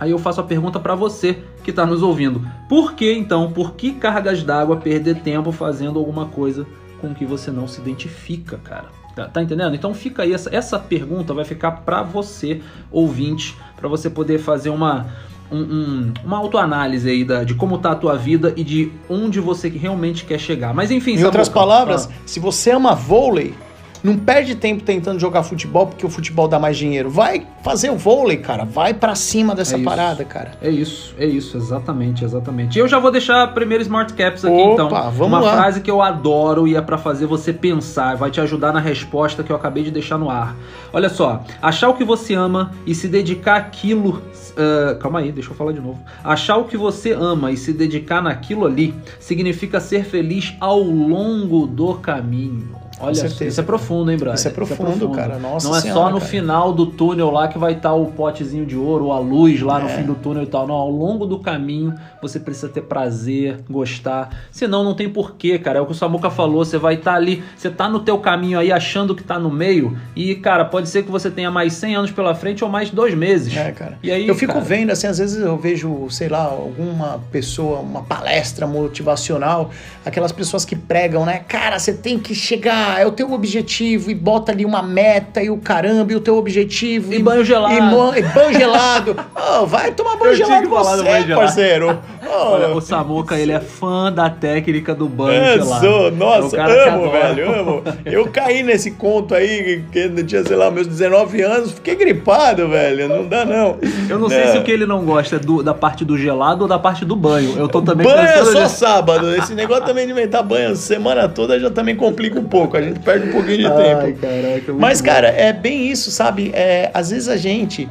Aí 0.00 0.10
eu 0.10 0.18
faço 0.18 0.40
a 0.40 0.42
pergunta 0.42 0.80
para 0.80 0.96
você 0.96 1.38
que 1.62 1.70
está 1.70 1.86
nos 1.86 2.02
ouvindo. 2.02 2.44
Por 2.68 2.94
que 2.94 3.12
então, 3.12 3.52
por 3.52 3.74
que 3.74 3.92
cargas 3.92 4.42
d'água 4.42 4.76
perder 4.78 5.20
tempo 5.20 5.52
fazendo 5.52 5.96
alguma 5.96 6.26
coisa 6.26 6.66
com 7.00 7.14
que 7.14 7.24
você 7.24 7.52
não 7.52 7.68
se 7.68 7.80
identifica, 7.80 8.58
cara? 8.64 8.86
Tá, 9.14 9.26
tá, 9.26 9.42
entendendo? 9.42 9.74
Então 9.74 9.92
fica 9.92 10.22
aí, 10.22 10.32
essa, 10.32 10.54
essa 10.54 10.78
pergunta 10.78 11.34
vai 11.34 11.44
ficar 11.44 11.70
para 11.72 12.02
você, 12.02 12.62
ouvinte, 12.90 13.56
para 13.76 13.88
você 13.88 14.08
poder 14.08 14.38
fazer 14.38 14.70
uma, 14.70 15.06
um, 15.50 15.58
um, 15.58 16.14
uma 16.24 16.38
autoanálise 16.38 17.10
aí 17.10 17.24
da, 17.24 17.44
de 17.44 17.54
como 17.54 17.76
tá 17.76 17.92
a 17.92 17.94
tua 17.94 18.16
vida 18.16 18.54
e 18.56 18.64
de 18.64 18.90
onde 19.10 19.38
você 19.38 19.68
realmente 19.68 20.24
quer 20.24 20.38
chegar. 20.38 20.72
Mas 20.72 20.90
enfim, 20.90 21.16
Em 21.16 21.24
outras 21.24 21.48
palavras, 21.48 22.08
ah. 22.10 22.14
se 22.24 22.40
você 22.40 22.70
ama 22.70 22.94
vôlei, 22.94 23.54
não 24.02 24.16
perde 24.16 24.54
tempo 24.54 24.82
tentando 24.82 25.18
jogar 25.18 25.42
futebol 25.42 25.86
porque 25.86 26.04
o 26.04 26.10
futebol 26.10 26.48
dá 26.48 26.58
mais 26.58 26.76
dinheiro. 26.76 27.08
Vai 27.08 27.46
fazer 27.62 27.90
o 27.90 27.96
vôlei, 27.96 28.38
cara. 28.38 28.64
Vai 28.64 28.92
para 28.92 29.14
cima 29.14 29.54
dessa 29.54 29.76
é 29.76 29.82
parada, 29.82 30.24
cara. 30.24 30.52
É 30.60 30.68
isso, 30.68 31.14
é 31.18 31.26
isso, 31.26 31.56
exatamente, 31.56 32.24
exatamente. 32.24 32.76
E 32.76 32.80
eu 32.80 32.88
já 32.88 32.98
vou 32.98 33.10
deixar 33.10 33.46
primeiro 33.54 33.82
Smart 33.82 34.12
Caps 34.14 34.44
aqui, 34.44 34.54
Opa, 34.54 34.72
então. 34.72 34.88
Vamos 34.88 35.20
Uma 35.20 35.40
lá. 35.40 35.56
frase 35.56 35.80
que 35.80 35.90
eu 35.90 36.02
adoro 36.02 36.66
e 36.66 36.74
é 36.74 36.80
para 36.80 36.98
fazer 36.98 37.26
você 37.26 37.52
pensar, 37.52 38.16
vai 38.16 38.30
te 38.30 38.40
ajudar 38.40 38.72
na 38.72 38.80
resposta 38.80 39.42
que 39.42 39.52
eu 39.52 39.56
acabei 39.56 39.84
de 39.84 39.90
deixar 39.90 40.18
no 40.18 40.28
ar. 40.28 40.56
Olha 40.92 41.08
só, 41.08 41.44
achar 41.60 41.88
o 41.88 41.94
que 41.94 42.04
você 42.04 42.34
ama 42.34 42.72
e 42.86 42.94
se 42.94 43.08
dedicar 43.08 43.56
àquilo. 43.56 44.22
Uh, 44.52 44.98
calma 44.98 45.20
aí, 45.20 45.32
deixa 45.32 45.50
eu 45.50 45.54
falar 45.54 45.72
de 45.72 45.80
novo. 45.80 46.02
Achar 46.22 46.56
o 46.56 46.64
que 46.64 46.76
você 46.76 47.12
ama 47.12 47.52
e 47.52 47.56
se 47.56 47.72
dedicar 47.72 48.20
naquilo 48.20 48.66
ali 48.66 48.94
significa 49.18 49.80
ser 49.80 50.04
feliz 50.04 50.54
ao 50.60 50.80
longo 50.80 51.66
do 51.66 51.94
caminho. 51.94 52.81
Olha, 53.02 53.46
isso 53.46 53.60
é 53.60 53.64
profundo, 53.64 54.10
hein, 54.10 54.16
brother? 54.16 54.38
Isso 54.38 54.48
é 54.48 54.50
profundo, 54.50 54.82
isso 54.82 54.92
é 54.92 54.98
profundo. 54.98 55.16
cara. 55.16 55.38
Nossa 55.38 55.68
Não 55.68 55.76
é 55.76 55.80
senhora, 55.80 56.00
só 56.00 56.10
no 56.10 56.18
cara. 56.18 56.30
final 56.30 56.72
do 56.72 56.86
túnel 56.86 57.30
lá 57.30 57.48
que 57.48 57.58
vai 57.58 57.72
estar 57.72 57.92
o 57.92 58.06
potezinho 58.06 58.64
de 58.64 58.76
ouro, 58.76 59.06
ou 59.06 59.12
a 59.12 59.18
luz 59.18 59.60
lá 59.60 59.80
é. 59.80 59.82
no 59.82 59.88
fim 59.88 60.02
do 60.04 60.14
túnel 60.14 60.44
e 60.44 60.46
tal. 60.46 60.66
Não, 60.66 60.74
ao 60.74 60.90
longo 60.90 61.26
do 61.26 61.38
caminho 61.38 61.94
você 62.20 62.38
precisa 62.38 62.68
ter 62.68 62.82
prazer, 62.82 63.58
gostar. 63.68 64.30
Senão 64.50 64.84
não 64.84 64.94
tem 64.94 65.08
porquê, 65.08 65.58
cara. 65.58 65.78
É 65.78 65.82
o 65.82 65.86
que 65.86 65.92
o 65.92 65.94
Samuca 65.94 66.30
falou. 66.30 66.64
Você 66.64 66.78
vai 66.78 66.94
estar 66.94 67.14
ali, 67.14 67.42
você 67.56 67.70
tá 67.70 67.88
no 67.88 68.00
teu 68.00 68.18
caminho 68.18 68.58
aí 68.58 68.70
achando 68.70 69.14
que 69.14 69.22
tá 69.22 69.38
no 69.38 69.50
meio. 69.50 69.96
E, 70.14 70.34
cara, 70.36 70.64
pode 70.64 70.88
ser 70.88 71.02
que 71.02 71.10
você 71.10 71.30
tenha 71.30 71.50
mais 71.50 71.72
100 71.74 71.96
anos 71.96 72.10
pela 72.10 72.34
frente 72.34 72.62
ou 72.62 72.70
mais 72.70 72.90
dois 72.90 73.14
meses. 73.14 73.56
É, 73.56 73.72
cara. 73.72 73.98
E 74.02 74.10
aí, 74.10 74.26
eu 74.26 74.34
fico 74.34 74.52
cara... 74.52 74.64
vendo, 74.64 74.90
assim, 74.90 75.06
às 75.06 75.18
vezes 75.18 75.42
eu 75.42 75.56
vejo, 75.56 76.08
sei 76.10 76.28
lá, 76.28 76.44
alguma 76.44 77.20
pessoa, 77.30 77.80
uma 77.80 78.02
palestra 78.02 78.66
motivacional, 78.66 79.70
aquelas 80.04 80.32
pessoas 80.32 80.64
que 80.64 80.76
pregam, 80.76 81.24
né? 81.24 81.40
Cara, 81.48 81.78
você 81.78 81.92
tem 81.92 82.18
que 82.18 82.34
chegar, 82.34 82.91
é 83.00 83.06
o 83.06 83.12
teu 83.12 83.32
objetivo 83.32 84.10
e 84.10 84.14
bota 84.14 84.52
ali 84.52 84.64
uma 84.64 84.82
meta 84.82 85.42
e 85.42 85.50
o 85.50 85.56
caramba, 85.56 86.12
e 86.12 86.16
o 86.16 86.20
teu 86.20 86.36
objetivo. 86.36 87.12
E, 87.12 87.16
e 87.16 87.22
banho 87.22 87.44
gelado. 87.44 87.74
E, 87.74 88.20
e 88.20 88.22
banho 88.22 88.52
gelado. 88.52 89.16
oh, 89.34 89.66
vai 89.66 89.92
tomar 89.92 90.16
banho 90.16 90.32
eu 90.32 90.36
gelado 90.36 90.68
você, 90.68 91.02
banho 91.02 91.34
parceiro. 91.34 91.98
Oh. 92.24 92.52
Olha, 92.52 92.68
o 92.68 92.80
Samuca, 92.80 93.36
ele 93.36 93.50
é 93.50 93.60
fã 93.60 94.10
da 94.10 94.30
técnica 94.30 94.94
do 94.94 95.08
banho 95.08 95.42
é, 95.42 95.58
gelado. 95.58 95.84
Sou, 95.84 96.10
nossa, 96.12 96.56
é 96.56 96.88
amo, 96.88 97.10
velho, 97.10 97.60
amo. 97.60 97.82
Eu 98.06 98.28
caí 98.28 98.62
nesse 98.62 98.92
conto 98.92 99.34
aí, 99.34 99.84
que 99.90 99.98
eu 99.98 100.24
tinha, 100.24 100.44
sei 100.44 100.56
lá, 100.56 100.70
meus 100.70 100.86
19 100.86 101.42
anos, 101.42 101.72
fiquei 101.72 101.96
gripado, 101.96 102.68
velho, 102.68 103.08
não 103.08 103.26
dá 103.26 103.44
não. 103.44 103.76
Eu 104.08 104.18
não, 104.18 104.28
sei 104.28 104.46
se 104.48 104.58
o 104.58 104.62
que 104.62 104.70
ele 104.70 104.86
não 104.86 105.04
gosta 105.04 105.36
é 105.36 105.38
do, 105.38 105.62
da 105.62 105.74
parte 105.74 106.04
do 106.04 106.16
gelado 106.16 106.62
ou 106.62 106.68
da 106.68 106.78
parte 106.78 107.04
do 107.04 107.16
banho. 107.16 107.58
Eu 107.58 107.68
tô 107.68 107.82
também 107.82 108.06
banho 108.06 108.20
é 108.20 108.44
só 108.44 108.68
sábado. 108.68 109.34
Esse 109.34 109.54
negócio 109.54 109.84
também 109.84 110.06
de 110.06 110.12
inventar 110.12 110.42
banho 110.42 110.76
semana 110.76 111.28
toda 111.28 111.58
já 111.58 111.70
também 111.70 111.96
complica 111.96 112.38
um 112.38 112.44
pouco. 112.44 112.76
A 112.82 112.88
gente 112.88 113.00
perde 113.00 113.28
um 113.28 113.32
pouquinho 113.32 113.58
de 113.58 113.66
Ai, 113.66 113.82
tempo. 114.06 114.20
Caraca, 114.20 114.72
Mas, 114.74 115.00
bom. 115.00 115.06
cara, 115.06 115.28
é 115.28 115.52
bem 115.52 115.90
isso, 115.90 116.10
sabe? 116.10 116.50
É, 116.54 116.90
às 116.92 117.10
vezes 117.10 117.28
a 117.28 117.36
gente 117.36 117.88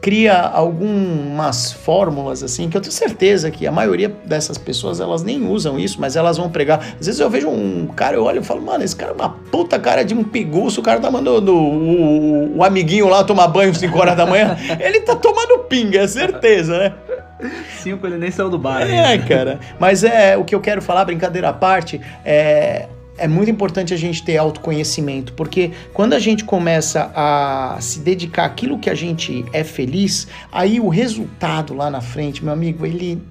cria 0.00 0.40
algumas 0.40 1.72
fórmulas 1.72 2.42
assim 2.42 2.70
que 2.70 2.76
eu 2.76 2.80
tenho 2.80 2.92
certeza 2.92 3.50
que 3.50 3.66
a 3.66 3.72
maioria 3.72 4.10
dessas 4.24 4.56
pessoas 4.56 4.98
elas 4.98 5.22
nem 5.22 5.46
usam 5.46 5.78
isso, 5.78 6.00
mas 6.00 6.16
elas 6.16 6.36
vão 6.38 6.48
pregar. 6.48 6.78
Às 6.98 7.06
vezes 7.06 7.20
eu 7.20 7.28
vejo 7.28 7.48
um 7.48 7.86
cara, 7.86 8.16
eu 8.16 8.24
olho 8.24 8.40
e 8.40 8.44
falo, 8.44 8.62
mano, 8.62 8.82
esse 8.82 8.96
cara 8.96 9.12
é 9.12 9.14
uma 9.14 9.28
puta 9.28 9.78
cara 9.78 10.02
de 10.02 10.14
um 10.14 10.24
piguço, 10.24 10.80
o 10.80 10.82
cara 10.82 11.00
tá 11.00 11.10
mandando 11.10 11.54
o, 11.54 12.54
o, 12.54 12.56
o 12.58 12.64
amiguinho 12.64 13.08
lá 13.08 13.22
tomar 13.24 13.48
banho 13.48 13.70
às 13.70 13.78
5 13.78 13.98
horas 13.98 14.16
da 14.16 14.24
manhã, 14.24 14.56
ele 14.80 15.00
tá 15.00 15.14
tomando 15.14 15.58
pinga, 15.64 16.00
é 16.00 16.06
certeza, 16.08 16.78
né? 16.78 16.94
Cinco 17.78 18.06
ele 18.06 18.18
nem 18.18 18.30
saiu 18.30 18.50
do 18.50 18.58
bar. 18.58 18.82
É, 18.82 19.00
ainda. 19.00 19.26
cara. 19.26 19.60
Mas 19.78 20.04
é 20.04 20.36
o 20.36 20.44
que 20.44 20.54
eu 20.54 20.60
quero 20.60 20.82
falar, 20.82 21.04
brincadeira 21.06 21.48
à 21.48 21.52
parte, 21.52 22.00
é 22.24 22.86
é 23.20 23.28
muito 23.28 23.50
importante 23.50 23.92
a 23.92 23.96
gente 23.96 24.24
ter 24.24 24.38
autoconhecimento, 24.38 25.34
porque 25.34 25.70
quando 25.92 26.14
a 26.14 26.18
gente 26.18 26.42
começa 26.42 27.12
a 27.14 27.76
se 27.78 28.00
dedicar 28.00 28.46
àquilo 28.46 28.78
que 28.78 28.88
a 28.88 28.94
gente 28.94 29.44
é 29.52 29.62
feliz, 29.62 30.26
aí 30.50 30.80
o 30.80 30.88
resultado 30.88 31.74
lá 31.74 31.90
na 31.90 32.00
frente, 32.00 32.42
meu 32.42 32.52
amigo, 32.52 32.86
ele, 32.86 33.22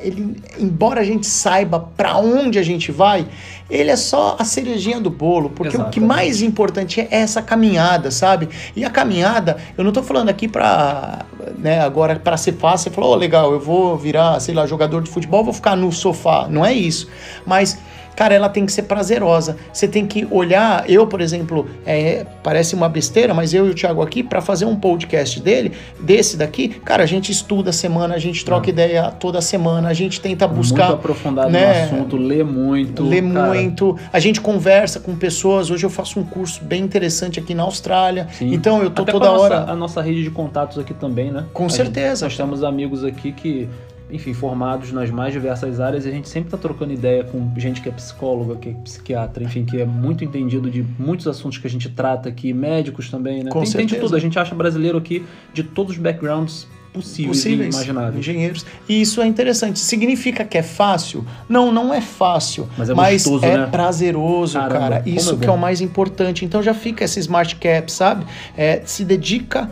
ele 0.00 0.36
embora 0.58 1.00
a 1.00 1.04
gente 1.04 1.26
saiba 1.26 1.80
para 1.80 2.16
onde 2.16 2.56
a 2.56 2.62
gente 2.62 2.92
vai, 2.92 3.26
ele 3.68 3.90
é 3.90 3.96
só 3.96 4.36
a 4.38 4.44
cerejinha 4.44 5.00
do 5.00 5.10
bolo, 5.10 5.50
porque 5.50 5.74
Exatamente. 5.74 5.98
o 5.98 6.00
que 6.00 6.06
mais 6.06 6.40
importante 6.40 7.00
é 7.00 7.08
essa 7.10 7.42
caminhada, 7.42 8.12
sabe? 8.12 8.48
E 8.76 8.84
a 8.84 8.90
caminhada, 8.90 9.56
eu 9.76 9.82
não 9.82 9.90
tô 9.90 10.04
falando 10.04 10.28
aqui 10.28 10.46
para, 10.46 11.26
né, 11.58 11.80
agora 11.80 12.14
para 12.16 12.36
ser 12.36 12.52
fácil, 12.52 12.90
você 12.90 12.94
falou, 12.94 13.12
oh, 13.12 13.16
legal, 13.16 13.52
eu 13.52 13.58
vou 13.58 13.96
virar, 13.98 14.38
sei 14.38 14.54
lá, 14.54 14.66
jogador 14.66 15.02
de 15.02 15.10
futebol, 15.10 15.42
vou 15.42 15.52
ficar 15.52 15.74
no 15.74 15.90
sofá, 15.90 16.46
não 16.48 16.64
é 16.64 16.72
isso, 16.72 17.08
mas 17.44 17.76
cara, 18.16 18.34
ela 18.34 18.48
tem 18.48 18.66
que 18.66 18.72
ser 18.72 18.82
prazerosa. 18.82 19.56
Você 19.72 19.88
tem 19.88 20.06
que 20.06 20.26
olhar, 20.30 20.88
eu, 20.88 21.06
por 21.06 21.20
exemplo, 21.20 21.66
é, 21.86 22.26
parece 22.42 22.74
uma 22.74 22.88
besteira, 22.88 23.34
mas 23.34 23.54
eu 23.54 23.66
e 23.66 23.70
o 23.70 23.74
Thiago 23.74 24.02
aqui, 24.02 24.22
para 24.22 24.40
fazer 24.40 24.64
um 24.64 24.76
podcast 24.76 25.40
dele, 25.40 25.72
desse 26.00 26.36
daqui, 26.36 26.68
cara, 26.68 27.02
a 27.02 27.06
gente 27.06 27.32
estuda 27.32 27.70
a 27.70 27.72
semana, 27.72 28.14
a 28.14 28.18
gente 28.18 28.44
troca 28.44 28.68
é. 28.68 28.70
ideia 28.70 29.10
toda 29.10 29.40
semana, 29.40 29.88
a 29.88 29.94
gente 29.94 30.20
tenta 30.20 30.46
buscar. 30.46 30.86
Muito 30.86 30.94
aprofundado 30.94 31.50
né, 31.50 31.86
no 31.86 31.96
assunto, 31.96 32.16
lê 32.16 32.42
muito. 32.44 33.02
Lê 33.04 33.22
cara. 33.22 33.48
muito. 33.48 33.98
A 34.12 34.18
gente 34.18 34.40
conversa 34.40 35.00
com 35.00 35.14
pessoas. 35.16 35.70
Hoje 35.70 35.84
eu 35.84 35.90
faço 35.90 36.18
um 36.20 36.24
curso 36.24 36.62
bem 36.64 36.82
interessante 36.82 37.38
aqui 37.38 37.54
na 37.54 37.62
Austrália. 37.62 38.28
Sim. 38.32 38.52
Então 38.52 38.82
eu 38.82 38.90
tô 38.90 39.02
Até 39.02 39.12
toda 39.12 39.28
a 39.28 39.32
hora. 39.32 39.60
Nossa, 39.60 39.72
a 39.72 39.76
nossa 39.76 40.02
rede 40.02 40.22
de 40.22 40.30
contatos 40.30 40.78
aqui 40.78 40.94
também, 40.94 41.30
né? 41.30 41.44
Com 41.52 41.66
a 41.66 41.70
certeza. 41.70 42.28
Gente, 42.28 42.38
nós 42.38 42.48
temos 42.48 42.64
amigos 42.64 43.04
aqui 43.04 43.32
que 43.32 43.68
enfim, 44.12 44.34
formados 44.34 44.92
nas 44.92 45.10
mais 45.10 45.32
diversas 45.32 45.80
áreas 45.80 46.04
e 46.04 46.08
a 46.08 46.12
gente 46.12 46.28
sempre 46.28 46.48
está 46.48 46.58
trocando 46.58 46.92
ideia 46.92 47.24
com 47.24 47.50
gente 47.56 47.80
que 47.80 47.88
é 47.88 47.92
psicóloga, 47.92 48.56
que 48.56 48.68
é 48.68 48.72
psiquiatra, 48.72 49.42
enfim, 49.42 49.64
que 49.64 49.80
é 49.80 49.86
muito 49.86 50.22
entendido 50.22 50.70
de 50.70 50.84
muitos 50.98 51.26
assuntos 51.26 51.56
que 51.56 51.66
a 51.66 51.70
gente 51.70 51.88
trata 51.88 52.28
aqui, 52.28 52.52
médicos 52.52 53.10
também, 53.10 53.42
né? 53.42 53.50
Com 53.50 53.62
Tem, 53.62 53.72
tem 53.72 53.86
de 53.86 53.96
tudo. 53.96 54.14
A 54.14 54.20
gente 54.20 54.38
acha 54.38 54.54
brasileiro 54.54 54.98
aqui 54.98 55.24
de 55.54 55.62
todos 55.62 55.92
os 55.92 55.98
backgrounds 55.98 56.68
possíveis, 56.92 57.38
possíveis, 57.38 57.74
e 57.74 57.78
imagináveis. 57.78 58.18
Engenheiros. 58.18 58.66
E 58.86 59.00
isso 59.00 59.22
é 59.22 59.26
interessante. 59.26 59.78
Significa 59.78 60.44
que 60.44 60.58
é 60.58 60.62
fácil? 60.62 61.24
Não, 61.48 61.72
não 61.72 61.92
é 61.92 62.02
fácil. 62.02 62.68
Mas 62.76 62.90
é, 62.90 62.94
mas 62.94 63.24
gostoso, 63.24 63.46
é 63.46 63.56
né? 63.56 63.66
prazeroso, 63.66 64.58
Caramba, 64.58 64.78
cara. 64.78 65.02
Isso 65.06 65.34
é 65.34 65.36
que 65.38 65.46
é 65.46 65.50
o 65.50 65.58
mais 65.58 65.80
importante. 65.80 66.44
Então 66.44 66.62
já 66.62 66.74
fica 66.74 67.02
esse 67.04 67.18
smart 67.20 67.56
cap, 67.56 67.90
sabe? 67.90 68.26
É, 68.54 68.82
se 68.84 69.06
dedica 69.06 69.70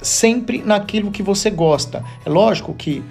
sempre 0.00 0.62
naquilo 0.64 1.10
que 1.10 1.22
você 1.22 1.50
gosta. 1.50 2.02
É 2.24 2.30
lógico 2.30 2.72
que 2.72 3.02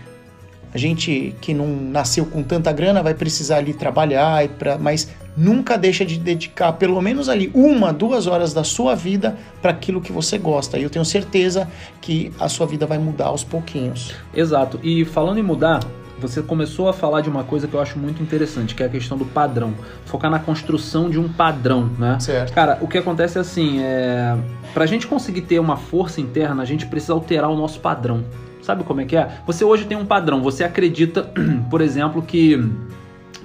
a 0.74 0.78
gente 0.78 1.36
que 1.42 1.54
não 1.54 1.68
nasceu 1.68 2.26
com 2.26 2.44
tanta 2.44 2.72
grana 2.72 3.02
vai 3.02 3.14
precisar 3.14 3.58
ali 3.58 3.74
trabalhar, 3.74 4.48
pra, 4.50 4.78
mas 4.78 5.10
nunca 5.36 5.78
deixa 5.78 6.06
de 6.06 6.20
dedicar 6.20 6.74
pelo 6.74 7.02
menos 7.02 7.30
ali 7.30 7.50
uma, 7.54 7.94
duas 7.94 8.28
horas 8.28 8.54
da 8.54 8.64
sua 8.64 8.96
vida 8.96 9.38
para 9.62 9.72
aquilo 9.72 10.02
que 10.02 10.12
você 10.12 10.38
gosta. 10.38 10.78
E 10.78 10.84
eu 10.84 10.90
tenho 10.90 11.06
certeza 11.06 11.68
que 12.02 12.32
a 12.40 12.48
sua 12.50 12.68
vida 12.68 12.86
vai 12.86 12.98
mudar 12.98 13.28
aos 13.28 13.44
pouquinhos. 13.44 14.14
Exato. 14.34 14.80
E 14.84 15.06
falando 15.06 15.40
em 15.40 15.44
mudar, 15.44 15.80
você 16.20 16.42
começou 16.42 16.90
a 16.90 16.94
falar 16.94 17.22
de 17.22 17.30
uma 17.30 17.44
coisa 17.44 17.68
que 17.68 17.74
eu 17.74 17.80
acho 17.80 17.98
muito 17.98 18.22
interessante, 18.22 18.76
que 18.76 18.84
é 18.84 18.86
a 18.86 18.90
questão 18.90 19.18
do 19.18 19.26
padrão. 19.26 19.74
Focar 20.06 20.30
na 20.30 20.40
construção 20.40 21.10
de 21.10 21.18
um 21.18 21.30
padrão, 21.30 21.90
né? 21.98 22.20
Certo. 22.20 22.54
Cara, 22.54 22.78
o 22.82 22.88
que 22.88 22.98
acontece 22.98 23.38
é 23.38 23.42
assim, 23.42 23.80
é... 23.82 24.38
pra 24.74 24.86
gente 24.86 25.08
conseguir 25.08 25.42
ter 25.42 25.60
uma 25.60 25.78
força 25.78 26.20
interna, 26.20 26.62
a 26.62 26.66
gente 26.66 26.86
precisa 26.86 27.14
alterar 27.14 27.50
o 27.50 27.56
nosso 27.56 27.80
padrão. 27.80 28.24
Sabe 28.70 28.84
como 28.84 29.02
é 29.02 29.06
que 29.06 29.16
é? 29.16 29.28
Você 29.48 29.66
hoje 29.66 29.86
tem 29.86 29.98
um 29.98 30.06
padrão, 30.06 30.44
você 30.44 30.64
acredita, 30.64 31.24
por 31.72 31.82
exemplo, 31.82 32.22
que 32.22 32.70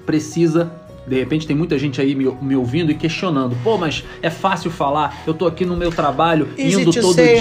precisa 0.05 0.71
de 1.07 1.19
repente 1.19 1.47
tem 1.47 1.57
muita 1.57 1.79
gente 1.79 1.99
aí 1.99 2.15
me, 2.15 2.31
me, 2.43 2.55
ouvindo 2.55 2.91
e 2.93 2.95
questionando. 2.95 3.57
Pô, 3.65 3.79
mas 3.79 4.05
é 4.21 4.29
fácil 4.29 4.71
falar. 4.71 5.23
Eu 5.27 5.33
tô 5.33 5.47
aqui 5.47 5.65
no 5.65 5.79
meu 5.79 5.91
trabalho, 5.91 6.49
Easy 6.59 6.83
indo 6.83 6.93
todo 6.93 7.15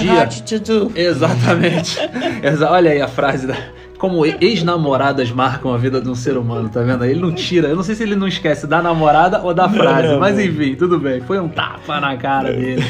Exatamente. 0.94 1.98
Olha 2.70 2.90
aí 2.90 3.02
a 3.02 3.08
frase 3.08 3.46
da 3.46 3.56
como 4.04 4.26
ex-namoradas 4.26 5.30
marcam 5.30 5.72
a 5.72 5.78
vida 5.78 5.98
de 5.98 6.10
um 6.10 6.14
ser 6.14 6.36
humano, 6.36 6.68
tá 6.68 6.82
vendo? 6.82 7.06
Ele 7.06 7.18
não 7.18 7.32
tira, 7.32 7.68
eu 7.68 7.76
não 7.76 7.82
sei 7.82 7.94
se 7.94 8.02
ele 8.02 8.14
não 8.14 8.28
esquece 8.28 8.66
da 8.66 8.82
namorada 8.82 9.40
ou 9.40 9.54
da 9.54 9.66
frase, 9.66 10.08
não, 10.08 10.20
mas 10.20 10.38
enfim, 10.38 10.74
tudo 10.74 11.00
bem. 11.00 11.22
Foi 11.22 11.40
um 11.40 11.48
tapa 11.48 11.98
na 11.98 12.14
cara 12.14 12.52
dele. 12.52 12.84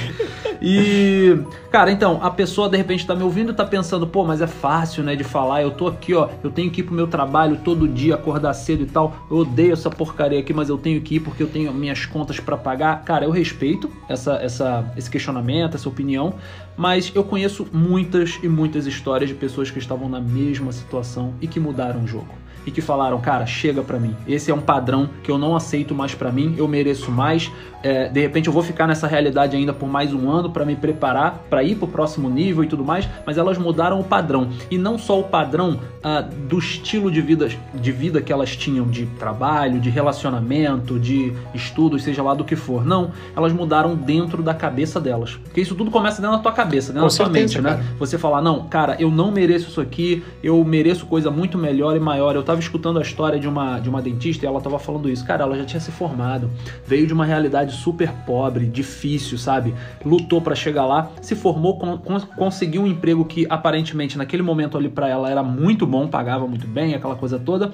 E, 0.60 1.38
cara, 1.70 1.92
então, 1.92 2.20
a 2.22 2.30
pessoa 2.30 2.70
de 2.70 2.76
repente 2.78 3.06
tá 3.06 3.14
me 3.14 3.22
ouvindo 3.22 3.52
e 3.52 3.54
tá 3.54 3.66
pensando, 3.66 4.06
pô, 4.06 4.24
mas 4.24 4.40
é 4.40 4.46
fácil, 4.46 5.04
né, 5.04 5.14
de 5.14 5.22
falar. 5.22 5.62
Eu 5.62 5.70
tô 5.70 5.86
aqui, 5.86 6.14
ó, 6.14 6.30
eu 6.42 6.50
tenho 6.50 6.70
que 6.70 6.80
ir 6.80 6.84
pro 6.84 6.94
meu 6.94 7.06
trabalho 7.06 7.60
todo 7.62 7.86
dia, 7.86 8.14
acordar 8.14 8.54
cedo 8.54 8.82
e 8.82 8.86
tal. 8.86 9.14
Eu 9.30 9.38
odeio 9.38 9.74
essa 9.74 9.90
porcaria 9.90 10.40
aqui, 10.40 10.54
mas 10.54 10.70
eu 10.70 10.78
tenho 10.78 11.00
que 11.02 11.16
ir 11.16 11.20
porque 11.20 11.42
eu 11.42 11.48
tenho 11.48 11.72
minhas 11.72 12.06
contas 12.06 12.40
para 12.40 12.56
pagar. 12.56 13.04
Cara, 13.04 13.26
eu 13.26 13.30
respeito 13.30 13.90
essa, 14.08 14.36
essa, 14.36 14.90
esse 14.96 15.10
questionamento, 15.10 15.74
essa 15.74 15.88
opinião, 15.88 16.34
mas 16.76 17.12
eu 17.14 17.24
conheço 17.24 17.66
muitas 17.72 18.38
e 18.42 18.48
muitas 18.48 18.86
histórias 18.86 19.30
de 19.30 19.36
pessoas 19.36 19.70
que 19.70 19.78
estavam 19.78 20.08
na 20.08 20.20
mesma 20.20 20.72
situação 20.72 21.34
e 21.40 21.46
que 21.46 21.60
mudaram 21.60 22.04
o 22.04 22.06
jogo 22.06 22.43
e 22.66 22.70
que 22.70 22.80
falaram, 22.80 23.20
cara, 23.20 23.46
chega 23.46 23.82
para 23.82 23.98
mim. 23.98 24.14
Esse 24.26 24.50
é 24.50 24.54
um 24.54 24.60
padrão 24.60 25.08
que 25.22 25.30
eu 25.30 25.38
não 25.38 25.54
aceito 25.56 25.94
mais 25.94 26.14
para 26.14 26.30
mim. 26.30 26.54
Eu 26.56 26.66
mereço 26.66 27.10
mais. 27.10 27.50
É, 27.82 28.08
de 28.08 28.20
repente 28.20 28.46
eu 28.46 28.52
vou 28.52 28.62
ficar 28.62 28.86
nessa 28.86 29.06
realidade 29.06 29.54
ainda 29.54 29.72
por 29.72 29.86
mais 29.86 30.14
um 30.14 30.30
ano 30.30 30.48
para 30.48 30.64
me 30.64 30.74
preparar 30.74 31.44
para 31.50 31.62
ir 31.62 31.74
para 31.74 31.84
o 31.84 31.88
próximo 31.88 32.30
nível 32.30 32.64
e 32.64 32.66
tudo 32.66 32.84
mais. 32.84 33.08
Mas 33.26 33.36
elas 33.36 33.58
mudaram 33.58 34.00
o 34.00 34.04
padrão 34.04 34.48
e 34.70 34.78
não 34.78 34.96
só 34.96 35.20
o 35.20 35.24
padrão 35.24 35.78
ah, 36.02 36.22
do 36.22 36.58
estilo 36.58 37.10
de 37.10 37.20
vida, 37.20 37.48
de 37.74 37.92
vida 37.92 38.22
que 38.22 38.32
elas 38.32 38.56
tinham, 38.56 38.86
de 38.86 39.06
trabalho, 39.18 39.80
de 39.80 39.90
relacionamento, 39.90 40.98
de 40.98 41.32
estudos, 41.54 42.02
seja 42.02 42.22
lá 42.22 42.34
do 42.34 42.44
que 42.44 42.56
for. 42.56 42.84
Não, 42.84 43.10
elas 43.36 43.52
mudaram 43.52 43.94
dentro 43.94 44.42
da 44.42 44.54
cabeça 44.54 45.00
delas. 45.00 45.38
Porque 45.44 45.60
isso 45.60 45.74
tudo 45.74 45.90
começa 45.90 46.22
dentro 46.22 46.36
da 46.36 46.42
tua 46.42 46.52
cabeça, 46.52 46.92
dentro 46.92 47.08
Com 47.08 47.14
da 47.14 47.24
tua 47.24 47.32
mente, 47.32 47.60
né? 47.60 47.84
Você 47.98 48.16
falar, 48.16 48.40
não, 48.40 48.66
cara, 48.66 48.96
eu 48.98 49.10
não 49.10 49.30
mereço 49.30 49.68
isso 49.68 49.80
aqui, 49.80 50.24
eu 50.42 50.64
mereço 50.64 51.06
coisa 51.06 51.30
muito 51.30 51.58
melhor 51.58 51.96
e 51.96 52.00
maior. 52.00 52.34
Eu 52.34 52.42
tava 52.42 52.53
escutando 52.60 52.98
a 52.98 53.02
história 53.02 53.38
de 53.38 53.48
uma, 53.48 53.78
de 53.78 53.88
uma 53.88 54.00
dentista 54.02 54.44
e 54.44 54.48
ela 54.48 54.60
tava 54.60 54.78
falando 54.78 55.08
isso. 55.10 55.24
Cara, 55.24 55.44
ela 55.44 55.56
já 55.56 55.64
tinha 55.64 55.80
se 55.80 55.90
formado, 55.90 56.50
veio 56.86 57.06
de 57.06 57.12
uma 57.12 57.24
realidade 57.24 57.74
super 57.74 58.10
pobre, 58.26 58.66
difícil, 58.66 59.38
sabe? 59.38 59.74
Lutou 60.04 60.40
para 60.40 60.54
chegar 60.54 60.86
lá, 60.86 61.10
se 61.20 61.34
formou, 61.34 61.78
con 61.78 61.98
conseguiu 62.36 62.82
um 62.82 62.86
emprego 62.86 63.24
que 63.24 63.46
aparentemente 63.48 64.18
naquele 64.18 64.42
momento 64.42 64.76
ali 64.76 64.88
para 64.88 65.08
ela 65.08 65.30
era 65.30 65.42
muito 65.42 65.86
bom, 65.86 66.06
pagava 66.08 66.46
muito 66.46 66.66
bem, 66.66 66.94
aquela 66.94 67.16
coisa 67.16 67.38
toda. 67.38 67.72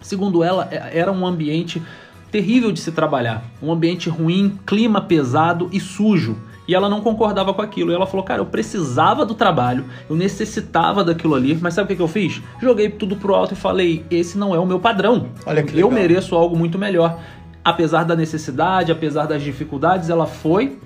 Segundo 0.00 0.42
ela, 0.42 0.68
é, 0.70 0.98
era 0.98 1.12
um 1.12 1.26
ambiente 1.26 1.82
terrível 2.30 2.70
de 2.72 2.80
se 2.80 2.92
trabalhar, 2.92 3.42
um 3.62 3.72
ambiente 3.72 4.08
ruim, 4.08 4.58
clima 4.64 5.00
pesado 5.00 5.68
e 5.72 5.80
sujo 5.80 6.36
e 6.70 6.74
ela 6.74 6.88
não 6.88 7.00
concordava 7.00 7.52
com 7.52 7.60
aquilo. 7.60 7.90
E 7.90 7.94
ela 7.94 8.06
falou: 8.06 8.24
Cara, 8.24 8.40
eu 8.40 8.46
precisava 8.46 9.26
do 9.26 9.34
trabalho, 9.34 9.86
eu 10.08 10.14
necessitava 10.14 11.02
daquilo 11.02 11.34
ali, 11.34 11.58
mas 11.60 11.74
sabe 11.74 11.86
o 11.86 11.88
que, 11.88 11.96
que 11.96 12.02
eu 12.02 12.06
fiz? 12.06 12.40
Joguei 12.62 12.88
tudo 12.88 13.16
pro 13.16 13.34
alto 13.34 13.54
e 13.54 13.56
falei: 13.56 14.04
Esse 14.08 14.38
não 14.38 14.54
é 14.54 14.58
o 14.58 14.64
meu 14.64 14.78
padrão. 14.78 15.26
Olha 15.44 15.64
que 15.64 15.74
legal. 15.74 15.90
Eu 15.90 15.94
mereço 15.94 16.36
algo 16.36 16.56
muito 16.56 16.78
melhor 16.78 17.18
apesar 17.64 18.04
da 18.04 18.16
necessidade, 18.16 18.90
apesar 18.90 19.26
das 19.26 19.42
dificuldades, 19.42 20.08
ela 20.08 20.26
foi, 20.26 20.78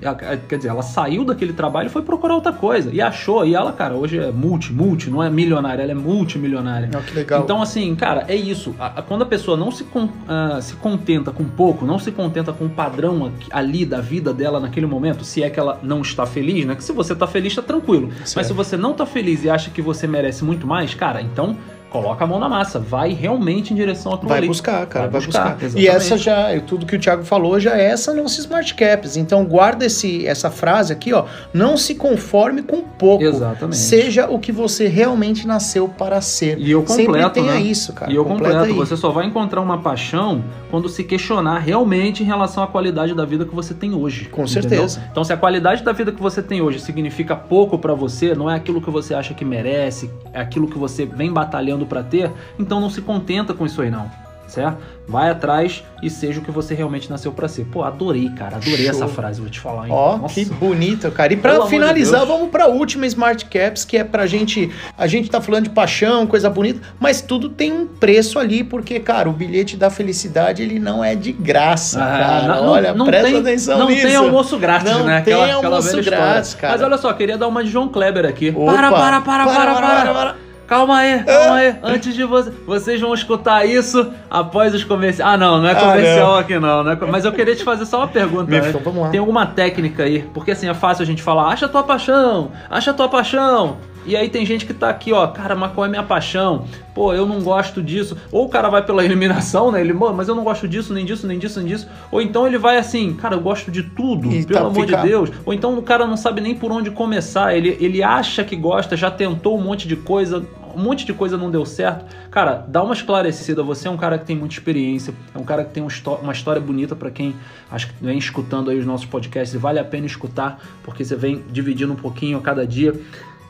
quer 0.49 0.57
dizer, 0.57 0.69
ela 0.69 0.83
saiu 0.83 1.25
daquele 1.25 1.53
trabalho 1.53 1.87
e 1.87 1.91
foi 1.91 2.03
procurar 2.03 2.35
outra 2.35 2.53
coisa. 2.53 2.91
E 2.93 3.01
achou, 3.01 3.47
e 3.47 3.55
ela, 3.55 3.73
cara, 3.73 3.95
hoje 3.95 4.19
é 4.19 4.33
multi, 4.33 4.73
multi, 4.73 5.09
não 5.09 5.23
é 5.23 5.31
milionária, 5.31 5.83
ela 5.83 5.93
é 5.93 5.95
multimilionária. 5.95 6.91
Oh, 6.95 7.03
que 7.03 7.15
legal. 7.15 7.43
Então, 7.43 7.63
assim, 7.63 7.95
cara, 7.95 8.25
é 8.29 8.35
isso. 8.35 8.75
quando 9.07 9.23
a 9.23 9.27
pessoa 9.27 9.57
não 9.57 9.71
se, 9.71 9.85
uh, 9.85 10.61
se 10.61 10.75
contenta 10.77 11.31
com 11.31 11.45
pouco, 11.45 11.87
não 11.87 11.99
se 11.99 12.11
contenta 12.11 12.53
com 12.53 12.67
o 12.67 12.71
padrão 12.71 13.33
ali 13.51 13.87
da 13.87 14.01
vida 14.01 14.33
dela 14.33 14.59
naquele 14.59 14.87
momento, 14.87 15.25
se 15.25 15.43
é 15.43 15.51
que 15.51 15.61
ela 15.61 15.79
não 15.83 16.01
está 16.01 16.27
feliz, 16.27 16.67
né? 16.67 16.75
Que 16.75 16.83
se 16.83 16.93
você 16.93 17.13
está 17.13 17.27
feliz, 17.27 17.55
tá 17.55 17.63
tranquilo. 17.63 18.11
Certo. 18.25 18.37
Mas 18.37 18.47
se 18.47 18.53
você 18.53 18.77
não 18.77 18.91
está 18.91 19.07
feliz 19.07 19.45
e 19.45 19.51
acha 19.51 19.71
que 19.71 19.81
você 19.81 20.07
merece 20.07 20.45
muito 20.45 20.67
mais, 20.67 20.95
cara, 20.95 21.23
então 21.23 21.57
coloca 21.95 22.25
a 22.25 22.27
mão 22.27 22.41
na 22.41 22.49
massa, 22.49 22.81
vai 22.81 23.13
realmente 23.13 23.73
em 23.73 23.77
direção 23.77 24.11
ao 24.11 24.19
Vai 24.19 24.39
ali. 24.39 24.49
buscar, 24.49 24.85
cara, 24.87 25.07
vai, 25.07 25.21
Vai 25.21 25.27
buscar. 25.29 25.55
buscar, 25.55 25.79
E 25.79 25.87
essa 25.87 26.19
já, 26.19 26.49
tudo 26.67 26.85
que 26.85 26.97
o 26.97 26.99
Thiago 26.99 27.23
falou 27.23 27.61
já 27.61 27.79
é 27.79 27.85
essa 27.85 28.13
nossa 28.13 28.41
Smart 28.41 28.75
Caps. 28.75 29.17
Então 29.17 29.45
guarda 29.45 29.87
esse, 29.87 30.27
essa 30.27 30.51
frase 30.51 30.93
aqui, 30.93 31.13
ó. 31.13 31.27
Não 31.53 31.77
se 31.77 31.95
conforme 31.95 32.63
com 32.63 32.81
pouco. 32.83 33.23
Exatamente. 33.23 33.77
Seja 33.77 34.29
o 34.29 34.41
que 34.41 34.51
você 34.51 34.89
realmente 34.89 35.47
nasceu 35.47 35.87
para 35.89 36.21
ser. 36.21 36.59
E 36.59 36.69
eu 36.73 36.85
Sempre 36.85 37.05
completo, 37.07 37.31
tenha 37.31 37.55
né? 37.55 37.61
isso, 37.61 37.93
cara. 37.93 38.11
e 38.11 38.17
eu 38.17 38.25
completo, 38.25 38.59
aí. 38.65 38.73
você 38.73 38.97
só 38.97 39.11
vai 39.11 39.27
encontrar 39.27 39.61
uma 39.61 39.79
paixão 39.79 40.43
quando 40.73 40.89
se 40.89 41.05
questionar 41.05 41.61
realmente 41.61 42.25
em 42.25 42.27
relação 42.27 42.65
à 42.65 42.67
qualidade 42.67 43.15
da 43.15 43.25
vida 43.25 43.45
que 43.45 43.55
você 43.55 43.73
tem 43.73 43.95
hoje. 43.95 44.25
Com 44.25 44.43
entendeu? 44.43 44.63
certeza. 44.63 45.01
Então, 45.13 45.23
se 45.23 45.33
a 45.33 45.37
qualidade 45.37 45.85
da 45.85 45.93
vida 45.93 46.11
que 46.11 46.21
você 46.21 46.43
tem 46.43 46.61
hoje 46.61 46.81
significa 46.81 47.37
pouco 47.37 47.79
pra 47.79 47.95
você, 47.95 48.35
não 48.35 48.51
é 48.51 48.57
aquilo 48.57 48.81
que 48.81 48.91
você 48.91 49.15
acha 49.15 49.33
que 49.33 49.45
merece, 49.45 50.11
é 50.33 50.41
aquilo 50.41 50.67
que 50.67 50.77
você 50.77 51.07
vem 51.07 51.33
batalhando 51.33 51.84
pra 51.87 52.03
ter, 52.03 52.31
então 52.59 52.81
não 52.81 52.91
se 52.91 53.01
contenta 53.01 53.53
com 53.55 53.65
isso 53.67 53.81
aí 53.83 53.91
não. 53.91 54.11
Certo? 54.47 54.77
Vai 55.09 55.31
atrás 55.31 55.83
e 56.03 56.09
seja 56.09 56.39
o 56.39 56.43
que 56.45 56.51
você 56.51 56.75
realmente 56.75 57.11
nasceu 57.11 57.33
pra 57.33 57.49
ser. 57.49 57.65
Pô, 57.65 57.83
adorei, 57.83 58.29
cara. 58.29 58.57
Adorei 58.57 58.77
Show. 58.87 58.91
essa 58.91 59.09
frase, 59.09 59.41
vou 59.41 59.51
te 59.51 59.59
falar, 59.59 59.87
hein? 59.87 59.93
Ó, 59.93 60.17
Nossa. 60.19 60.35
que 60.35 60.45
bonito, 60.45 61.11
cara. 61.11 61.33
E 61.33 61.37
de 61.37 61.43
finalizar, 61.69 62.21
Deus. 62.21 62.29
vamos 62.29 62.51
pra 62.51 62.69
última 62.69 63.05
Smart 63.07 63.47
Caps, 63.47 63.85
que 63.85 63.97
é 63.97 64.05
pra 64.05 64.27
gente. 64.27 64.71
A 64.97 65.07
gente 65.09 65.29
tá 65.29 65.41
falando 65.41 65.65
de 65.65 65.71
paixão, 65.71 66.25
coisa 66.27 66.49
bonita, 66.51 66.81
mas 67.01 67.21
tudo 67.21 67.49
tem 67.49 67.73
um 67.73 67.87
preço 67.87 68.39
ali, 68.39 68.63
porque, 68.63 69.01
cara, 69.01 69.29
o 69.29 69.33
bilhete 69.33 69.77
da 69.77 69.91
felicidade, 69.91 70.63
ele 70.63 70.79
não 70.79 71.03
é 71.03 71.17
de 71.17 71.33
graça, 71.33 72.01
Ah, 72.05 72.19
cara. 72.19 72.61
não- 72.61 72.69
Olha, 72.69 72.95
não 72.95 73.07
presta 73.07 73.27
tem, 73.29 73.39
atenção 73.41 73.79
Não 73.79 73.89
nisso. 73.89 74.07
tem 74.07 74.15
almoço 74.15 74.59
grátis, 74.59 74.93
Não 74.93 75.05
né? 75.05 75.21
tem 75.23 75.35
Aquela, 75.35 75.57
aquela 75.59 75.77
almoço 75.79 76.03
grátis, 76.03 76.55
cara. 76.55 76.75
Mas 76.75 76.83
olha 76.83 76.99
só, 76.99 77.13
queria 77.15 77.37
dar 77.37 77.49
uma 77.49 77.65
de 77.65 77.71
João 77.71 77.89
Kleber 77.89 78.25
aqui. 78.27 78.53
Opa. 78.55 78.73
Para, 78.73 78.93
para, 78.93 79.21
para, 79.23 79.45
para, 79.47 79.75
para, 79.75 80.13
para. 80.15 80.44
Calma 80.67 80.97
aí, 80.99 81.23
calma 81.25 81.57
aí. 81.57 81.77
Antes 81.83 82.15
de 82.15 82.25
você. 82.25 82.51
Vocês 82.67 83.01
vão 83.01 83.13
escutar 83.13 83.65
isso 83.67 84.11
após 84.31 84.75
os 84.75 84.83
comerciais. 84.83 85.35
Ah, 85.35 85.37
não, 85.37 85.61
não 85.61 85.69
é 85.69 85.73
Ah, 85.73 85.75
comercial 85.77 86.33
não. 86.33 86.39
aqui, 86.39 86.59
não. 86.59 86.83
não 86.83 86.93
é 86.93 86.97
Mas 87.11 87.25
eu 87.25 87.33
queria 87.33 87.55
te 87.55 87.63
fazer 87.63 87.85
só 87.87 87.99
uma 87.99 88.09
pergunta. 88.09 88.51
Me- 88.51 88.59
então 88.69 88.81
vamos 88.83 89.03
lá. 89.03 89.09
Tem 89.11 89.21
alguma 89.21 89.45
técnica 89.47 90.05
aí? 90.05 90.23
Porque 90.33 90.53
assim, 90.53 90.69
é 90.69 90.75
fácil 90.75 91.03
a 91.03 91.07
gente 91.07 91.23
falar, 91.23 91.49
acha 91.49 91.67
a 91.67 91.69
tua 91.69 91.83
paixão, 91.83 92.51
acha 92.71 92.91
a 92.91 92.95
tua 92.95 93.09
paixão. 93.09 93.77
E 94.07 94.15
aí 94.17 94.29
tem 94.29 94.45
gente 94.45 94.67
que 94.67 94.75
tá 94.75 94.89
aqui, 94.91 95.13
ó, 95.13 95.27
cara, 95.29 95.55
mas 95.55 95.73
qual 95.73 95.87
é 95.87 95.89
minha 95.89 96.03
paixão? 96.03 96.67
Pô, 96.95 97.13
eu 97.15 97.27
não 97.27 97.41
gosto 97.43 97.83
disso. 97.83 98.17
Ou 98.31 98.45
o 98.47 98.49
cara 98.49 98.69
vai 98.69 98.85
pela 98.85 99.03
eliminação, 99.05 99.73
né? 99.73 99.81
Ele, 99.81 99.93
"Mano, 99.93 100.15
mas 100.15 100.29
eu 100.29 100.35
não 100.35 100.45
gosto 100.45 100.69
disso, 100.69 100.93
nem 100.93 101.05
disso, 101.05 101.27
nem 101.27 101.39
disso, 101.39 101.59
nem 101.61 101.69
disso. 101.69 101.89
Ou 102.11 102.21
então 102.21 102.47
ele 102.47 102.59
vai 102.59 102.77
assim, 102.77 103.15
cara, 103.15 103.35
eu 103.35 103.41
gosto 103.41 103.71
de 103.71 103.83
tudo, 103.83 104.31
E 104.31 104.45
pelo 104.45 104.61
tá- 104.61 104.67
amor 104.67 104.87
fica- 104.87 105.01
de 105.03 105.09
Deus. 105.09 105.31
Ou 105.45 105.53
então 105.55 105.77
o 105.79 105.83
cara 105.83 106.07
não 106.07 106.17
sabe 106.17 106.41
nem 106.41 106.55
por 106.55 106.71
onde 106.71 106.91
começar. 106.91 107.55
Ele, 107.57 107.77
ele 107.81 108.03
acha 108.03 108.45
que 108.45 108.55
gosta, 108.57 108.97
já 108.97 109.11
tentou 109.11 109.59
um 109.59 109.63
monte 109.63 109.89
de 109.89 109.97
coisa, 109.97 110.45
um 110.77 110.81
monte 110.83 111.07
de 111.07 111.13
coisa 111.15 111.37
não 111.37 111.51
deu 111.51 111.65
certo. 111.65 112.05
Cara, 112.31 112.65
dá 112.69 112.83
uma 112.83 112.95
esclarecida. 112.95 113.63
Você 113.63 113.89
é 113.89 113.91
um 113.91 113.97
cara 113.97 114.19
que 114.19 114.25
tem 114.27 114.37
muita 114.37 114.55
experiência, 114.55 115.15
é 115.35 115.39
um 115.39 115.45
cara 115.45 115.65
que 115.65 115.73
tem 115.73 115.83
um 115.83 115.89
uma 116.23 116.33
história 116.33 116.61
bonita 116.61 116.95
pra 116.95 117.11
quem 117.11 117.35
acho 117.71 117.89
que 117.89 117.95
vem 118.05 118.19
escutando 118.19 118.71
aí 118.71 118.79
os 118.79 118.85
nossos 118.87 119.07
podcasts. 119.07 119.55
E 119.55 119.59
vale 119.59 119.79
a 119.79 119.85
pena 119.85 120.07
escutar, 120.07 120.61
porque 120.83 121.05
você 121.05 121.17
vem 121.17 121.43
dividindo 121.51 121.93
um 121.93 121.97
pouquinho 121.97 122.39
a 122.39 122.41
cada 122.41 122.67
dia. 122.67 122.95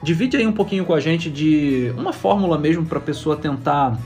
Divide 0.05 0.37
aí 0.37 0.47
um 0.47 0.53
pouquinho 0.53 0.85
com 0.85 0.93
a 0.93 1.01
gente 1.01 1.31
de 1.31 1.91
uma 1.97 2.13
fórmula 2.13 2.59
mesmo 2.59 2.85
pra 2.85 3.01
pessoa 3.01 3.37
tentar 3.37 3.99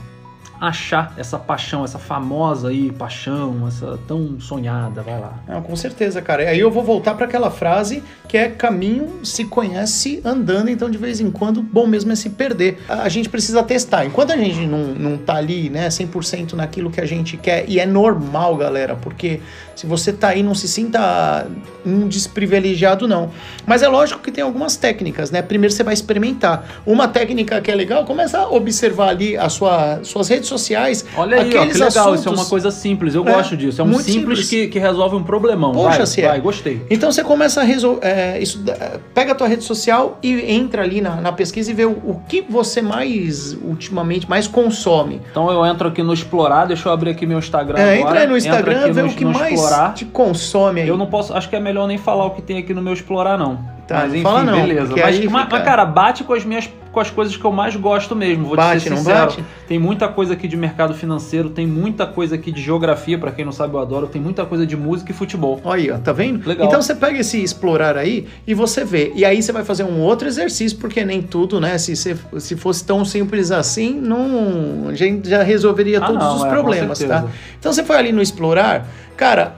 achar 0.59 1.13
essa 1.17 1.37
paixão, 1.37 1.85
essa 1.85 1.97
famosa 1.97 2.69
aí 2.69 2.91
paixão, 2.91 3.65
essa 3.67 3.97
tão 4.07 4.39
sonhada, 4.39 5.01
vai 5.01 5.19
lá. 5.19 5.33
Não, 5.47 5.61
com 5.61 5.75
certeza, 5.75 6.21
cara. 6.21 6.49
Aí 6.49 6.59
eu 6.59 6.69
vou 6.69 6.83
voltar 6.83 7.15
para 7.15 7.25
aquela 7.25 7.49
frase 7.49 8.03
que 8.27 8.37
é 8.37 8.49
caminho 8.49 9.19
se 9.23 9.45
conhece 9.45 10.21
andando, 10.23 10.69
então 10.69 10.89
de 10.89 10.97
vez 10.97 11.19
em 11.19 11.31
quando 11.31 11.61
bom 11.61 11.87
mesmo 11.87 12.11
é 12.11 12.15
se 12.15 12.29
perder. 12.31 12.79
A 12.89 13.07
gente 13.07 13.29
precisa 13.29 13.63
testar. 13.63 14.05
Enquanto 14.05 14.31
a 14.31 14.37
gente 14.37 14.65
não, 14.67 14.87
não 14.93 15.17
tá 15.17 15.35
ali, 15.35 15.69
né, 15.69 15.87
100% 15.87 16.53
naquilo 16.53 16.91
que 16.91 16.99
a 16.99 17.05
gente 17.05 17.37
quer, 17.37 17.65
e 17.67 17.79
é 17.79 17.85
normal, 17.85 18.57
galera, 18.57 18.95
porque 18.95 19.39
se 19.75 19.87
você 19.87 20.11
tá 20.11 20.29
aí, 20.29 20.43
não 20.43 20.53
se 20.53 20.67
sinta 20.67 21.47
um 21.85 22.05
desprivilegiado, 22.07 23.07
não. 23.07 23.31
Mas 23.65 23.81
é 23.81 23.87
lógico 23.87 24.19
que 24.19 24.29
tem 24.29 24.43
algumas 24.43 24.75
técnicas, 24.75 25.31
né? 25.31 25.41
Primeiro 25.41 25.73
você 25.73 25.83
vai 25.83 25.93
experimentar. 25.93 26.81
Uma 26.85 27.07
técnica 27.07 27.61
que 27.61 27.71
é 27.71 27.75
legal, 27.75 28.03
começa 28.03 28.39
a 28.39 28.49
observar 28.49 29.09
ali 29.09 29.37
as 29.37 29.53
sua, 29.53 30.03
suas 30.03 30.27
redes 30.27 30.48
sociais. 30.49 31.05
Olha 31.15 31.37
aí, 31.37 31.47
ó, 31.47 31.51
que 31.51 31.57
aqueles 31.57 31.75
legal, 31.75 31.87
isso 31.89 31.99
é 31.99 32.13
assuntos- 32.13 32.39
uma 32.39 32.45
coisa 32.49 32.71
simples, 32.71 33.15
eu 33.15 33.25
É, 33.27 33.31
gosto 33.33 33.55
disso. 33.55 33.79
É 33.79 33.83
um 33.83 33.87
muito 33.87 34.03
simples, 34.03 34.39
simples. 34.47 34.49
Que, 34.49 34.67
que 34.67 34.79
resolve 34.79 35.15
um 35.15 35.23
problemão. 35.23 35.71
Poxa, 35.71 35.97
vai, 35.99 36.05
se 36.07 36.21
é. 36.21 36.27
vai, 36.27 36.41
gostei. 36.41 36.81
Então 36.89 37.11
você 37.11 37.23
começa 37.23 37.61
a 37.61 37.63
resolver. 37.63 38.01
isso, 38.41 38.57
da- 38.59 38.99
pega 39.13 39.31
a 39.31 39.35
tua 39.35 39.47
rede 39.47 39.63
social 39.63 40.17
e 40.23 40.51
entra 40.51 40.81
ali 40.83 40.99
na, 41.01 41.15
na 41.21 41.31
pesquisa 41.31 41.69
e 41.71 41.73
vê 41.73 41.85
o, 41.85 41.91
o 41.91 42.21
que 42.27 42.41
você 42.41 42.81
mais 42.81 43.53
ultimamente 43.63 44.29
mais 44.29 44.47
consome. 44.47 45.21
Então 45.31 45.51
eu 45.51 45.65
entro 45.65 45.87
aqui 45.87 46.01
no 46.03 46.13
Explorar, 46.13 46.65
deixa 46.65 46.89
eu 46.89 46.93
abrir 46.93 47.11
aqui 47.11 47.25
meu 47.25 47.39
Instagram 47.39 47.77
É, 47.79 47.83
agora. 47.95 47.99
entra 47.99 48.19
aí 48.21 48.27
no 48.27 48.37
Instagram, 48.37 48.91
vê 48.91 49.01
no- 49.03 49.07
o 49.09 49.13
que 49.13 49.25
mais 49.25 49.53
Explorar. 49.53 49.93
te 49.93 50.05
consome 50.05 50.81
aí. 50.81 50.87
Eu 50.87 50.97
não 50.97 51.05
posso, 51.05 51.33
acho 51.33 51.47
que 51.49 51.55
é 51.55 51.59
melhor 51.59 51.87
nem 51.87 51.97
falar 51.97 52.25
o 52.25 52.31
que 52.31 52.41
tem 52.41 52.57
aqui 52.57 52.73
no 52.73 52.81
meu 52.81 52.93
Explorar, 52.93 53.37
não. 53.37 53.59
Tá, 53.89 54.01
Mas 54.01 54.13
enfim, 54.13 54.21
fala 54.21 54.43
não, 54.43 54.61
beleza. 54.61 54.91
Mas, 54.91 55.01
aí 55.03 55.27
mas, 55.27 55.45
fica- 55.45 55.61
cara, 55.61 55.83
bate 55.83 56.23
com 56.23 56.31
as 56.33 56.45
minhas 56.45 56.69
com 56.91 56.99
as 56.99 57.09
coisas 57.09 57.35
que 57.37 57.43
eu 57.45 57.51
mais 57.51 57.75
gosto 57.75 58.15
mesmo, 58.15 58.45
vou 58.47 58.55
Bate, 58.55 58.81
te 58.81 58.89
ser 58.89 58.97
sincero. 58.97 59.19
bate? 59.27 59.43
Tem 59.67 59.77
muita 59.77 60.07
coisa 60.07 60.33
aqui 60.33 60.47
de 60.47 60.57
mercado 60.57 60.93
financeiro, 60.95 61.49
tem 61.49 61.65
muita 61.67 62.05
coisa 62.07 62.33
aqui 62.33 62.51
de 62.51 62.61
geografia, 62.61 63.15
pra 63.17 63.31
quem 63.31 63.45
não 63.45 63.51
sabe 63.51 63.75
eu 63.75 63.79
adoro, 63.79 64.07
tem 64.07 64.19
muita 64.21 64.43
coisa 64.45 64.65
de 64.65 64.75
música 64.75 65.11
e 65.11 65.13
futebol. 65.13 65.59
Olha 65.63 65.99
tá 65.99 66.11
vendo? 66.11 66.47
Legal. 66.47 66.67
Então 66.67 66.81
você 66.81 66.93
pega 66.95 67.19
esse 67.19 67.41
explorar 67.43 67.95
aí 67.97 68.27
e 68.45 68.53
você 68.55 68.83
vê. 68.83 69.11
E 69.15 69.23
aí 69.25 69.41
você 69.41 69.51
vai 69.51 69.63
fazer 69.63 69.83
um 69.83 69.99
outro 70.01 70.27
exercício, 70.27 70.77
porque 70.79 71.03
nem 71.05 71.21
tudo, 71.21 71.59
né? 71.59 71.77
Se, 71.77 71.95
se 71.95 72.55
fosse 72.55 72.83
tão 72.83 73.03
simples 73.05 73.51
assim, 73.51 73.93
não, 73.99 74.89
a 74.89 74.93
gente 74.95 75.29
já 75.29 75.43
resolveria 75.43 75.99
Ah, 75.99 76.05
todos 76.07 76.23
não, 76.23 76.35
os 76.37 76.45
é, 76.45 76.49
problemas, 76.49 76.99
tá? 76.99 77.25
Então 77.59 77.71
você 77.73 77.83
foi 77.83 77.97
ali 77.97 78.11
no 78.11 78.21
explorar, 78.21 78.87
cara, 79.15 79.55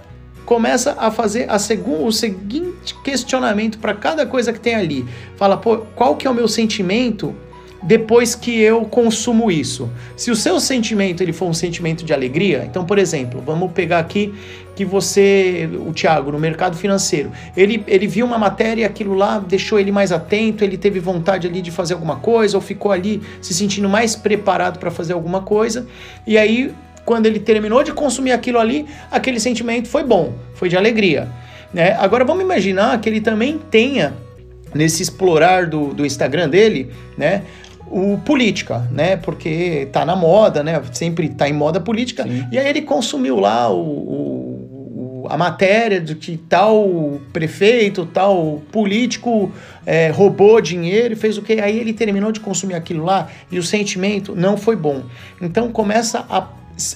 começa 0.52 0.97
a 0.99 1.10
fazer 1.10 1.49
a 1.49 1.56
o 2.02 2.12
seguinte 2.12 2.93
questionamento 3.06 3.80
para 3.80 3.93
cada 3.93 4.26
coisa 4.26 4.52
que 4.52 4.60
tem 4.60 4.76
ali. 4.76 5.06
Fala, 5.38 5.56
pô, 5.56 5.78
qual 5.95 6.18
que 6.18 6.28
é 6.28 6.30
o 6.30 6.34
meu 6.34 6.45
sentimento 6.45 7.34
depois 7.82 8.36
que 8.36 8.60
eu 8.60 8.84
consumo 8.84 9.49
isso? 9.49 9.89
Se 10.18 10.30
o 10.30 10.36
seu 10.36 10.60
sentimento 10.60 11.24
ele 11.24 11.32
for 11.32 11.45
um 11.45 11.54
sentimento 11.54 12.04
de 12.04 12.12
alegria, 12.12 12.66
então, 12.70 12.84
por 12.84 12.99
exemplo, 12.99 13.41
vamos 13.45 13.72
pegar 13.72 13.99
aqui 13.99 14.34
que 14.76 14.84
você, 14.84 15.70
o 15.88 15.93
Thiago, 15.93 16.34
no 16.34 16.39
mercado 16.39 16.76
financeiro, 16.76 17.32
ele, 17.56 17.82
ele 17.88 18.06
viu 18.06 18.26
uma 18.26 18.38
matéria, 18.38 18.86
aquilo 18.86 19.14
lá 19.14 19.39
deixou 19.39 19.80
ele 19.80 19.89
mais 19.89 20.12
atento, 20.12 20.66
ele 20.66 20.78
teve 20.78 20.99
vontade 20.99 21.47
ali 21.47 21.62
de 21.62 21.72
fazer 21.72 21.93
alguma 21.93 22.18
coisa, 22.18 22.58
ou 22.58 22.62
ficou 22.62 22.91
ali 22.91 23.22
se 23.41 23.54
sentindo 23.54 23.88
mais 23.88 24.18
preparado 24.18 24.80
para 24.80 24.91
fazer 24.91 25.14
alguma 25.14 25.43
coisa, 25.43 25.88
e 26.28 26.38
aí 26.38 26.74
quando 27.12 27.26
ele 27.26 27.41
terminou 27.41 27.84
de 27.84 27.91
consumir 27.91 28.32
aquilo 28.32 28.57
ali, 28.57 28.86
aquele 29.12 29.38
sentimento 29.38 29.89
foi 29.89 30.01
bom, 30.01 30.32
foi 30.53 30.70
de 30.70 30.78
alegria. 30.78 31.28
Né? 31.74 31.91
Agora 31.99 32.24
vamos 32.24 32.41
imaginar 32.41 33.01
que 33.01 33.09
ele 33.09 33.20
também 33.20 33.59
tenha, 33.70 34.14
nesse 34.74 35.03
explorar 35.03 35.66
do, 35.66 35.93
do 35.93 36.05
Instagram 36.05 36.47
dele, 36.47 36.89
né? 37.18 37.41
O 37.86 38.18
política, 38.20 38.88
né? 38.89 39.18
Porque 39.18 39.89
tá 39.91 40.05
na 40.05 40.16
moda, 40.16 40.64
né? 40.64 40.82
Sempre 40.93 41.28
tá 41.28 41.49
em 41.49 41.53
moda 41.53 41.82
política. 41.82 42.24
Sim. 42.24 42.47
E 42.49 42.57
aí 42.57 42.70
ele 42.70 42.82
consumiu 42.84 43.38
lá 43.41 43.70
o, 43.70 43.76
o- 43.82 45.24
o- 45.24 45.28
a 45.30 45.36
matéria 45.38 45.99
de 45.99 46.16
que 46.16 46.38
tal 46.38 47.20
prefeito, 47.34 48.05
tal 48.05 48.62
político 48.72 49.51
é, 49.86 50.09
roubou 50.12 50.62
dinheiro 50.62 51.14
e 51.14 51.18
fez 51.18 51.38
o 51.38 51.41
quê? 51.41 51.59
Aí 51.62 51.78
ele 51.78 51.91
terminou 51.91 52.32
de 52.32 52.39
consumir 52.39 52.76
aquilo 52.76 53.03
lá 53.03 53.28
e 53.51 53.59
o 53.59 53.64
sentimento 53.64 54.34
não 54.34 54.55
foi 54.55 54.78
bom. 54.78 55.03
Então 55.41 55.70
começa 55.70 56.26
a, 56.30 56.47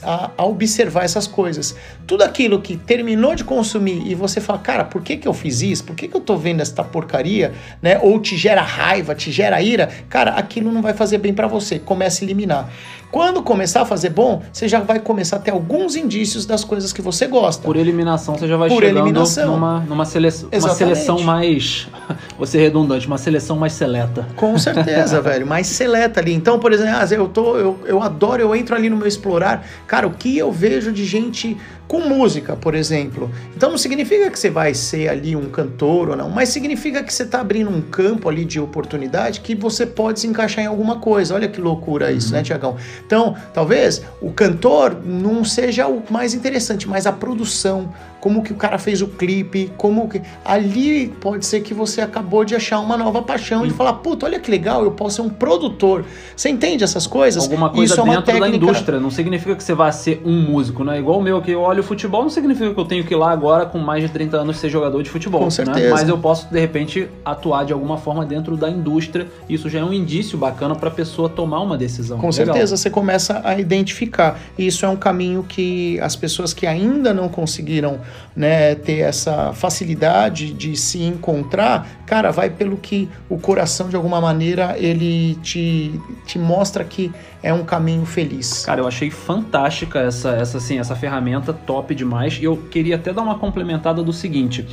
a, 0.03 0.31
a 0.37 0.45
observar 0.45 1.03
essas 1.05 1.27
coisas. 1.27 1.75
Tudo 2.07 2.23
aquilo 2.23 2.61
que 2.61 2.77
terminou 2.77 3.35
de 3.35 3.43
consumir 3.43 4.05
e 4.05 4.15
você 4.15 4.41
fala, 4.41 4.59
cara, 4.59 4.83
por 4.83 5.01
que, 5.01 5.17
que 5.17 5.27
eu 5.27 5.33
fiz 5.33 5.61
isso? 5.61 5.83
Por 5.83 5.95
que, 5.95 6.07
que 6.07 6.15
eu 6.15 6.21
tô 6.21 6.37
vendo 6.37 6.61
essa 6.61 6.83
porcaria? 6.83 7.53
Né? 7.81 7.99
Ou 8.01 8.19
te 8.19 8.37
gera 8.37 8.61
raiva, 8.61 9.15
te 9.15 9.31
gera 9.31 9.61
ira, 9.61 9.89
cara, 10.09 10.31
aquilo 10.31 10.71
não 10.71 10.81
vai 10.81 10.93
fazer 10.93 11.17
bem 11.17 11.33
para 11.33 11.47
você. 11.47 11.79
Comece 11.79 12.23
a 12.23 12.25
eliminar. 12.25 12.69
Quando 13.15 13.41
começar 13.41 13.83
a 13.83 13.85
fazer 13.85 14.09
bom, 14.09 14.43
você 14.51 14.67
já 14.67 14.81
vai 14.81 14.99
começar 14.99 15.37
a 15.37 15.39
ter 15.39 15.51
alguns 15.51 15.95
indícios 15.95 16.45
das 16.45 16.65
coisas 16.65 16.91
que 16.91 17.01
você 17.01 17.27
gosta. 17.27 17.63
Por 17.63 17.77
eliminação, 17.77 18.35
você 18.35 18.45
já 18.45 18.57
vai 18.57 18.67
Por 18.67 18.83
chegando 18.83 19.05
eliminação. 19.05 19.53
numa, 19.53 19.79
numa 19.79 20.03
seleção, 20.03 20.49
uma 20.51 20.69
seleção 20.71 21.21
mais. 21.21 21.87
Vou 22.37 22.45
ser 22.45 22.57
redundante, 22.57 23.07
uma 23.07 23.17
seleção 23.17 23.55
mais 23.55 23.71
seleta. 23.71 24.27
Com 24.35 24.57
certeza, 24.59 25.21
velho. 25.21 25.47
Mais 25.47 25.65
seleta 25.65 26.19
ali. 26.19 26.33
Então, 26.33 26.59
por 26.59 26.73
exemplo, 26.73 26.93
ah, 26.93 27.07
eu, 27.09 27.29
tô, 27.29 27.55
eu, 27.55 27.79
eu 27.85 28.03
adoro, 28.03 28.41
eu 28.41 28.53
entro 28.53 28.75
ali 28.75 28.89
no 28.89 28.97
meu 28.97 29.07
explorar. 29.07 29.65
Cara, 29.87 30.05
o 30.05 30.11
que 30.11 30.37
eu 30.37 30.51
vejo 30.51 30.91
de 30.91 31.05
gente 31.05 31.57
com 31.87 32.01
música, 32.01 32.55
por 32.55 32.75
exemplo. 32.75 33.29
Então 33.55 33.69
não 33.69 33.77
significa 33.77 34.29
que 34.29 34.39
você 34.39 34.49
vai 34.49 34.73
ser 34.73 35.09
ali 35.09 35.35
um 35.35 35.49
cantor 35.49 36.09
ou 36.09 36.15
não, 36.15 36.29
mas 36.29 36.49
significa 36.49 37.03
que 37.03 37.13
você 37.13 37.23
está 37.23 37.41
abrindo 37.41 37.69
um 37.69 37.81
campo 37.81 38.29
ali 38.29 38.45
de 38.45 38.59
oportunidade 38.59 39.41
que 39.41 39.55
você 39.55 39.85
pode 39.85 40.19
se 40.19 40.27
encaixar 40.27 40.63
em 40.63 40.67
alguma 40.67 40.99
coisa. 40.99 41.35
Olha 41.35 41.47
que 41.47 41.61
loucura 41.61 42.11
isso, 42.11 42.33
né, 42.33 42.41
Tiagão? 42.41 42.75
Então, 43.05 43.35
talvez 43.53 44.01
o 44.21 44.31
cantor 44.31 44.97
não 45.05 45.43
seja 45.43 45.87
o 45.87 46.03
mais 46.09 46.33
interessante, 46.33 46.87
mas 46.87 47.05
a 47.05 47.11
produção, 47.11 47.93
como 48.25 48.41
que 48.41 48.51
o 48.51 48.55
cara 48.55 48.79
fez 48.79 49.03
o 49.03 49.07
clipe, 49.07 49.71
como 49.77 50.09
que. 50.09 50.19
Ali 50.43 51.09
pode 51.21 51.45
ser 51.45 51.59
que 51.59 51.75
você 51.75 52.01
acabou 52.01 52.43
de 52.43 52.55
achar 52.55 52.79
uma 52.79 52.97
nova 52.97 53.21
paixão 53.21 53.63
e 53.63 53.69
falar, 53.69 53.93
puta, 53.93 54.25
olha 54.25 54.39
que 54.39 54.49
legal, 54.49 54.83
eu 54.83 54.89
posso 54.89 55.17
ser 55.17 55.21
um 55.21 55.29
produtor. 55.29 56.03
Você 56.35 56.49
entende 56.49 56.83
essas 56.83 57.05
coisas? 57.05 57.43
Alguma 57.43 57.69
coisa 57.69 57.93
Isso 57.93 58.01
é 58.01 58.03
dentro 58.03 58.21
da 58.21 58.31
técnica- 58.31 58.55
indústria. 58.55 58.99
Não 58.99 59.11
significa 59.11 59.55
que 59.55 59.63
você 59.63 59.75
vai 59.75 59.91
ser 59.91 60.23
um 60.25 60.41
músico, 60.41 60.83
né? 60.83 60.97
Igual 60.97 61.19
o 61.19 61.21
meu 61.21 61.39
que 61.39 61.51
eu 61.51 61.61
olho 61.61 61.83
futebol, 61.83 62.23
não 62.23 62.29
significa 62.31 62.73
que 62.73 62.79
eu 62.79 62.85
tenho 62.85 63.03
que 63.03 63.13
ir 63.13 63.17
lá 63.17 63.29
agora 63.29 63.67
com 63.67 63.77
mais 63.77 64.01
de 64.01 64.09
30 64.09 64.37
anos 64.37 64.57
ser 64.57 64.69
jogador 64.69 65.03
de 65.03 65.09
futebol. 65.11 65.41
Com 65.41 65.45
né? 65.45 65.51
certeza. 65.51 65.91
Mas 65.91 66.09
eu 66.09 66.17
posso, 66.17 66.47
de 66.51 66.59
repente, 66.59 67.07
atuar 67.23 67.63
de 67.63 67.73
alguma 67.73 67.99
forma 67.99 68.25
dentro 68.25 68.57
da 68.57 68.67
indústria. 68.71 69.27
Isso 69.47 69.69
já 69.69 69.81
é 69.81 69.83
um 69.83 69.93
indício 69.93 70.35
bacana 70.35 70.73
pra 70.73 70.89
pessoa 70.89 71.29
tomar 71.29 71.59
uma 71.61 71.77
decisão. 71.77 72.17
Com 72.17 72.29
Legal. 72.31 72.45
certeza, 72.47 72.75
você 72.75 72.89
começa 72.89 73.39
a 73.45 73.59
identificar. 73.59 74.39
E 74.57 74.65
isso 74.65 74.83
é 74.83 74.89
um 74.89 74.95
caminho 74.95 75.45
que 75.47 75.99
as 75.99 76.15
pessoas 76.15 76.55
que 76.55 76.65
ainda 76.65 77.13
não 77.13 77.29
conseguiram 77.29 77.99
né, 78.35 78.75
ter 78.75 78.99
essa 78.99 79.53
facilidade 79.53 80.53
de 80.53 80.75
se 80.75 81.01
encontrar, 81.03 81.87
cara, 82.05 82.31
vai 82.31 82.49
pelo 82.49 82.77
que 82.77 83.09
o 83.29 83.37
coração, 83.37 83.89
de 83.89 83.95
alguma 83.95 84.19
maneira, 84.19 84.75
ele 84.77 85.35
te, 85.35 85.99
te 86.25 86.37
mostra 86.37 86.83
que 86.83 87.11
é 87.41 87.53
um 87.53 87.63
caminho 87.63 88.05
feliz. 88.05 88.65
Cara, 88.65 88.81
eu 88.81 88.87
achei 88.87 89.09
fantástica 89.09 89.99
essa, 89.99 90.31
essa, 90.31 90.57
assim, 90.57 90.79
essa 90.79 90.95
ferramenta, 90.95 91.53
top 91.53 91.93
demais. 91.93 92.37
E 92.41 92.43
eu 92.43 92.57
queria 92.57 92.95
até 92.95 93.13
dar 93.13 93.21
uma 93.21 93.37
complementada 93.37 94.03
do 94.03 94.11
seguinte. 94.11 94.67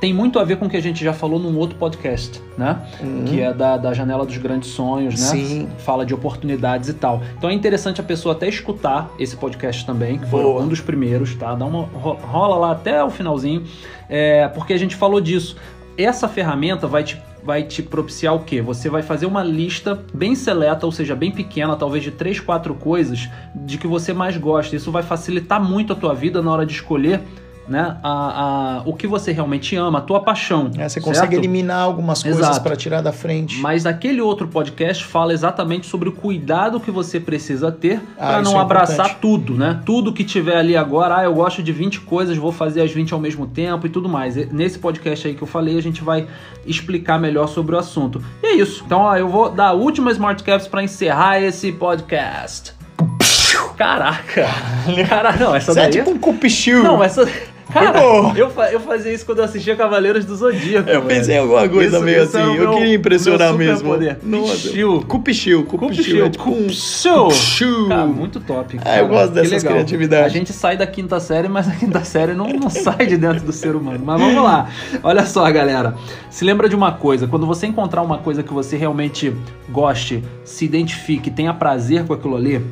Tem 0.00 0.12
muito 0.12 0.38
a 0.38 0.44
ver 0.44 0.56
com 0.58 0.66
o 0.66 0.68
que 0.68 0.76
a 0.76 0.82
gente 0.82 1.02
já 1.02 1.12
falou 1.12 1.38
num 1.38 1.56
outro 1.56 1.76
podcast, 1.78 2.40
né? 2.56 2.78
Uhum. 3.00 3.24
Que 3.24 3.40
é 3.40 3.52
da, 3.52 3.76
da 3.78 3.94
janela 3.94 4.26
dos 4.26 4.36
grandes 4.36 4.70
sonhos, 4.70 5.14
né? 5.18 5.26
Sim. 5.26 5.68
Fala 5.78 6.04
de 6.04 6.12
oportunidades 6.14 6.88
e 6.90 6.94
tal. 6.94 7.22
Então 7.38 7.48
é 7.48 7.54
interessante 7.54 8.00
a 8.00 8.04
pessoa 8.04 8.34
até 8.34 8.46
escutar 8.48 9.10
esse 9.18 9.36
podcast 9.36 9.86
também, 9.86 10.18
que 10.18 10.26
foi 10.26 10.42
Boa. 10.42 10.62
um 10.62 10.68
dos 10.68 10.80
primeiros, 10.80 11.34
tá? 11.34 11.54
Dá 11.54 11.64
uma 11.64 11.82
ro- 11.84 12.18
rola 12.22 12.56
lá 12.56 12.70
até 12.72 13.02
o 13.02 13.10
finalzinho, 13.10 13.64
é, 14.08 14.46
porque 14.48 14.72
a 14.74 14.78
gente 14.78 14.94
falou 14.94 15.20
disso. 15.20 15.56
Essa 15.96 16.28
ferramenta 16.28 16.86
vai 16.86 17.02
te 17.04 17.18
vai 17.42 17.62
te 17.62 17.80
propiciar 17.80 18.34
o 18.34 18.40
quê? 18.40 18.60
Você 18.60 18.90
vai 18.90 19.02
fazer 19.02 19.24
uma 19.24 19.40
lista 19.44 20.02
bem 20.12 20.34
seleta, 20.34 20.84
ou 20.84 20.90
seja, 20.90 21.14
bem 21.14 21.30
pequena, 21.30 21.76
talvez 21.76 22.02
de 22.02 22.10
três, 22.10 22.40
quatro 22.40 22.74
coisas 22.74 23.28
de 23.54 23.78
que 23.78 23.86
você 23.86 24.12
mais 24.12 24.36
gosta. 24.36 24.74
Isso 24.74 24.90
vai 24.90 25.04
facilitar 25.04 25.62
muito 25.62 25.92
a 25.92 25.96
tua 25.96 26.12
vida 26.12 26.42
na 26.42 26.50
hora 26.52 26.66
de 26.66 26.72
escolher 26.72 27.20
né, 27.68 27.96
a, 28.02 28.78
a, 28.78 28.82
o 28.84 28.94
que 28.94 29.06
você 29.06 29.32
realmente 29.32 29.74
ama, 29.76 29.98
a 29.98 30.02
tua 30.02 30.20
paixão. 30.20 30.70
É, 30.78 30.88
você 30.88 31.00
consegue 31.00 31.32
certo? 31.34 31.40
eliminar 31.42 31.80
algumas 31.80 32.22
coisas 32.22 32.58
para 32.58 32.76
tirar 32.76 33.00
da 33.00 33.12
frente. 33.12 33.58
Mas 33.60 33.86
aquele 33.86 34.20
outro 34.20 34.46
podcast 34.48 35.04
fala 35.04 35.32
exatamente 35.32 35.86
sobre 35.86 36.08
o 36.08 36.12
cuidado 36.12 36.78
que 36.78 36.90
você 36.90 37.18
precisa 37.18 37.72
ter 37.72 38.00
Ah, 38.18 38.26
para 38.26 38.42
não 38.42 38.56
é 38.56 38.60
abraçar 38.60 39.06
importante. 39.06 39.20
tudo, 39.20 39.54
né? 39.54 39.80
Tudo 39.84 40.12
que 40.12 40.22
tiver 40.24 40.56
ali 40.56 40.76
agora, 40.76 41.18
ah, 41.18 41.24
eu 41.24 41.34
gosto 41.34 41.62
de 41.62 41.72
20 41.72 42.00
coisas, 42.02 42.36
vou 42.36 42.52
fazer 42.52 42.82
as 42.82 42.90
20 42.92 43.12
ao 43.12 43.20
mesmo 43.20 43.46
tempo 43.46 43.86
e 43.86 43.90
tudo 43.90 44.08
mais. 44.08 44.36
Nesse 44.52 44.78
podcast 44.78 45.26
aí 45.26 45.34
que 45.34 45.42
eu 45.42 45.46
falei, 45.48 45.76
a 45.76 45.82
gente 45.82 46.02
vai 46.04 46.26
explicar 46.64 47.18
melhor 47.18 47.48
sobre 47.48 47.74
o 47.74 47.78
assunto. 47.78 48.22
E 48.42 48.46
é 48.46 48.54
isso. 48.54 48.82
Então, 48.86 49.00
ó, 49.00 49.16
eu 49.16 49.28
vou 49.28 49.50
dar 49.50 49.68
a 49.68 49.72
última 49.72 50.10
Smart 50.12 50.42
Caps 50.44 50.66
para 50.68 50.82
encerrar 50.82 51.40
esse 51.40 51.72
podcast. 51.72 52.74
Caraca! 53.76 54.46
Cara, 55.08 55.32
não, 55.36 55.54
essa 55.54 55.72
Você 55.72 55.80
é 55.80 55.82
daí. 55.84 55.92
tipo 55.92 56.10
um 56.10 56.18
cupichiu. 56.18 56.82
Não, 56.82 57.02
essa. 57.02 57.28
Cara, 57.72 57.98
eu, 58.36 58.48
fa- 58.50 58.70
eu 58.70 58.78
fazia 58.80 59.12
isso 59.12 59.26
quando 59.26 59.38
eu 59.38 59.44
assistia 59.44 59.74
Cavaleiros 59.74 60.24
do 60.24 60.36
Zodíaco. 60.36 60.88
Eu 60.88 61.02
pensei 61.02 61.34
em 61.34 61.38
alguma 61.38 61.68
coisa 61.68 61.96
Isso- 61.96 62.04
meio 62.04 62.22
isso 62.24 62.36
assim. 62.38 62.54
eu 62.54 62.60
meu- 62.62 62.74
queria 62.78 62.94
impressionar 62.94 63.52
mesmo. 63.54 63.94
É 63.94 64.14
tipo 66.30 66.50
um 66.50 66.62
Cupichiu. 66.62 67.10
cupichiu. 67.16 67.88
Cara, 67.88 68.06
muito 68.06 68.40
top. 68.40 68.78
Ah, 68.84 68.98
eu 68.98 69.06
cara. 69.08 69.18
gosto 69.18 69.32
dessas 69.34 69.62
criatividades. 69.62 70.26
A 70.26 70.28
gente 70.28 70.52
sai 70.52 70.76
da 70.76 70.86
quinta 70.86 71.18
série, 71.20 71.48
mas 71.48 71.68
a 71.68 71.72
quinta 71.72 72.04
série 72.04 72.34
não, 72.34 72.46
não 72.48 72.70
sai 72.70 73.04
de 73.06 73.16
dentro 73.16 73.44
do 73.44 73.52
ser 73.52 73.74
humano. 73.74 74.00
Mas 74.04 74.20
vamos 74.20 74.42
lá. 74.42 74.68
Olha 75.02 75.26
só, 75.26 75.50
galera. 75.50 75.94
Se 76.30 76.44
lembra 76.44 76.68
de 76.68 76.76
uma 76.76 76.92
coisa: 76.92 77.26
quando 77.26 77.46
você 77.46 77.66
encontrar 77.66 78.02
uma 78.02 78.18
coisa 78.18 78.42
que 78.42 78.52
você 78.52 78.76
realmente 78.76 79.34
goste, 79.68 80.22
se 80.44 80.64
identifique, 80.64 81.30
tenha 81.30 81.52
prazer 81.52 82.04
com 82.04 82.12
aquilo 82.12 82.36
ali, 82.36 82.64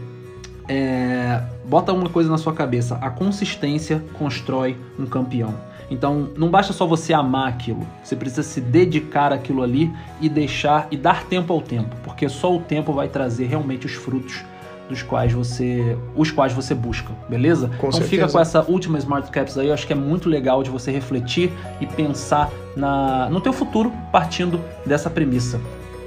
é, 0.69 1.41
bota 1.65 1.93
uma 1.93 2.09
coisa 2.09 2.31
na 2.31 2.39
sua 2.39 2.53
cabeça: 2.53 2.97
a 3.01 3.11
consistência 3.11 4.05
constrói 4.15 4.77
um 4.99 5.07
campeão. 5.07 5.55
Então, 5.91 6.29
não 6.37 6.49
basta 6.49 6.73
só 6.73 6.87
você 6.87 7.13
amar 7.13 7.49
aquilo, 7.49 7.87
você 8.03 8.17
precisa 8.17 8.43
se 8.43 8.61
dedicar 8.61 9.33
àquilo 9.33 9.63
ali 9.63 9.93
e 10.21 10.29
deixar 10.29 10.89
e 10.91 10.97
dar 10.97 11.25
tempo 11.25 11.53
ao 11.53 11.61
tempo, 11.61 11.95
porque 12.03 12.29
só 12.29 12.55
o 12.55 12.61
tempo 12.61 12.93
vai 12.93 13.07
trazer 13.09 13.47
realmente 13.47 13.85
os 13.85 13.93
frutos 13.93 14.43
dos 14.89 15.03
quais 15.03 15.33
você, 15.33 15.97
os 16.15 16.31
quais 16.31 16.53
você 16.53 16.75
busca, 16.75 17.13
beleza? 17.29 17.69
Com 17.69 17.89
então 17.89 17.93
certeza. 17.93 18.11
fica 18.11 18.29
com 18.29 18.39
essa 18.39 18.63
última 18.63 18.99
Smart 18.99 19.31
Caps 19.31 19.57
aí, 19.59 19.69
eu 19.69 19.75
acho 19.75 19.87
que 19.87 19.93
é 19.93 19.97
muito 19.97 20.29
legal 20.29 20.63
de 20.63 20.71
você 20.71 20.91
refletir 20.91 21.51
e 21.81 21.87
pensar 21.87 22.51
na, 22.77 23.29
no 23.31 23.41
teu 23.41 23.53
futuro 23.53 23.93
partindo 24.13 24.61
dessa 24.85 25.09
premissa. 25.09 25.61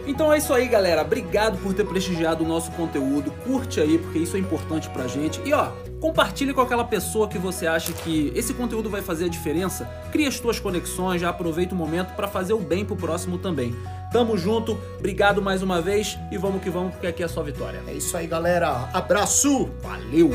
Então 0.07 0.31
é 0.31 0.37
isso 0.37 0.53
aí, 0.53 0.67
galera. 0.67 1.01
Obrigado 1.01 1.57
por 1.57 1.73
ter 1.73 1.85
prestigiado 1.85 2.43
o 2.43 2.47
nosso 2.47 2.71
conteúdo. 2.71 3.29
Curte 3.45 3.81
aí, 3.81 3.97
porque 3.97 4.19
isso 4.19 4.37
é 4.37 4.39
importante 4.39 4.89
pra 4.89 5.05
gente. 5.05 5.41
E 5.45 5.53
ó, 5.53 5.69
compartilhe 5.99 6.53
com 6.53 6.61
aquela 6.61 6.85
pessoa 6.85 7.27
que 7.27 7.37
você 7.37 7.67
acha 7.67 7.91
que 7.91 8.31
esse 8.33 8.53
conteúdo 8.53 8.89
vai 8.89 9.01
fazer 9.01 9.25
a 9.25 9.27
diferença. 9.27 9.85
Cria 10.11 10.29
as 10.29 10.39
tuas 10.39 10.59
conexões, 10.59 11.21
já 11.21 11.29
aproveita 11.29 11.75
o 11.75 11.77
momento 11.77 12.15
pra 12.15 12.27
fazer 12.27 12.53
o 12.53 12.59
bem 12.59 12.85
pro 12.85 12.95
próximo 12.95 13.37
também. 13.37 13.75
Tamo 14.11 14.37
junto, 14.37 14.79
obrigado 14.97 15.41
mais 15.41 15.61
uma 15.61 15.81
vez 15.81 16.17
e 16.31 16.37
vamos 16.37 16.61
que 16.61 16.69
vamos, 16.69 16.93
porque 16.93 17.07
aqui 17.07 17.23
é 17.23 17.27
só 17.27 17.43
vitória. 17.43 17.83
É 17.87 17.93
isso 17.93 18.15
aí, 18.15 18.25
galera. 18.25 18.89
Abraço. 18.93 19.69
Valeu! 19.81 20.31